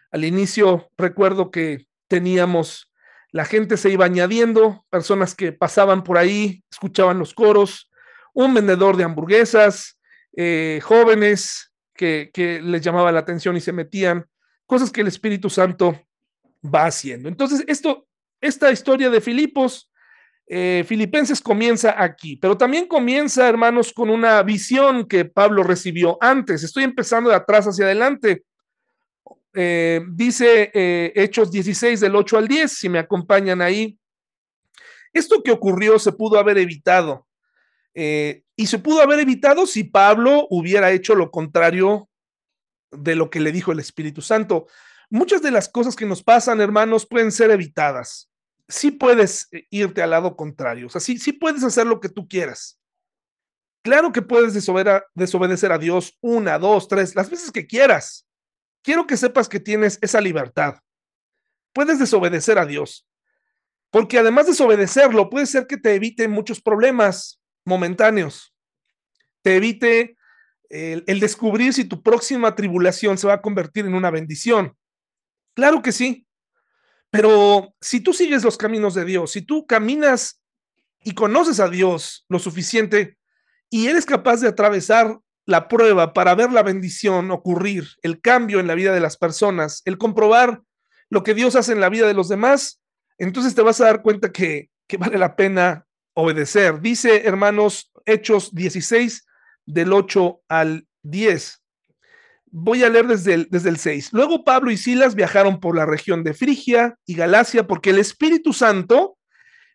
al 0.09 0.23
inicio 0.23 0.89
recuerdo 0.97 1.51
que 1.51 1.85
teníamos, 2.07 2.89
la 3.33 3.43
gente 3.43 3.75
se 3.75 3.89
iba 3.89 4.05
añadiendo, 4.05 4.85
personas 4.89 5.35
que 5.35 5.51
pasaban 5.51 6.05
por 6.05 6.17
ahí, 6.17 6.63
escuchaban 6.71 7.19
los 7.19 7.33
coros, 7.33 7.91
un 8.33 8.53
vendedor 8.53 8.95
de 8.95 9.03
hamburguesas, 9.03 9.99
eh, 10.37 10.79
jóvenes 10.81 11.73
que, 11.93 12.31
les 12.63 12.81
llamaba 12.81 13.11
la 13.11 13.19
atención 13.19 13.57
y 13.57 13.59
se 13.59 13.73
metían, 13.73 14.25
cosas 14.65 14.91
que 14.91 15.01
el 15.01 15.07
Espíritu 15.07 15.49
Santo 15.49 15.99
va 16.63 16.85
haciendo. 16.85 17.27
Entonces, 17.27 17.65
esto, 17.67 18.06
esta 18.41 18.71
historia 18.71 19.09
de 19.09 19.21
Filipos, 19.21 19.89
eh, 20.49 20.85
Filipenses 20.87 21.41
comienza 21.41 22.01
aquí, 22.01 22.37
pero 22.37 22.57
también 22.57 22.87
comienza, 22.87 23.49
hermanos, 23.49 23.91
con 23.91 24.09
una 24.09 24.41
visión 24.43 25.05
que 25.05 25.25
Pablo 25.25 25.61
recibió 25.63 26.17
antes. 26.21 26.63
Estoy 26.63 26.85
empezando 26.85 27.29
de 27.29 27.35
atrás 27.35 27.65
hacia 27.65 27.85
adelante. 27.85 28.43
Eh, 29.53 30.01
dice 30.11 30.71
eh, 30.73 31.11
Hechos 31.15 31.51
16 31.51 31.99
del 31.99 32.15
8 32.15 32.37
al 32.37 32.47
10, 32.47 32.71
si 32.71 32.87
me 32.87 32.99
acompañan 32.99 33.61
ahí. 33.61 33.99
Esto 35.11 35.43
que 35.43 35.51
ocurrió 35.51 35.99
se 35.99 36.13
pudo 36.13 36.39
haber 36.39 36.57
evitado. 36.57 37.25
Y 37.99 38.67
se 38.67 38.77
pudo 38.77 39.01
haber 39.01 39.19
evitado 39.19 39.65
si 39.65 39.83
Pablo 39.83 40.45
hubiera 40.51 40.91
hecho 40.91 41.15
lo 41.15 41.31
contrario 41.31 42.07
de 42.91 43.15
lo 43.15 43.31
que 43.31 43.39
le 43.39 43.51
dijo 43.51 43.71
el 43.71 43.79
Espíritu 43.79 44.21
Santo. 44.21 44.67
Muchas 45.09 45.41
de 45.41 45.51
las 45.51 45.69
cosas 45.69 45.95
que 45.95 46.05
nos 46.05 46.23
pasan, 46.23 46.59
hermanos, 46.61 47.05
pueden 47.05 47.31
ser 47.31 47.51
evitadas. 47.51 48.29
Sí 48.67 48.91
puedes 48.91 49.47
irte 49.69 50.01
al 50.01 50.09
lado 50.09 50.35
contrario, 50.35 50.87
o 50.87 50.89
sea, 50.89 50.99
sí, 50.99 51.17
sí 51.17 51.31
puedes 51.31 51.63
hacer 51.63 51.87
lo 51.87 52.01
que 52.01 52.09
tú 52.09 52.27
quieras. 52.27 52.79
Claro 53.81 54.11
que 54.11 54.21
puedes 54.21 54.53
desobedecer 54.53 55.71
a 55.71 55.77
Dios 55.77 56.17
una, 56.19 56.59
dos, 56.59 56.89
tres, 56.89 57.15
las 57.15 57.29
veces 57.29 57.51
que 57.51 57.65
quieras 57.65 58.27
quiero 58.87 59.05
que 59.05 59.17
sepas 59.17 59.49
que 59.49 59.59
tienes 59.59 59.99
esa 60.01 60.21
libertad. 60.21 60.75
Puedes 61.73 61.99
desobedecer 61.99 62.57
a 62.57 62.65
Dios, 62.65 63.05
Porque 63.89 64.17
además 64.17 64.45
de 64.45 64.51
desobedecerlo, 64.51 65.29
puede 65.29 65.45
ser 65.45 65.67
que 65.67 65.75
te 65.75 65.93
evite 65.93 66.27
muchos 66.29 66.61
problemas 66.61 67.41
momentáneos. 67.65 68.53
Te 69.41 69.57
evite 69.57 70.17
el, 70.69 71.19
descubrir 71.19 71.73
si 71.73 71.83
tu 71.83 72.01
próxima 72.01 72.55
tribulación 72.55 73.17
se 73.17 73.27
va 73.27 73.33
a 73.33 73.41
convertir 73.41 73.85
en 73.85 73.93
una 73.93 74.09
bendición. 74.09 74.76
Claro 75.57 75.81
que 75.81 75.91
sí. 75.91 76.27
Pero 77.09 77.73
si 77.81 77.99
tú 77.99 78.13
sigues 78.13 78.43
los 78.43 78.57
caminos 78.57 78.93
de 78.93 79.05
Dios, 79.05 79.31
si 79.31 79.41
tú 79.41 79.65
caminas 79.65 80.39
y 81.03 81.15
conoces 81.15 81.59
a 81.59 81.67
Dios 81.67 82.27
lo 82.29 82.37
suficiente 82.37 83.17
y 83.71 83.87
eres 83.87 84.05
capaz 84.05 84.39
de 84.39 84.49
atravesar 84.49 85.17
la 85.47 85.67
prueba 85.67 86.13
para 86.13 86.35
ver 86.35 86.51
la 86.51 86.61
bendición 86.61 87.31
ocurrir, 87.31 87.87
el 88.03 88.21
cambio 88.21 88.59
en 88.59 88.67
la 88.67 88.75
vida 88.75 88.93
de 88.93 88.99
las 88.99 89.17
personas, 89.17 89.81
el 89.85 89.97
comprobar 89.97 90.61
lo 91.09 91.23
que 91.23 91.33
Dios 91.33 91.55
hace 91.55 91.71
en 91.71 91.81
la 91.81 91.89
vida 91.89 92.05
de 92.05 92.13
los 92.13 92.29
demás, 92.29 92.79
entonces 93.17 93.55
te 93.55 93.63
vas 93.63 93.81
a 93.81 93.85
dar 93.85 94.03
cuenta 94.03 94.31
que, 94.31 94.69
vale 94.99 95.17
la 95.17 95.35
pena 95.35 95.87
obedecer. 96.13 96.81
Dice, 96.81 97.25
hermanos, 97.25 97.91
Hechos 98.05 98.53
16, 98.53 99.25
del 99.65 99.91
8 99.91 100.39
al 100.49 100.87
10. 101.01 101.63
Voy 102.51 102.83
a 102.83 102.89
leer 102.89 103.07
desde 103.07 103.33
el, 103.33 103.47
desde 103.49 103.69
el 103.69 103.77
6. 103.77 104.13
Luego 104.13 104.43
Pablo 104.43 104.71
y 104.71 104.77
Silas 104.77 105.15
viajaron 105.15 105.59
por 105.59 105.75
la 105.75 105.85
región 105.85 106.23
de 106.23 106.33
Frigia 106.33 106.97
y 107.05 107.15
Galacia 107.15 107.67
porque 107.67 107.89
el 107.89 107.99
Espíritu 107.99 108.53
Santo 108.53 109.17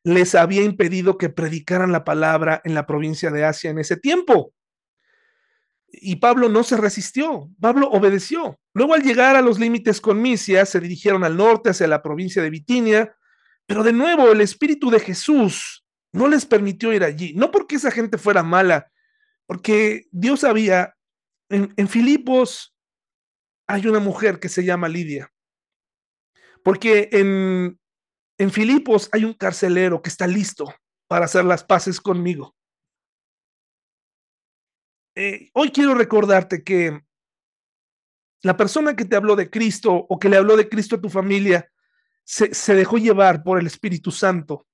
les 0.05 0.35
había 0.35 0.63
impedido 0.63 1.19
que 1.19 1.29
predicaran 1.29 1.93
la 1.93 2.05
palabra 2.05 2.61
en 2.65 2.75
la 2.75 2.87
provincia 2.87 3.31
de 3.31 3.45
Asia 3.45 3.71
en 3.71 3.79
ese 3.79 3.97
tiempo. 3.97 4.53
Y 5.93 6.17
Pablo 6.17 6.49
no 6.49 6.65
se 6.65 6.77
resistió, 6.77 7.51
Pablo 7.61 7.89
obedeció. 7.91 8.59
Luego 8.75 8.95
al 8.95 9.03
llegar 9.03 9.37
a 9.37 9.43
los 9.43 9.59
límites 9.59 10.01
con 10.01 10.23
Misia, 10.23 10.65
se 10.65 10.81
dirigieron 10.81 11.23
al 11.23 11.37
norte 11.37 11.71
hacia 11.71 11.87
la 11.87 12.03
provincia 12.03 12.43
de 12.43 12.51
Bitinia, 12.51 13.15
pero 13.67 13.83
de 13.83 13.93
nuevo 13.93 14.33
el 14.33 14.41
Espíritu 14.41 14.91
de 14.91 15.01
Jesús 15.01 15.85
no 16.13 16.29
les 16.29 16.47
permitió 16.47 16.93
ir 16.93 17.05
allí, 17.05 17.35
no 17.35 17.51
porque 17.51 17.77
esa 17.77 17.91
gente 17.91 18.19
fuera 18.19 18.43
mala, 18.43 18.91
porque 19.47 20.07
Dios 20.11 20.41
sabía, 20.41 20.95
en, 21.53 21.89
Filipos 21.89 22.75
hay 23.67 23.87
una 23.87 24.01
mujer 24.01 24.41
que 24.41 24.49
se 24.49 24.65
llama 24.65 24.89
Lidia, 24.89 25.33
porque 26.65 27.09
en, 27.13 27.79
en 28.39 28.51
Filipos 28.51 29.09
hay 29.13 29.25
un 29.25 29.35
carcelero 29.35 30.01
que 30.01 30.09
está 30.09 30.27
listo 30.27 30.75
para 31.07 31.27
hacer 31.27 31.45
las 31.45 31.63
paces 31.63 32.01
conmigo. 32.01 32.57
Eh, 35.15 35.51
hoy 35.53 35.71
quiero 35.71 35.95
recordarte 35.95 36.65
que 36.65 37.03
la 38.43 38.57
persona 38.57 38.97
que 38.97 39.05
te 39.05 39.15
habló 39.15 39.37
de 39.37 39.51
Cristo 39.51 39.93
o 40.09 40.19
que 40.19 40.29
le 40.29 40.39
habló 40.39 40.57
de 40.57 40.69
Cristo 40.69 40.97
a 40.97 41.01
tu 41.01 41.11
familia 41.11 41.71
se, 42.25 42.55
se 42.55 42.75
dejó 42.75 42.97
llevar 42.97 43.43
por 43.43 43.59
el 43.59 43.67
Espíritu 43.67 44.11
Santo 44.11 44.67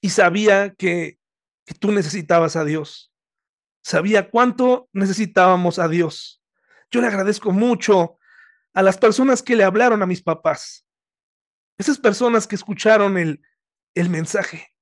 y 0.00 0.08
sabía 0.08 0.74
que, 0.74 1.18
que 1.66 1.74
tú 1.74 1.92
necesitabas 1.92 2.56
a 2.56 2.64
Dios. 2.64 3.11
Sabía 3.82 4.30
cuánto 4.30 4.88
necesitábamos 4.92 5.78
a 5.78 5.88
Dios. 5.88 6.42
Yo 6.90 7.00
le 7.00 7.08
agradezco 7.08 7.52
mucho 7.52 8.18
a 8.72 8.82
las 8.82 8.96
personas 8.96 9.42
que 9.42 9.56
le 9.56 9.64
hablaron 9.64 10.02
a 10.02 10.06
mis 10.06 10.22
papás. 10.22 10.86
Esas 11.78 11.98
personas 11.98 12.46
que 12.46 12.54
escucharon 12.54 13.18
el, 13.18 13.42
el 13.94 14.08
mensaje 14.08 14.72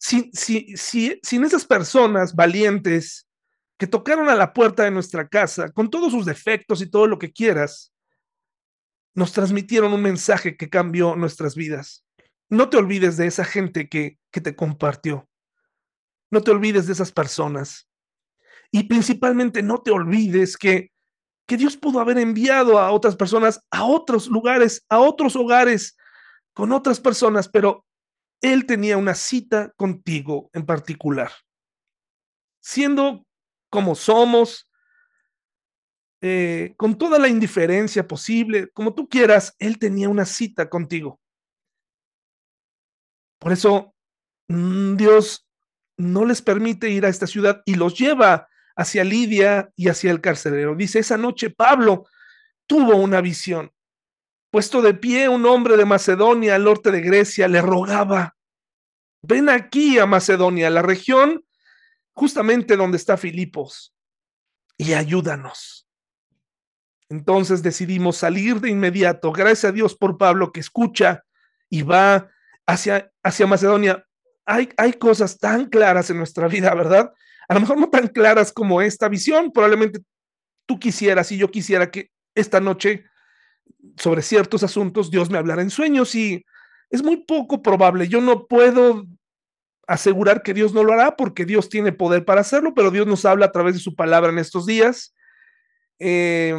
sin, 0.00 0.30
sin 0.34 1.44
esas 1.44 1.66
personas 1.66 2.34
valientes 2.34 3.28
que 3.78 3.86
tocaron 3.86 4.28
a 4.28 4.34
la 4.34 4.52
puerta 4.52 4.82
de 4.82 4.90
nuestra 4.90 5.28
casa, 5.28 5.70
con 5.70 5.90
todos 5.90 6.12
sus 6.12 6.26
defectos 6.26 6.82
y 6.82 6.90
todo 6.90 7.06
lo 7.06 7.18
que 7.18 7.32
quieras, 7.32 7.92
nos 9.14 9.32
transmitieron 9.32 9.92
un 9.92 10.02
mensaje 10.02 10.56
que 10.56 10.70
cambió 10.70 11.16
nuestras 11.16 11.54
vidas. 11.54 12.04
No 12.48 12.68
te 12.68 12.76
olvides 12.76 13.16
de 13.16 13.26
esa 13.26 13.44
gente 13.44 13.88
que, 13.88 14.18
que 14.30 14.40
te 14.40 14.56
compartió. 14.56 15.28
No 16.30 16.42
te 16.42 16.50
olvides 16.50 16.86
de 16.86 16.92
esas 16.92 17.12
personas. 17.12 17.88
Y 18.70 18.84
principalmente 18.84 19.62
no 19.62 19.82
te 19.82 19.90
olvides 19.90 20.56
que, 20.56 20.92
que 21.46 21.56
Dios 21.56 21.76
pudo 21.76 22.00
haber 22.00 22.18
enviado 22.18 22.78
a 22.78 22.92
otras 22.92 23.16
personas, 23.16 23.60
a 23.70 23.84
otros 23.84 24.28
lugares, 24.28 24.84
a 24.88 24.98
otros 24.98 25.34
hogares, 25.34 25.96
con 26.52 26.72
otras 26.72 27.00
personas, 27.00 27.48
pero 27.48 27.84
él 28.40 28.66
tenía 28.66 28.96
una 28.96 29.14
cita 29.14 29.72
contigo 29.76 30.50
en 30.52 30.64
particular. 30.64 31.30
Siendo 32.60 33.26
como 33.70 33.94
somos, 33.94 34.68
eh, 36.22 36.74
con 36.76 36.98
toda 36.98 37.18
la 37.18 37.28
indiferencia 37.28 38.06
posible, 38.06 38.68
como 38.72 38.94
tú 38.94 39.08
quieras, 39.08 39.54
Él 39.58 39.78
tenía 39.78 40.08
una 40.08 40.26
cita 40.26 40.68
contigo. 40.68 41.18
Por 43.38 43.52
eso 43.52 43.94
mm, 44.48 44.96
Dios 44.96 45.46
no 46.00 46.24
les 46.24 46.42
permite 46.42 46.88
ir 46.90 47.04
a 47.04 47.08
esta 47.08 47.26
ciudad 47.26 47.62
y 47.64 47.74
los 47.74 47.98
lleva 47.98 48.48
hacia 48.76 49.04
Lidia 49.04 49.70
y 49.76 49.88
hacia 49.88 50.10
el 50.10 50.20
carcelero. 50.20 50.74
Dice, 50.74 50.98
esa 50.98 51.16
noche 51.16 51.50
Pablo 51.50 52.06
tuvo 52.66 52.96
una 52.96 53.20
visión. 53.20 53.72
Puesto 54.50 54.82
de 54.82 54.94
pie 54.94 55.28
un 55.28 55.46
hombre 55.46 55.76
de 55.76 55.84
Macedonia 55.84 56.54
al 56.54 56.64
norte 56.64 56.90
de 56.90 57.00
Grecia 57.00 57.46
le 57.46 57.62
rogaba, 57.62 58.36
ven 59.22 59.48
aquí 59.48 59.98
a 59.98 60.06
Macedonia, 60.06 60.70
la 60.70 60.82
región 60.82 61.44
justamente 62.12 62.76
donde 62.76 62.96
está 62.96 63.16
Filipos 63.16 63.94
y 64.76 64.94
ayúdanos. 64.94 65.86
Entonces 67.08 67.62
decidimos 67.62 68.16
salir 68.16 68.60
de 68.60 68.70
inmediato, 68.70 69.32
gracias 69.32 69.70
a 69.70 69.72
Dios 69.72 69.94
por 69.94 70.16
Pablo 70.16 70.52
que 70.52 70.60
escucha 70.60 71.24
y 71.68 71.82
va 71.82 72.30
hacia, 72.66 73.12
hacia 73.22 73.46
Macedonia. 73.46 74.06
Hay, 74.46 74.68
hay 74.76 74.94
cosas 74.94 75.38
tan 75.38 75.66
claras 75.66 76.10
en 76.10 76.18
nuestra 76.18 76.48
vida, 76.48 76.74
¿verdad? 76.74 77.12
A 77.48 77.54
lo 77.54 77.60
mejor 77.60 77.78
no 77.78 77.90
tan 77.90 78.08
claras 78.08 78.52
como 78.52 78.80
esta 78.80 79.08
visión, 79.08 79.52
probablemente 79.52 80.00
tú 80.66 80.78
quisieras 80.78 81.32
y 81.32 81.36
yo 81.36 81.50
quisiera 81.50 81.90
que 81.90 82.10
esta 82.34 82.60
noche 82.60 83.04
sobre 83.96 84.22
ciertos 84.22 84.62
asuntos 84.62 85.10
Dios 85.10 85.30
me 85.30 85.38
hablara 85.38 85.62
en 85.62 85.70
sueños 85.70 86.14
y 86.14 86.44
es 86.90 87.02
muy 87.02 87.18
poco 87.18 87.62
probable. 87.62 88.08
Yo 88.08 88.20
no 88.20 88.46
puedo 88.46 89.04
asegurar 89.86 90.42
que 90.42 90.54
Dios 90.54 90.72
no 90.72 90.84
lo 90.84 90.92
hará 90.92 91.16
porque 91.16 91.44
Dios 91.44 91.68
tiene 91.68 91.92
poder 91.92 92.24
para 92.24 92.42
hacerlo, 92.42 92.74
pero 92.74 92.90
Dios 92.90 93.06
nos 93.06 93.24
habla 93.24 93.46
a 93.46 93.52
través 93.52 93.74
de 93.74 93.80
su 93.80 93.94
palabra 93.94 94.30
en 94.30 94.38
estos 94.38 94.66
días. 94.66 95.14
Eh, 95.98 96.54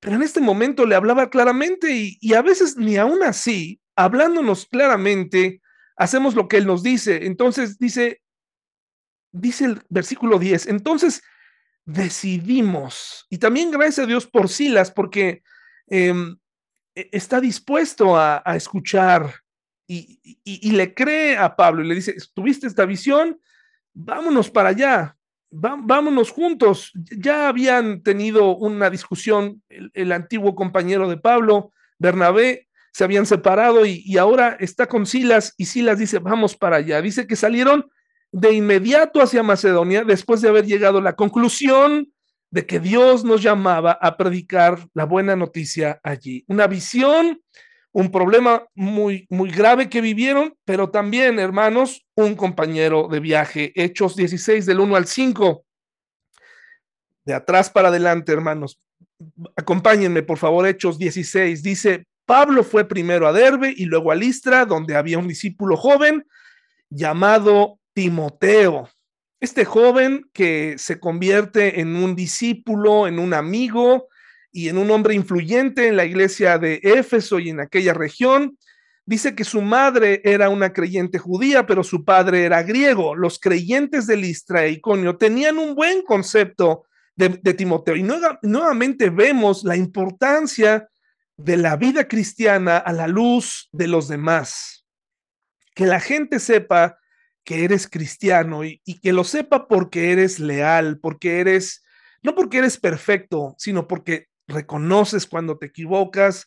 pero 0.00 0.16
en 0.16 0.22
este 0.22 0.40
momento 0.40 0.86
le 0.86 0.94
hablaba 0.94 1.28
claramente 1.28 1.92
y, 1.92 2.16
y, 2.20 2.34
a 2.34 2.42
veces 2.42 2.76
ni 2.76 2.96
aún 2.96 3.22
así, 3.22 3.80
hablándonos 3.96 4.66
claramente, 4.66 5.60
hacemos 5.98 6.34
lo 6.34 6.48
que 6.48 6.56
Él 6.56 6.66
nos 6.66 6.82
dice. 6.82 7.26
Entonces 7.26 7.78
dice, 7.78 8.22
dice 9.32 9.66
el 9.66 9.82
versículo 9.88 10.38
10, 10.38 10.68
entonces 10.68 11.22
decidimos, 11.84 13.26
y 13.30 13.38
también 13.38 13.70
gracias 13.70 14.00
a 14.00 14.06
Dios 14.06 14.26
por 14.26 14.48
Silas, 14.48 14.90
porque 14.90 15.42
eh, 15.88 16.14
está 16.94 17.40
dispuesto 17.40 18.16
a, 18.16 18.42
a 18.44 18.56
escuchar 18.56 19.34
y, 19.88 20.70
le 20.72 20.94
cree 20.94 21.36
a 21.36 21.56
Pablo 21.56 21.82
y 21.82 21.88
le 21.88 21.94
dice, 21.94 22.14
¿tuviste 22.34 22.66
esta 22.66 22.84
visión? 22.84 23.40
Vámonos 23.94 24.50
para 24.50 24.68
allá, 24.68 25.16
vámonos 25.50 26.30
juntos. 26.30 26.92
Ya 26.94 27.48
habían 27.48 28.02
tenido 28.02 28.54
una 28.56 28.90
discusión 28.90 29.62
el, 29.68 30.12
antiguo 30.12 30.54
compañero 30.54 31.08
de 31.08 31.16
Pablo, 31.16 31.72
Bernabé, 31.98 32.67
se 32.92 33.04
habían 33.04 33.26
separado 33.26 33.86
y, 33.86 34.02
y 34.04 34.18
ahora 34.18 34.56
está 34.60 34.86
con 34.86 35.06
Silas 35.06 35.54
y 35.56 35.66
Silas 35.66 35.98
dice, 35.98 36.18
vamos 36.18 36.56
para 36.56 36.76
allá. 36.76 37.00
Dice 37.02 37.26
que 37.26 37.36
salieron 37.36 37.90
de 38.32 38.52
inmediato 38.52 39.22
hacia 39.22 39.42
Macedonia 39.42 40.04
después 40.04 40.40
de 40.40 40.48
haber 40.48 40.66
llegado 40.66 40.98
a 40.98 41.02
la 41.02 41.16
conclusión 41.16 42.12
de 42.50 42.66
que 42.66 42.80
Dios 42.80 43.24
nos 43.24 43.42
llamaba 43.42 43.92
a 43.92 44.16
predicar 44.16 44.88
la 44.94 45.04
buena 45.04 45.36
noticia 45.36 46.00
allí. 46.02 46.44
Una 46.48 46.66
visión 46.66 47.40
un 47.92 48.10
problema 48.10 48.66
muy, 48.74 49.26
muy 49.30 49.50
grave 49.50 49.88
que 49.88 50.00
vivieron, 50.00 50.54
pero 50.64 50.90
también, 50.90 51.38
hermanos, 51.38 52.06
un 52.14 52.34
compañero 52.36 53.08
de 53.08 53.20
viaje. 53.20 53.72
Hechos 53.74 54.14
16 54.14 54.66
del 54.66 54.80
1 54.80 54.96
al 54.96 55.06
5. 55.06 55.64
De 57.24 57.34
atrás 57.34 57.70
para 57.70 57.88
adelante, 57.88 58.32
hermanos. 58.32 58.80
Acompáñenme, 59.56 60.22
por 60.22 60.38
favor, 60.38 60.66
Hechos 60.66 60.98
16. 60.98 61.62
Dice, 61.62 62.06
Pablo 62.28 62.62
fue 62.62 62.86
primero 62.86 63.26
a 63.26 63.32
Derbe 63.32 63.72
y 63.74 63.86
luego 63.86 64.12
a 64.12 64.14
Listra, 64.14 64.66
donde 64.66 64.94
había 64.94 65.18
un 65.18 65.26
discípulo 65.26 65.78
joven 65.78 66.26
llamado 66.90 67.80
Timoteo. 67.94 68.90
Este 69.40 69.64
joven 69.64 70.28
que 70.34 70.74
se 70.76 71.00
convierte 71.00 71.80
en 71.80 71.96
un 71.96 72.14
discípulo, 72.14 73.08
en 73.08 73.18
un 73.18 73.32
amigo, 73.32 74.08
y 74.52 74.68
en 74.68 74.76
un 74.76 74.90
hombre 74.90 75.14
influyente 75.14 75.88
en 75.88 75.96
la 75.96 76.04
iglesia 76.04 76.58
de 76.58 76.80
Éfeso 76.82 77.38
y 77.38 77.48
en 77.48 77.60
aquella 77.60 77.94
región. 77.94 78.58
Dice 79.06 79.34
que 79.34 79.44
su 79.44 79.62
madre 79.62 80.20
era 80.24 80.50
una 80.50 80.72
creyente 80.72 81.18
judía, 81.18 81.66
pero 81.66 81.82
su 81.82 82.04
padre 82.04 82.44
era 82.44 82.62
griego. 82.62 83.14
Los 83.14 83.38
creyentes 83.38 84.06
de 84.06 84.18
Listra 84.18 84.66
e 84.66 84.72
Iconio 84.72 85.16
tenían 85.16 85.56
un 85.58 85.74
buen 85.74 86.02
concepto 86.02 86.84
de, 87.16 87.30
Timoteo. 87.54 87.96
Y 87.96 88.04
nuevamente 88.42 89.10
vemos 89.10 89.64
la 89.64 89.76
importancia 89.76 90.88
de 91.38 91.56
la 91.56 91.76
vida 91.76 92.08
cristiana 92.08 92.76
a 92.76 92.92
la 92.92 93.06
luz 93.06 93.68
de 93.72 93.86
los 93.86 94.08
demás. 94.08 94.84
Que 95.74 95.86
la 95.86 96.00
gente 96.00 96.40
sepa 96.40 96.98
que 97.44 97.64
eres 97.64 97.88
cristiano 97.88 98.64
y, 98.64 98.80
que 99.00 99.12
lo 99.12 99.24
sepa 99.24 99.68
porque 99.68 100.12
eres 100.12 100.40
leal, 100.40 100.98
porque 101.00 101.40
eres, 101.40 101.84
no 102.22 102.34
porque 102.34 102.58
eres 102.58 102.76
perfecto, 102.76 103.54
sino 103.56 103.86
porque 103.86 104.26
reconoces 104.48 105.26
cuando 105.26 105.56
te 105.56 105.66
equivocas, 105.66 106.46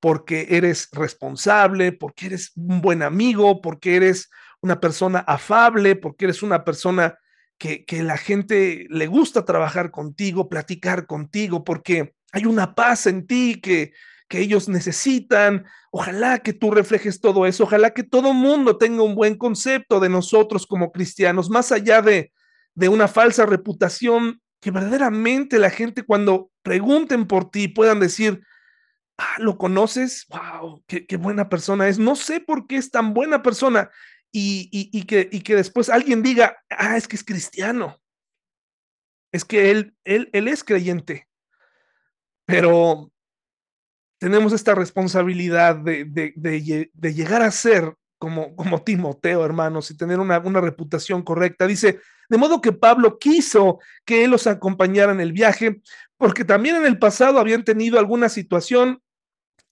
porque 0.00 0.46
eres 0.50 0.88
responsable, 0.92 1.92
porque 1.92 2.26
eres 2.26 2.52
un 2.56 2.80
buen 2.80 3.02
amigo, 3.02 3.60
porque 3.60 3.96
eres 3.96 4.30
una 4.62 4.80
persona 4.80 5.18
afable, 5.18 5.96
porque 5.96 6.24
eres 6.24 6.42
una 6.42 6.64
persona 6.64 7.18
que, 7.58 7.84
que 7.84 8.02
la 8.02 8.16
gente 8.16 8.86
le 8.88 9.06
gusta 9.06 9.44
trabajar 9.44 9.90
contigo, 9.90 10.48
platicar 10.48 11.06
contigo, 11.06 11.62
porque 11.62 12.14
hay 12.32 12.46
una 12.46 12.74
paz 12.74 13.06
en 13.06 13.26
ti 13.26 13.60
que, 13.60 13.92
que 14.34 14.40
ellos 14.40 14.68
necesitan. 14.68 15.64
Ojalá 15.92 16.40
que 16.40 16.52
tú 16.52 16.72
reflejes 16.72 17.20
todo 17.20 17.46
eso, 17.46 17.62
ojalá 17.62 17.94
que 17.94 18.02
todo 18.02 18.32
mundo 18.32 18.78
tenga 18.78 19.04
un 19.04 19.14
buen 19.14 19.38
concepto 19.38 20.00
de 20.00 20.08
nosotros 20.08 20.66
como 20.66 20.90
cristianos, 20.90 21.50
más 21.50 21.70
allá 21.70 22.02
de, 22.02 22.32
de 22.74 22.88
una 22.88 23.06
falsa 23.06 23.46
reputación, 23.46 24.42
que 24.60 24.72
verdaderamente 24.72 25.60
la 25.60 25.70
gente 25.70 26.02
cuando 26.02 26.50
pregunten 26.62 27.28
por 27.28 27.48
ti 27.52 27.68
puedan 27.68 28.00
decir, 28.00 28.42
ah, 29.18 29.36
¿lo 29.38 29.56
conoces? 29.56 30.26
¡Wow! 30.30 30.82
Qué, 30.88 31.06
qué, 31.06 31.16
buena 31.16 31.48
persona 31.48 31.86
es! 31.86 32.00
No 32.00 32.16
sé 32.16 32.40
por 32.40 32.66
qué 32.66 32.74
es 32.74 32.90
tan 32.90 33.14
buena 33.14 33.40
persona. 33.40 33.88
Y, 34.32 34.68
y, 34.72 35.04
que, 35.04 35.28
y 35.30 35.42
que 35.42 35.54
después 35.54 35.88
alguien 35.88 36.24
diga, 36.24 36.56
ah, 36.70 36.96
es 36.96 37.06
que 37.06 37.14
es 37.14 37.22
cristiano. 37.22 38.02
Es 39.30 39.44
que 39.44 39.70
él, 39.70 39.94
él, 40.02 40.28
él 40.32 40.48
es 40.48 40.64
creyente. 40.64 41.28
Pero 42.46 43.12
tenemos 44.24 44.54
esta 44.54 44.74
responsabilidad 44.74 45.76
de, 45.76 46.06
de, 46.06 47.14
llegar 47.14 47.42
a 47.42 47.50
ser 47.50 47.94
como, 48.16 48.56
como 48.56 48.82
Timoteo, 48.82 49.44
hermanos, 49.44 49.90
y 49.90 49.98
tener 49.98 50.18
una, 50.18 50.38
una 50.38 50.62
reputación 50.62 51.20
correcta. 51.22 51.66
Dice, 51.66 52.00
de 52.30 52.38
modo 52.38 52.62
que 52.62 52.72
Pablo 52.72 53.18
quiso 53.18 53.80
que 54.06 54.24
él 54.24 54.30
los 54.30 54.46
acompañara 54.46 55.12
en 55.12 55.20
el 55.20 55.34
viaje, 55.34 55.82
porque 56.16 56.42
también 56.42 56.76
en 56.76 56.86
el 56.86 56.98
pasado 56.98 57.38
habían 57.38 57.64
tenido 57.64 57.98
alguna 57.98 58.30
situación 58.30 59.02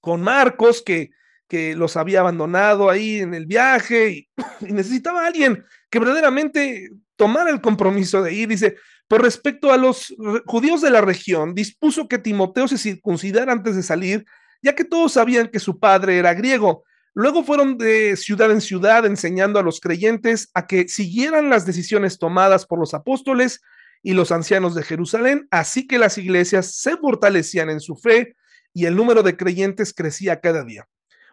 con 0.02 0.20
Marcos 0.20 0.82
que, 0.82 1.12
que 1.48 1.74
los 1.74 1.96
había 1.96 2.20
abandonado 2.20 2.90
ahí 2.90 3.20
en 3.20 3.32
el 3.32 3.46
viaje 3.46 4.10
y, 4.10 4.28
y 4.68 4.72
necesitaba 4.74 5.26
alguien 5.26 5.64
que 5.88 5.98
verdaderamente 5.98 6.90
tomara 7.16 7.48
el 7.48 7.62
compromiso 7.62 8.22
de 8.22 8.34
ir. 8.34 8.48
Dice, 8.50 8.76
por 9.08 9.22
respecto 9.22 9.72
a 9.72 9.78
los 9.78 10.14
judíos 10.44 10.82
de 10.82 10.90
la 10.90 11.00
región, 11.00 11.54
dispuso 11.54 12.06
que 12.06 12.18
Timoteo 12.18 12.68
se 12.68 12.76
circuncidara 12.76 13.50
antes 13.50 13.76
de 13.76 13.82
salir, 13.82 14.26
ya 14.62 14.74
que 14.74 14.84
todos 14.84 15.12
sabían 15.12 15.48
que 15.48 15.58
su 15.58 15.78
padre 15.78 16.18
era 16.18 16.34
griego. 16.34 16.84
Luego 17.14 17.44
fueron 17.44 17.76
de 17.76 18.16
ciudad 18.16 18.50
en 18.50 18.60
ciudad 18.60 19.04
enseñando 19.04 19.58
a 19.58 19.62
los 19.62 19.80
creyentes 19.80 20.50
a 20.54 20.66
que 20.66 20.88
siguieran 20.88 21.50
las 21.50 21.66
decisiones 21.66 22.18
tomadas 22.18 22.64
por 22.64 22.78
los 22.78 22.94
apóstoles 22.94 23.60
y 24.02 24.14
los 24.14 24.32
ancianos 24.32 24.74
de 24.74 24.82
Jerusalén, 24.82 25.46
así 25.50 25.86
que 25.86 25.98
las 25.98 26.16
iglesias 26.18 26.74
se 26.74 26.96
fortalecían 26.96 27.70
en 27.70 27.80
su 27.80 27.96
fe 27.96 28.34
y 28.72 28.86
el 28.86 28.96
número 28.96 29.22
de 29.22 29.36
creyentes 29.36 29.92
crecía 29.92 30.40
cada 30.40 30.64
día. 30.64 30.88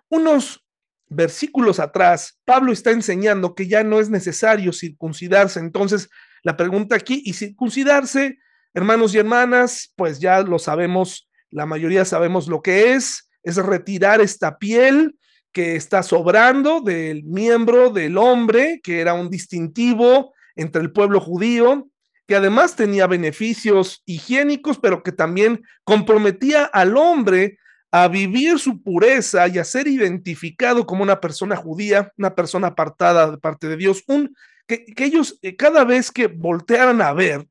Unos 0.10 0.66
versículos 1.08 1.80
atrás, 1.80 2.40
Pablo 2.46 2.72
está 2.72 2.92
enseñando 2.92 3.56
que 3.56 3.68
ya 3.68 3.84
no 3.84 4.00
es 4.00 4.10
necesario 4.10 4.74
circuncidarse. 4.74 5.60
Entonces, 5.60 6.10
la 6.44 6.56
pregunta 6.58 6.96
aquí, 6.96 7.22
¿y 7.26 7.34
circuncidarse, 7.34 8.38
hermanos 8.74 9.16
y 9.16 9.18
hermanas? 9.18 9.92
Pues 9.96 10.20
ya 10.20 10.42
lo 10.42 10.60
sabemos, 10.60 11.29
la 11.52 11.66
mayoría 11.66 12.06
sabemos 12.06 12.48
lo 12.48 12.62
que 12.62 12.94
es, 12.94 13.30
es 13.44 13.56
retirar 13.58 14.22
esta 14.22 14.58
piel 14.58 15.16
que 15.52 15.76
está 15.76 16.04
sobrando 16.04 16.82
del 16.82 17.24
miembro 17.24 17.90
del 17.90 18.18
hombre, 18.18 18.80
que 18.84 19.00
era 19.00 19.14
un 19.14 19.30
distintivo 19.30 20.34
entre 20.56 20.82
el 20.82 20.92
pueblo 20.92 21.20
judío, 21.20 21.88
que 22.28 22.36
además 22.36 22.76
tenía 22.76 23.08
beneficios 23.08 24.04
higiénicos, 24.06 24.78
pero 24.78 25.02
que 25.02 25.12
también 25.12 25.64
comprometía 25.84 26.66
al 26.66 26.96
hombre 26.96 27.58
a 27.92 28.08
vivir 28.08 28.60
su 28.60 28.84
pureza 28.84 29.48
y 29.48 29.58
a 29.58 29.64
ser 29.64 29.88
identificado 29.88 30.86
como 30.86 31.02
una 31.02 31.20
persona 31.20 31.56
judía, 31.56 32.14
una 32.18 32.36
persona 32.36 32.68
apartada 32.68 33.32
de 33.32 33.38
parte 33.40 33.68
de 33.68 33.78
Dios, 33.78 34.04
un 34.08 34.36
que, 34.68 34.86
ellos 34.98 35.40
eh, 35.42 35.56
cada 35.56 35.84
vez 35.84 36.12
que 36.12 36.28
voltearan 36.28 37.02
a 37.02 37.12
ver, 37.14 37.48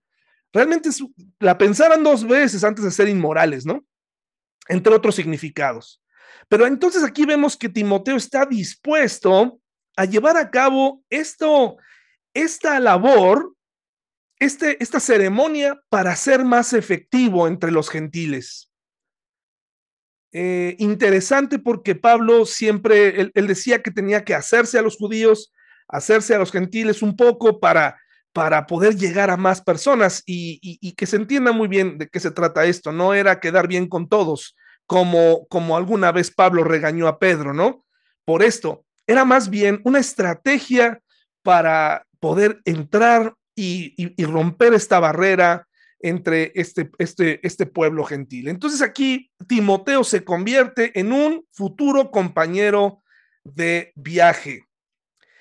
realmente 0.52 0.90
la 1.38 1.58
pensaran 1.58 2.02
dos 2.02 2.26
veces 2.26 2.64
antes 2.64 2.84
de 2.84 2.90
ser 2.90 3.08
inmorales, 3.08 3.66
¿no? 3.66 3.84
Entre 4.68 4.94
otros 4.94 5.14
significados. 5.14 6.02
Pero 6.48 6.66
entonces 6.66 7.02
aquí 7.02 7.24
vemos 7.26 7.56
que 7.56 7.68
Timoteo 7.68 8.16
está 8.16 8.46
dispuesto 8.46 9.60
a 9.96 10.04
llevar 10.04 10.36
a 10.36 10.50
cabo 10.50 11.02
esto, 11.10 11.76
esta 12.32 12.78
labor, 12.80 13.54
este, 14.38 14.82
esta 14.82 15.00
ceremonia 15.00 15.80
para 15.88 16.14
ser 16.16 16.44
más 16.44 16.72
efectivo 16.72 17.48
entre 17.48 17.70
los 17.70 17.90
gentiles. 17.90 18.70
Eh, 20.32 20.76
interesante 20.78 21.58
porque 21.58 21.94
Pablo 21.94 22.44
siempre, 22.44 23.32
él, 23.34 23.46
decía 23.46 23.82
que 23.82 23.90
tenía 23.90 24.24
que 24.24 24.34
hacerse 24.34 24.78
a 24.78 24.82
los 24.82 24.96
judíos, 24.96 25.52
hacerse 25.88 26.34
a 26.34 26.38
los 26.38 26.52
gentiles 26.52 27.02
un 27.02 27.16
poco 27.16 27.60
para, 27.60 27.98
para 28.32 28.66
poder 28.66 28.96
llegar 28.96 29.30
a 29.30 29.36
más 29.36 29.60
personas 29.62 30.22
y, 30.26 30.94
que 30.94 31.06
se 31.06 31.16
entienda 31.16 31.52
muy 31.52 31.68
bien 31.68 31.98
de 31.98 32.08
qué 32.08 32.20
se 32.20 32.30
trata 32.30 32.64
esto. 32.64 32.92
No 32.92 33.14
era 33.14 33.40
quedar 33.40 33.68
bien 33.68 33.88
con 33.88 34.08
todos, 34.08 34.56
como, 34.86 35.46
como 35.48 35.76
alguna 35.76 36.12
vez 36.12 36.30
Pablo 36.30 36.64
regañó 36.64 37.08
a 37.08 37.18
Pedro, 37.18 37.52
¿no? 37.52 37.84
Por 38.24 38.42
esto, 38.42 38.84
era 39.06 39.24
más 39.24 39.50
bien 39.50 39.80
una 39.84 39.98
estrategia 39.98 41.00
para 41.42 42.06
poder 42.20 42.60
entrar 42.64 43.34
y, 43.54 43.94
y 43.96 44.24
romper 44.24 44.74
esta 44.74 45.00
barrera 45.00 45.68
entre 46.00 46.52
este, 46.54 46.90
este, 46.98 47.44
este 47.46 47.66
pueblo 47.66 48.04
gentil. 48.04 48.48
Entonces 48.48 48.82
aquí 48.82 49.30
Timoteo 49.46 50.04
se 50.04 50.24
convierte 50.24 50.98
en 50.98 51.12
un 51.12 51.44
futuro 51.52 52.10
compañero 52.10 53.02
de 53.44 53.92
viaje. 53.96 54.67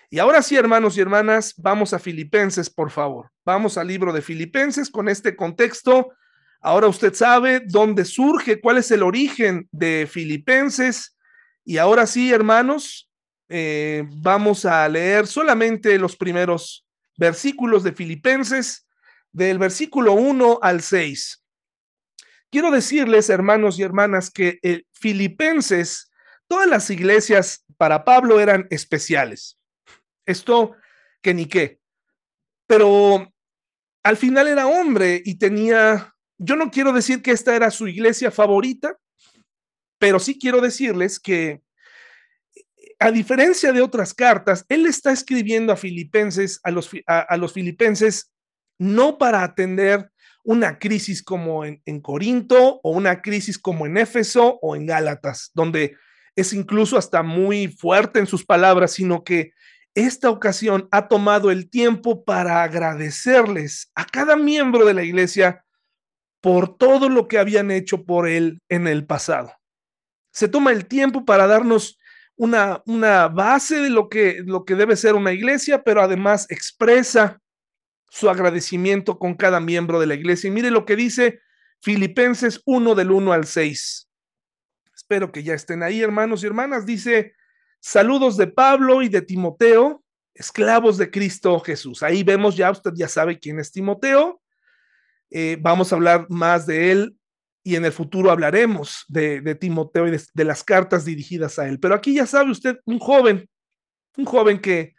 Y 0.10 0.20
ahora 0.20 0.42
sí, 0.42 0.56
hermanos 0.56 0.98
y 0.98 1.02
hermanas, 1.02 1.54
vamos 1.58 1.94
a 1.94 2.00
Filipenses, 2.00 2.70
por 2.70 2.92
favor. 2.92 3.30
Vamos 3.44 3.78
al 3.78 3.88
libro 3.88 4.14
de 4.14 4.22
Filipenses 4.22 4.90
con 4.90 5.10
este 5.10 5.36
contexto. 5.36 6.14
Ahora 6.62 6.88
usted 6.88 7.14
sabe 7.14 7.62
dónde 7.66 8.06
surge, 8.06 8.62
cuál 8.62 8.78
es 8.78 8.90
el 8.92 9.04
origen 9.04 9.68
de 9.72 10.08
Filipenses. 10.10 11.18
Y 11.66 11.78
ahora 11.78 12.08
sí, 12.08 12.32
hermanos, 12.32 13.10
eh, 13.50 14.06
vamos 14.08 14.64
a 14.64 14.88
leer 14.88 15.28
solamente 15.28 15.98
los 16.00 16.16
primeros 16.16 16.86
versículos 17.18 17.84
de 17.84 17.92
Filipenses, 17.92 18.88
del 19.34 19.58
versículo 19.60 20.14
1 20.14 20.60
al 20.62 20.82
6. 20.82 21.44
Quiero 22.50 22.72
decirles, 22.72 23.30
hermanos 23.30 23.78
y 23.78 23.84
hermanas, 23.84 24.32
que 24.32 24.60
el 24.62 24.88
Filipenses, 24.94 26.10
todas 26.48 26.68
las 26.68 26.90
iglesias 26.90 27.66
para 27.76 28.06
Pablo 28.06 28.40
eran 28.40 28.68
especiales. 28.70 29.57
Esto 30.28 30.76
que 31.24 31.34
ni 31.34 31.48
qué. 31.48 31.80
Pero 32.68 33.34
al 34.04 34.18
final 34.18 34.48
era 34.48 34.68
hombre 34.68 35.22
y 35.26 35.40
tenía, 35.40 36.14
yo 36.38 36.56
no 36.56 36.70
quiero 36.70 36.94
decir 36.94 37.24
que 37.24 37.32
esta 37.32 37.56
era 37.56 37.72
su 37.72 37.88
iglesia 37.88 38.30
favorita, 38.30 38.98
pero 39.98 40.20
sí 40.20 40.38
quiero 40.38 40.62
decirles 40.62 41.20
que 41.20 41.62
a 43.00 43.12
diferencia 43.12 43.72
de 43.72 43.82
otras 43.82 44.14
cartas, 44.14 44.66
él 44.70 44.86
está 44.86 45.12
escribiendo 45.12 45.72
a 45.72 45.78
filipenses, 45.78 46.60
a 46.64 46.72
los, 46.72 46.90
a, 47.06 47.38
los 47.38 47.54
filipenses, 47.54 48.32
no 48.80 49.18
para 49.18 49.44
atender 49.44 50.12
una 50.44 50.80
crisis 50.80 51.24
como 51.24 51.66
en, 51.66 51.82
en, 51.86 52.02
Corinto 52.02 52.80
o 52.84 52.92
una 52.92 53.22
crisis 53.22 53.60
como 53.60 53.86
en 53.86 53.98
Éfeso 53.98 54.60
o 54.62 54.76
en 54.76 54.88
Gálatas, 54.88 55.52
donde 55.54 55.96
es 56.36 56.54
incluso 56.54 56.98
hasta 56.98 57.22
muy 57.24 57.68
fuerte 57.68 58.20
en 58.20 58.28
sus 58.28 58.46
palabras, 58.46 58.92
sino 58.92 59.24
que 59.24 59.52
esta 59.98 60.30
ocasión 60.30 60.88
ha 60.92 61.08
tomado 61.08 61.50
el 61.50 61.72
tiempo 61.72 62.24
para 62.24 62.62
agradecerles 62.62 63.92
a 63.96 64.06
cada 64.06 64.36
miembro 64.36 64.86
de 64.86 64.94
la 64.94 65.02
iglesia 65.02 65.66
por 66.40 66.78
todo 66.78 67.10
lo 67.10 67.28
que 67.28 67.40
habían 67.40 67.72
hecho 67.72 68.06
por 68.06 68.28
él 68.28 68.62
en 68.70 68.86
el 68.86 69.08
pasado. 69.08 69.52
Se 70.32 70.48
toma 70.48 70.72
el 70.72 70.86
tiempo 70.86 71.26
para 71.26 71.48
darnos 71.48 71.98
una, 72.36 72.84
una 72.86 73.28
base 73.28 73.80
de 73.80 73.90
lo 73.90 74.08
que, 74.08 74.44
lo 74.46 74.66
que 74.66 74.76
debe 74.76 74.96
ser 74.96 75.16
una 75.16 75.34
iglesia, 75.34 75.84
pero 75.84 76.04
además 76.04 76.46
expresa 76.52 77.42
su 78.08 78.30
agradecimiento 78.30 79.18
con 79.18 79.34
cada 79.34 79.60
miembro 79.60 80.00
de 80.00 80.06
la 80.06 80.14
iglesia. 80.14 80.50
Y 80.50 80.52
mire 80.52 80.70
lo 80.70 80.86
que 80.86 80.96
dice 80.96 81.42
Filipenses 81.82 82.62
1 82.66 82.94
del 82.94 83.10
1 83.10 83.34
al 83.34 83.48
6. 83.48 84.08
Espero 84.96 85.32
que 85.32 85.42
ya 85.42 85.56
estén 85.56 85.82
ahí, 85.82 86.04
hermanos 86.04 86.44
y 86.44 86.46
hermanas. 86.46 86.86
Dice, 86.86 87.34
Saludos 87.88 88.36
de 88.36 88.48
Pablo 88.48 89.02
y 89.02 89.08
de 89.08 89.22
Timoteo, 89.22 90.04
esclavos 90.34 90.98
de 90.98 91.10
Cristo 91.10 91.58
Jesús. 91.62 92.04
Ahí 92.04 92.22
vemos 92.22 92.58
ya, 92.58 92.70
usted 92.70 92.92
ya 92.94 93.08
sabe 93.08 93.40
quién 93.40 93.62
es 93.62 93.72
Timoteo. 93.72 94.42
Eh, 95.30 95.58
vamos 95.62 95.90
a 95.90 95.96
hablar 95.96 96.26
más 96.28 96.68
de 96.68 96.92
él 96.92 97.18
y 97.64 97.78
en 97.78 97.86
el 97.86 97.94
futuro 97.94 98.30
hablaremos 98.30 99.06
de, 99.08 99.56
Timoteo 99.56 100.06
y 100.06 100.12
de, 100.12 100.44
las 100.44 100.66
cartas 100.66 101.06
dirigidas 101.06 101.60
a 101.60 101.70
él. 101.70 101.80
Pero 101.80 101.96
aquí 101.96 102.14
ya 102.14 102.26
sabe 102.26 102.52
usted, 102.52 102.78
un 102.84 103.00
joven, 103.00 103.50
un 104.18 104.26
joven 104.26 104.60
que, 104.60 104.94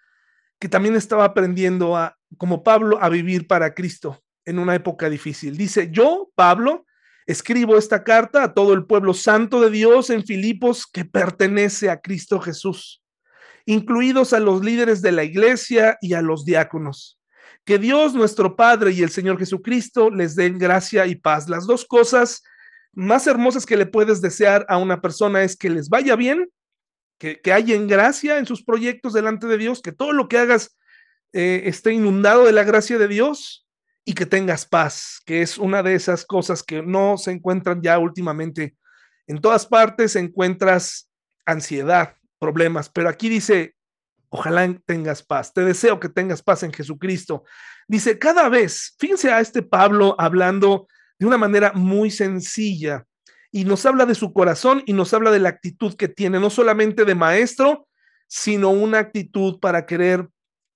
que 0.59 0.71
también 0.71 0.97
estaba 0.97 1.25
aprendiendo 1.25 1.95
a, 1.95 2.17
como 2.39 2.63
Pablo, 2.63 2.97
a 3.03 3.11
vivir 3.11 3.47
para 3.47 3.75
Cristo 3.75 4.25
en 4.47 4.59
una 4.59 4.75
época 4.75 5.11
difícil. 5.11 5.59
Dice, 5.59 5.91
yo, 5.91 6.31
Pablo, 6.35 6.87
escribo 7.29 7.77
esta 7.77 8.05
carta 8.05 8.43
a 8.43 8.55
todo 8.55 8.73
el 8.73 8.87
pueblo 8.87 9.13
santo 9.13 9.61
de 9.61 9.69
Dios 9.69 10.09
en 10.09 10.25
Filipos 10.25 10.87
que 10.87 11.05
pertenece 11.05 11.91
a 11.91 12.01
Cristo 12.01 12.41
Jesús, 12.41 13.03
incluidos 13.67 14.33
a 14.33 14.41
los 14.41 14.65
líderes 14.65 15.03
de 15.03 15.13
la 15.13 15.25
iglesia 15.25 15.99
y 16.01 16.15
a 16.15 16.23
los 16.23 16.47
diáconos. 16.47 17.21
Que 17.67 17.79
Dios 17.79 18.15
nuestro 18.15 18.57
Padre 18.57 18.93
y 18.93 19.03
el 19.03 19.11
Señor 19.11 19.39
Jesucristo 19.39 20.09
les 20.09 20.37
den 20.37 20.59
gracia 20.59 21.07
y 21.07 21.17
paz. 21.17 21.51
Las 21.51 21.67
dos 21.67 21.85
cosas 21.85 22.43
más 22.95 23.27
hermosas 23.27 23.67
que 23.67 23.77
le 23.77 23.85
puedes 23.85 24.23
desear 24.23 24.65
a 24.67 24.79
una 24.79 25.03
persona 25.03 25.43
es 25.43 25.55
que 25.55 25.69
les 25.69 25.91
vaya 25.91 26.17
bien, 26.17 26.49
que, 27.19 27.43
que 27.43 27.53
haya 27.53 27.75
en 27.75 27.89
gracia 27.89 28.39
en 28.39 28.47
sus 28.47 28.65
proyectos 28.65 29.13
delante 29.13 29.47
de 29.47 29.59
Dios, 29.59 29.83
que 29.83 29.93
todo 29.93 30.15
lo 30.15 30.29
que 30.29 30.39
hagas 30.39 30.79
eh, 31.35 31.65
esté 31.67 31.93
inundado 31.93 32.47
de 32.47 32.53
la 32.53 32.65
gracia 32.65 32.97
de 32.97 33.07
Dios 33.07 33.68
y 34.09 34.15
que 34.15 34.25
tengas 34.25 34.65
paz, 34.65 35.21
que 35.27 35.43
es 35.43 35.59
una 35.59 35.83
de 35.83 35.95
esas 35.95 36.25
cosas 36.25 36.63
que 36.63 36.81
no 36.81 37.19
se 37.19 37.31
encuentran 37.31 37.83
ya 37.83 37.99
últimamente. 37.99 38.75
En 39.27 39.39
todas 39.39 39.67
partes 39.67 40.17
encuentras 40.17 41.11
ansiedad, 41.45 42.17
problemas, 42.39 42.89
pero 42.89 43.11
aquí 43.11 43.29
dice, 43.29 43.77
ojalá 44.31 44.67
tengas 44.87 45.23
paz, 45.23 45.53
te 45.53 45.63
deseo 45.63 46.01
que 46.01 46.09
tengas 46.09 46.43
paz 46.43 46.63
en 46.63 46.73
Jesucristo. 46.73 47.45
Dice, 47.87 48.19
cada 48.19 48.49
vez, 48.49 48.97
fíjense 48.99 49.31
a 49.31 49.41
este 49.41 49.61
Pablo 49.61 50.17
hablando 50.19 50.89
de 51.19 51.27
una 51.27 51.37
manera 51.37 51.73
muy 51.75 52.11
sencilla 52.11 53.05
y 53.53 53.67
nos 53.67 53.85
habla 53.85 54.07
de 54.07 54.15
su 54.15 54.33
corazón 54.33 54.83
y 54.87 54.95
nos 54.95 55.13
habla 55.13 55.31
de 55.31 55.41
la 55.41 55.51
actitud 55.51 55.95
que 55.97 56.09
tiene, 56.09 56.41
no 56.41 56.49
solamente 56.49 57.05
de 57.05 57.15
maestro, 57.15 57.87
sino 58.27 58.71
una 58.71 59.01
actitud 59.01 59.61
para 59.61 59.85
querer 59.85 60.31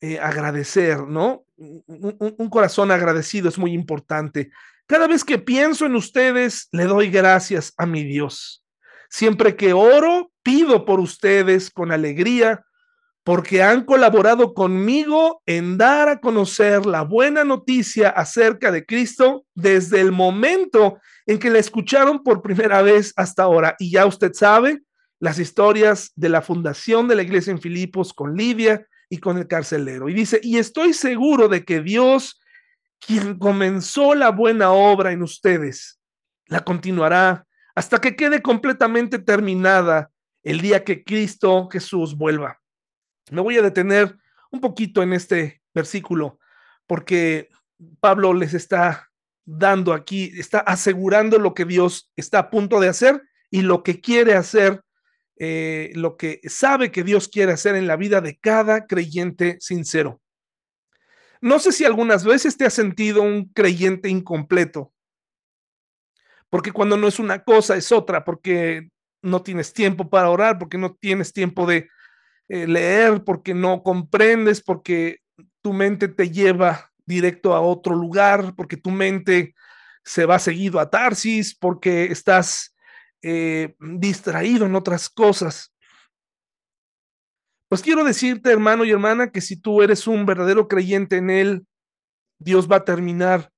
eh, 0.04 0.18
agradecer, 0.18 0.98
¿no? 1.06 1.44
Un, 1.56 2.48
corazón 2.50 2.90
agradecido 2.90 3.48
es 3.48 3.56
muy 3.56 3.72
importante. 3.72 4.50
Cada 4.88 5.06
vez 5.06 5.22
que 5.22 5.38
pienso 5.38 5.86
en 5.86 5.94
ustedes, 5.94 6.66
le 6.72 6.86
doy 6.86 7.08
gracias 7.08 7.72
a 7.76 7.86
mi 7.86 8.02
Dios. 8.02 8.64
Siempre 9.08 9.54
que 9.54 9.72
oro, 9.72 10.32
pido 10.42 10.84
por 10.84 10.98
ustedes 10.98 11.70
con 11.70 11.92
alegría, 11.92 12.64
porque 13.22 13.62
han 13.62 13.84
colaborado 13.84 14.54
conmigo 14.54 15.40
en 15.46 15.78
dar 15.78 16.08
a 16.08 16.20
conocer 16.20 16.84
la 16.84 17.02
buena 17.02 17.44
noticia 17.44 18.08
acerca 18.08 18.72
de 18.72 18.84
Cristo 18.84 19.44
desde 19.54 20.00
el 20.00 20.10
momento 20.10 20.98
en 21.26 21.38
que 21.38 21.48
la 21.48 21.60
escucharon 21.60 22.24
por 22.24 22.42
primera 22.42 22.82
vez 22.82 23.12
hasta 23.14 23.44
ahora. 23.44 23.76
Y 23.78 23.92
ya 23.92 24.04
usted 24.04 24.32
sabe 24.32 24.82
las 25.20 25.38
historias 25.38 26.10
de 26.16 26.28
la 26.28 26.42
fundación 26.42 27.06
de 27.06 27.14
la 27.14 27.22
iglesia 27.22 27.52
en 27.52 27.60
Filipos 27.60 28.12
con 28.12 28.34
Lidia, 28.34 28.84
y 29.12 29.18
con 29.18 29.36
el 29.36 29.46
carcelero. 29.46 30.08
Y 30.08 30.14
dice, 30.14 30.40
y 30.42 30.56
estoy 30.56 30.94
seguro 30.94 31.46
de 31.46 31.66
que 31.66 31.82
Dios, 31.82 32.40
quien 32.98 33.38
comenzó 33.38 34.14
la 34.14 34.30
buena 34.30 34.70
obra 34.72 35.12
en 35.12 35.22
ustedes, 35.22 36.00
la 36.46 36.60
continuará 36.60 37.46
hasta 37.74 38.00
que 38.00 38.16
quede 38.16 38.40
completamente 38.40 39.18
terminada 39.18 40.10
el 40.42 40.62
día 40.62 40.82
que 40.82 41.04
Cristo 41.04 41.68
Jesús 41.70 42.16
vuelva. 42.16 42.58
Me 43.30 43.42
voy 43.42 43.58
a 43.58 43.62
detener 43.62 44.16
un 44.50 44.62
poquito 44.62 45.02
en 45.02 45.12
este 45.12 45.60
versículo 45.74 46.38
porque 46.86 47.50
Pablo 48.00 48.32
les 48.32 48.54
está 48.54 49.10
dando 49.44 49.92
aquí, 49.92 50.32
está 50.38 50.60
asegurando 50.60 51.38
lo 51.38 51.52
que 51.52 51.66
Dios 51.66 52.10
está 52.16 52.38
a 52.38 52.50
punto 52.50 52.80
de 52.80 52.88
hacer 52.88 53.22
y 53.50 53.60
lo 53.60 53.82
que 53.82 54.00
quiere 54.00 54.36
hacer 54.36 54.81
eh, 55.36 55.90
lo 55.94 56.16
que 56.16 56.40
sabe 56.44 56.90
que 56.90 57.02
Dios 57.02 57.28
quiere 57.28 57.52
hacer 57.52 57.74
en 57.74 57.86
la 57.86 57.96
vida 57.96 58.20
de 58.20 58.36
cada 58.38 58.86
creyente 58.86 59.56
sincero. 59.60 60.20
No 61.40 61.58
sé 61.58 61.72
si 61.72 61.84
algunas 61.84 62.24
veces 62.24 62.56
te 62.56 62.64
has 62.64 62.74
sentido 62.74 63.22
un 63.22 63.46
creyente 63.46 64.08
incompleto, 64.08 64.92
porque 66.48 66.70
cuando 66.70 66.96
no 66.96 67.08
es 67.08 67.18
una 67.18 67.42
cosa 67.42 67.76
es 67.76 67.90
otra, 67.92 68.24
porque 68.24 68.90
no 69.22 69.42
tienes 69.42 69.72
tiempo 69.72 70.10
para 70.10 70.30
orar, 70.30 70.58
porque 70.58 70.78
no 70.78 70.94
tienes 70.94 71.32
tiempo 71.32 71.66
de 71.66 71.88
eh, 72.48 72.66
leer, 72.66 73.24
porque 73.24 73.54
no 73.54 73.82
comprendes, 73.82 74.60
porque 74.60 75.20
tu 75.62 75.72
mente 75.72 76.08
te 76.08 76.30
lleva 76.30 76.92
directo 77.06 77.54
a 77.54 77.60
otro 77.60 77.94
lugar, 77.94 78.54
porque 78.56 78.76
tu 78.76 78.90
mente 78.90 79.54
se 80.04 80.26
va 80.26 80.38
seguido 80.38 80.78
a 80.78 80.90
Tarsis, 80.90 81.56
porque 81.56 82.04
estás 82.06 82.71
eh, 83.22 83.74
distraído 83.78 84.66
en 84.66 84.74
otras 84.74 85.08
cosas. 85.08 85.72
Pues 87.68 87.80
quiero 87.80 88.04
decirte, 88.04 88.50
hermano 88.50 88.84
y 88.84 88.90
hermana, 88.90 89.30
que 89.30 89.40
si 89.40 89.56
tú 89.56 89.82
eres 89.82 90.06
un 90.06 90.26
verdadero 90.26 90.68
creyente 90.68 91.16
en 91.16 91.30
Él, 91.30 91.66
Dios 92.38 92.70
va 92.70 92.76
a 92.76 92.84
terminar 92.84 93.50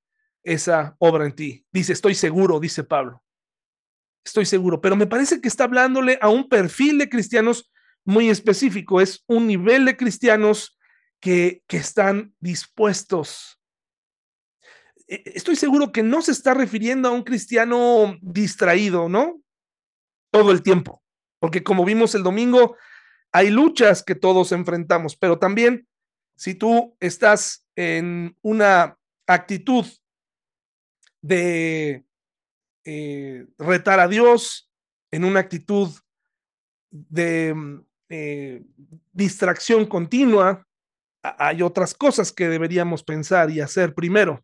esa 0.43 0.95
obra 0.99 1.25
en 1.25 1.33
ti. 1.33 1.65
Dice, 1.71 1.93
estoy 1.93 2.15
seguro, 2.15 2.59
dice 2.59 2.83
Pablo. 2.83 3.21
Estoy 4.23 4.45
seguro, 4.45 4.79
pero 4.79 4.95
me 4.95 5.07
parece 5.07 5.41
que 5.41 5.47
está 5.47 5.65
hablándole 5.65 6.17
a 6.21 6.29
un 6.29 6.47
perfil 6.47 6.97
de 6.97 7.09
cristianos 7.09 7.71
muy 8.05 8.29
específico. 8.29 9.01
Es 9.01 9.23
un 9.27 9.47
nivel 9.47 9.85
de 9.85 9.97
cristianos 9.97 10.77
que, 11.19 11.63
que 11.67 11.77
están 11.77 12.33
dispuestos. 12.39 13.59
E, 15.07 15.23
estoy 15.35 15.55
seguro 15.55 15.91
que 15.91 16.03
no 16.03 16.21
se 16.21 16.31
está 16.31 16.53
refiriendo 16.53 17.09
a 17.09 17.11
un 17.11 17.23
cristiano 17.23 18.17
distraído, 18.21 19.09
¿no? 19.09 19.41
Todo 20.35 20.51
el 20.51 20.61
tiempo, 20.61 21.01
porque 21.39 21.63
como 21.63 21.85
vimos 21.85 22.13
el 22.13 22.21
domingo, 22.21 22.75
hay 23.31 23.49
luchas 23.49 24.03
que 24.03 24.15
todos 24.15 24.51
enfrentamos, 24.51 25.15
pero 25.15 25.39
también 25.39 25.87
si 26.35 26.55
tú 26.55 26.97
estás 26.99 27.65
en 27.77 28.37
una 28.41 28.97
actitud 29.27 29.85
de 31.21 32.05
eh, 32.83 33.47
retar 33.57 34.01
a 34.01 34.09
Dios, 34.09 34.69
en 35.09 35.23
una 35.23 35.39
actitud 35.39 35.89
de 36.91 37.55
eh, 38.09 38.61
distracción 39.13 39.85
continua, 39.85 40.67
hay 41.21 41.61
otras 41.61 41.93
cosas 41.93 42.33
que 42.33 42.49
deberíamos 42.49 43.03
pensar 43.03 43.49
y 43.51 43.61
hacer 43.61 43.95
primero. 43.95 44.43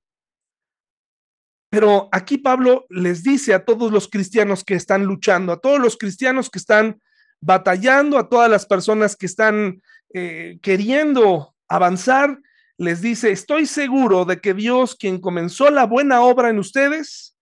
Pero 1.72 2.10
aquí 2.12 2.38
Pablo 2.38 2.86
les 2.90 3.24
dice 3.24 3.54
a 3.54 3.64
todos 3.64 3.94
los 3.94 4.10
cristianos 4.10 4.66
que 4.66 4.76
están 4.76 5.06
luchando, 5.06 5.54
a 5.54 5.62
todos 5.62 5.80
los 5.80 5.96
cristianos 5.96 6.50
que 6.50 6.60
están 6.60 7.02
batallando, 7.40 8.18
a 8.18 8.28
todas 8.28 8.52
las 8.52 8.66
personas 8.66 9.16
que 9.16 9.26
están 9.26 9.82
eh, 10.14 10.60
queriendo 10.62 11.56
avanzar, 11.70 12.38
les 12.78 13.02
dice, 13.02 13.32
estoy 13.32 13.66
seguro 13.66 14.26
de 14.26 14.42
que 14.42 14.54
Dios, 14.54 14.98
quien 14.98 15.22
comenzó 15.22 15.70
la 15.70 15.86
buena 15.86 16.22
obra 16.22 16.50
en 16.50 16.60
ustedes, 16.60 17.38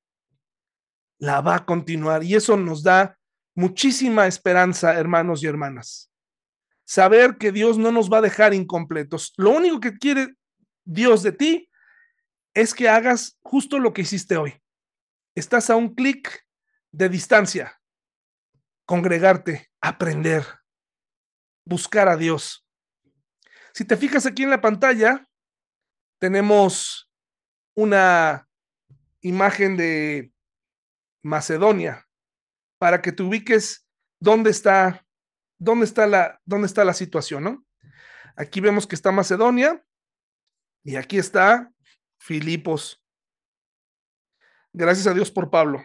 la 1.18 1.42
va 1.42 1.56
a 1.56 1.66
continuar. 1.66 2.24
Y 2.24 2.36
eso 2.36 2.56
nos 2.56 2.84
da 2.84 3.18
muchísima 3.56 4.28
esperanza, 4.28 4.94
hermanos 4.94 5.42
y 5.42 5.48
hermanas. 5.48 6.12
Saber 6.86 7.38
que 7.38 7.52
Dios 7.52 7.80
no 7.80 7.92
nos 7.92 8.12
va 8.12 8.20
a 8.20 8.22
dejar 8.22 8.54
incompletos. 8.54 9.34
Lo 9.38 9.50
único 9.50 9.80
que 9.80 9.98
quiere 9.98 10.36
Dios 10.86 11.24
de 11.24 11.32
ti 11.32 11.69
es 12.54 12.74
que 12.74 12.90
hagas 12.90 13.38
justo 13.42 13.80
lo 13.80 13.94
que 13.94 14.02
hiciste 14.02 14.38
hoy. 14.38 14.62
Estás 15.36 15.70
a 15.70 15.76
un 15.76 15.94
clic 15.96 16.46
de 16.92 17.10
distancia. 17.10 17.82
Congregarte, 18.86 19.72
aprender, 19.82 20.46
buscar 21.66 22.10
a 22.10 22.18
Dios. 22.18 22.66
Si 23.74 23.86
te 23.86 23.98
fijas 23.98 24.26
aquí 24.26 24.44
en 24.44 24.50
la 24.50 24.62
pantalla, 24.62 25.28
tenemos 26.20 27.10
una 27.76 28.50
imagen 29.22 29.78
de 29.78 30.34
Macedonia 31.24 32.08
para 32.80 33.02
que 33.02 33.12
te 33.12 33.24
ubiques 33.24 33.86
dónde 34.20 34.50
está, 34.50 35.06
dónde 35.58 35.86
está 35.86 36.08
la, 36.08 36.42
dónde 36.46 36.68
está 36.68 36.84
la 36.84 36.94
situación, 36.94 37.44
¿no? 37.44 37.66
Aquí 38.36 38.62
vemos 38.62 38.88
que 38.88 38.96
está 38.96 39.12
Macedonia 39.12 39.84
y 40.84 40.96
aquí 40.96 41.18
está 41.18 41.72
Filipos. 42.20 43.04
Gracias 44.74 45.08
a 45.08 45.14
Dios 45.14 45.32
por 45.32 45.50
Pablo, 45.50 45.84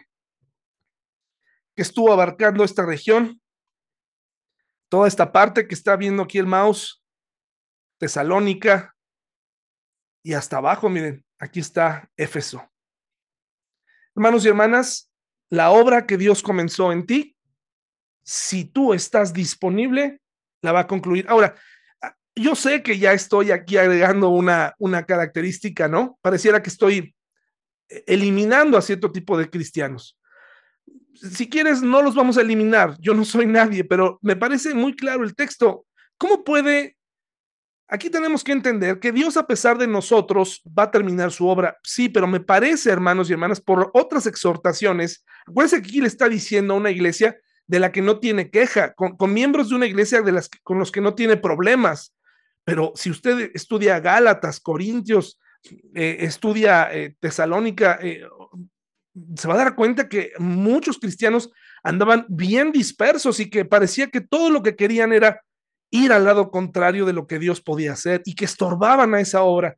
que 1.75 1.81
estuvo 1.81 2.11
abarcando 2.11 2.63
esta 2.63 2.85
región, 2.85 3.41
toda 4.89 5.07
esta 5.07 5.31
parte 5.31 5.67
que 5.67 5.73
está 5.73 5.95
viendo 5.95 6.23
aquí 6.23 6.37
el 6.37 6.45
mouse, 6.45 7.01
Tesalónica, 7.97 8.95
y 10.23 10.33
hasta 10.33 10.57
abajo, 10.57 10.89
miren, 10.89 11.25
aquí 11.39 11.59
está 11.59 12.11
Éfeso. 12.17 12.69
Hermanos 14.15 14.45
y 14.45 14.49
hermanas, 14.49 15.11
la 15.49 15.71
obra 15.71 16.05
que 16.05 16.17
Dios 16.17 16.41
comenzó 16.41 16.91
en 16.91 17.05
ti, 17.05 17.37
si 18.23 18.65
tú 18.65 18.93
estás 18.93 19.33
disponible, 19.33 20.21
la 20.61 20.71
va 20.71 20.81
a 20.81 20.87
concluir. 20.87 21.25
Ahora, 21.29 21.55
yo 22.35 22.55
sé 22.55 22.83
que 22.83 22.97
ya 22.97 23.13
estoy 23.13 23.51
aquí 23.51 23.77
agregando 23.77 24.29
una, 24.29 24.73
una 24.79 25.05
característica, 25.05 25.87
¿no? 25.87 26.17
Pareciera 26.21 26.61
que 26.61 26.69
estoy 26.69 27.15
eliminando 27.87 28.77
a 28.77 28.81
cierto 28.81 29.11
tipo 29.11 29.37
de 29.37 29.49
cristianos. 29.49 30.17
si 31.13 31.49
quieres, 31.49 31.81
no 31.81 32.01
los 32.01 32.15
vamos 32.15 32.37
a 32.37 32.41
eliminar. 32.41 32.97
Yo 32.99 33.13
no 33.13 33.23
soy 33.23 33.45
nadie, 33.45 33.83
pero 33.83 34.19
me 34.21 34.35
parece 34.35 34.73
muy 34.73 34.95
claro 34.95 35.23
el 35.23 35.35
texto. 35.35 35.85
¿Cómo 36.17 36.43
puede 36.43 36.95
Aquí 37.87 38.09
tenemos 38.09 38.43
que 38.43 38.51
entender 38.51 38.99
que 38.99 39.11
Dios, 39.11 39.37
a 39.37 39.45
pesar 39.45 39.77
de 39.77 39.85
nosotros, 39.85 40.63
va 40.67 40.83
a 40.83 40.91
terminar 40.91 41.31
su 41.31 41.47
obra. 41.47 41.77
Sí, 41.83 42.09
pero 42.09 42.25
me 42.25 42.39
parece, 42.39 42.89
hermanos 42.89 43.29
y 43.29 43.33
hermanas, 43.33 43.61
por 43.61 43.91
otras 43.93 44.25
exhortaciones, 44.25 45.23
acuérdense 45.45 45.81
que 45.81 45.89
aquí 45.89 46.01
le 46.01 46.07
está 46.07 46.27
diciendo 46.27 46.73
a 46.73 46.77
una 46.77 46.89
iglesia 46.89 47.37
de 47.67 47.79
la 47.79 47.91
que 47.91 48.01
no 48.01 48.19
tiene 48.19 48.49
queja, 48.49 48.93
con, 48.93 49.33
miembros 49.33 49.69
de 49.69 49.75
una 49.75 49.85
iglesia 49.85 50.23
de 50.23 50.31
las, 50.31 50.49
con 50.63 50.79
los 50.79 50.91
que 50.91 51.01
no 51.01 51.13
tiene 51.13 51.37
problemas. 51.37 52.14
Pero 52.65 52.91
si 52.95 53.11
usted 53.11 53.51
estudia 53.53 53.99
Gálatas, 53.99 54.59
Corintios, 54.59 55.39
eh, 55.93 56.17
estudia 56.19 56.93
eh, 56.93 57.15
Tesalónica, 57.19 57.99
eh, 58.01 58.23
se 59.35 59.47
va 59.47 59.53
a 59.53 59.57
dar 59.57 59.75
cuenta 59.75 60.09
que 60.09 60.31
muchos 60.39 60.99
cristianos 60.99 61.51
andaban 61.83 62.25
bien 62.27 62.71
dispersos 62.71 63.39
y 63.39 63.49
que 63.49 63.63
parecía 63.63 64.09
que 64.09 64.19
todo 64.19 64.49
lo 64.49 64.61
que 64.63 64.75
querían 64.75 65.13
era 65.13 65.41
ir 65.91 66.11
al 66.11 66.25
lado 66.25 66.51
contrario 66.51 67.05
de 67.05 67.13
lo 67.13 67.27
que 67.27 67.39
Dios 67.39 67.61
podía 67.61 67.93
hacer 67.93 68.21
y 68.25 68.35
que 68.35 68.45
estorbaban 68.45 69.13
a 69.13 69.21
esa 69.21 69.43
obra. 69.43 69.77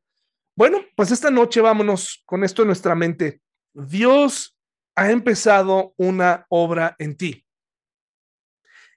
Bueno, 0.55 0.79
pues 0.95 1.11
esta 1.11 1.29
noche 1.29 1.61
vámonos 1.61 2.23
con 2.25 2.43
esto 2.43 2.63
en 2.63 2.69
nuestra 2.69 2.95
mente. 2.95 3.41
Dios 3.73 4.57
ha 4.95 5.11
empezado 5.11 5.93
una 5.97 6.47
obra 6.49 6.95
en 6.97 7.15
ti. 7.15 7.45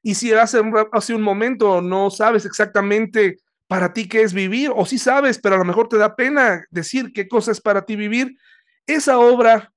Y 0.03 0.15
si 0.15 0.33
hace, 0.33 0.63
hace 0.93 1.15
un 1.15 1.21
momento 1.21 1.83
no 1.83 2.11
sabes 2.11 2.47
exactamente 2.47 3.37
para 3.71 3.93
ti 3.93 4.09
qué 4.09 4.23
es 4.23 4.35
vivir, 4.35 4.73
o 4.75 4.85
si 4.85 4.99
sabes, 4.99 5.39
pero 5.39 5.55
a 5.55 5.59
lo 5.59 5.65
mejor 5.65 5.89
te 5.89 5.97
da 5.97 6.17
pena 6.17 6.65
decir 6.73 7.13
qué 7.13 7.29
cosa 7.29 7.53
es 7.53 7.61
para 7.61 7.87
ti 7.87 7.95
vivir, 7.95 8.37
esa 8.85 9.21
obra 9.21 9.73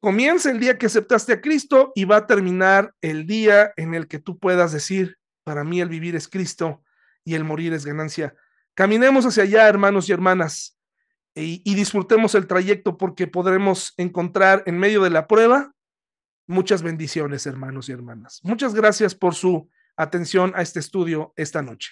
comienza 0.00 0.50
el 0.50 0.58
día 0.58 0.78
que 0.78 0.86
aceptaste 0.86 1.34
a 1.34 1.40
Cristo 1.42 1.92
y 1.94 2.06
va 2.06 2.16
a 2.16 2.26
terminar 2.26 2.94
el 3.02 3.26
día 3.26 3.70
en 3.76 3.92
el 3.92 4.08
que 4.08 4.18
tú 4.18 4.38
puedas 4.38 4.72
decir, 4.72 5.18
para 5.44 5.62
mí 5.62 5.82
el 5.82 5.90
vivir 5.90 6.16
es 6.16 6.26
Cristo 6.26 6.82
y 7.22 7.34
el 7.34 7.44
morir 7.44 7.74
es 7.74 7.84
ganancia. 7.84 8.34
Caminemos 8.72 9.26
hacia 9.26 9.42
allá, 9.42 9.68
hermanos 9.68 10.08
y 10.08 10.12
hermanas, 10.12 10.78
y, 11.34 11.60
y 11.70 11.74
disfrutemos 11.74 12.34
el 12.34 12.46
trayecto 12.46 12.96
porque 12.96 13.26
podremos 13.26 13.92
encontrar 13.98 14.62
en 14.64 14.78
medio 14.78 15.02
de 15.02 15.10
la 15.10 15.26
prueba 15.26 15.74
muchas 16.46 16.82
bendiciones, 16.82 17.44
hermanos 17.44 17.90
y 17.90 17.92
hermanas. 17.92 18.40
Muchas 18.42 18.74
gracias 18.74 19.14
por 19.14 19.34
su 19.34 19.68
atención 19.98 20.54
a 20.54 20.62
este 20.62 20.80
estudio 20.80 21.34
esta 21.36 21.60
noche. 21.60 21.90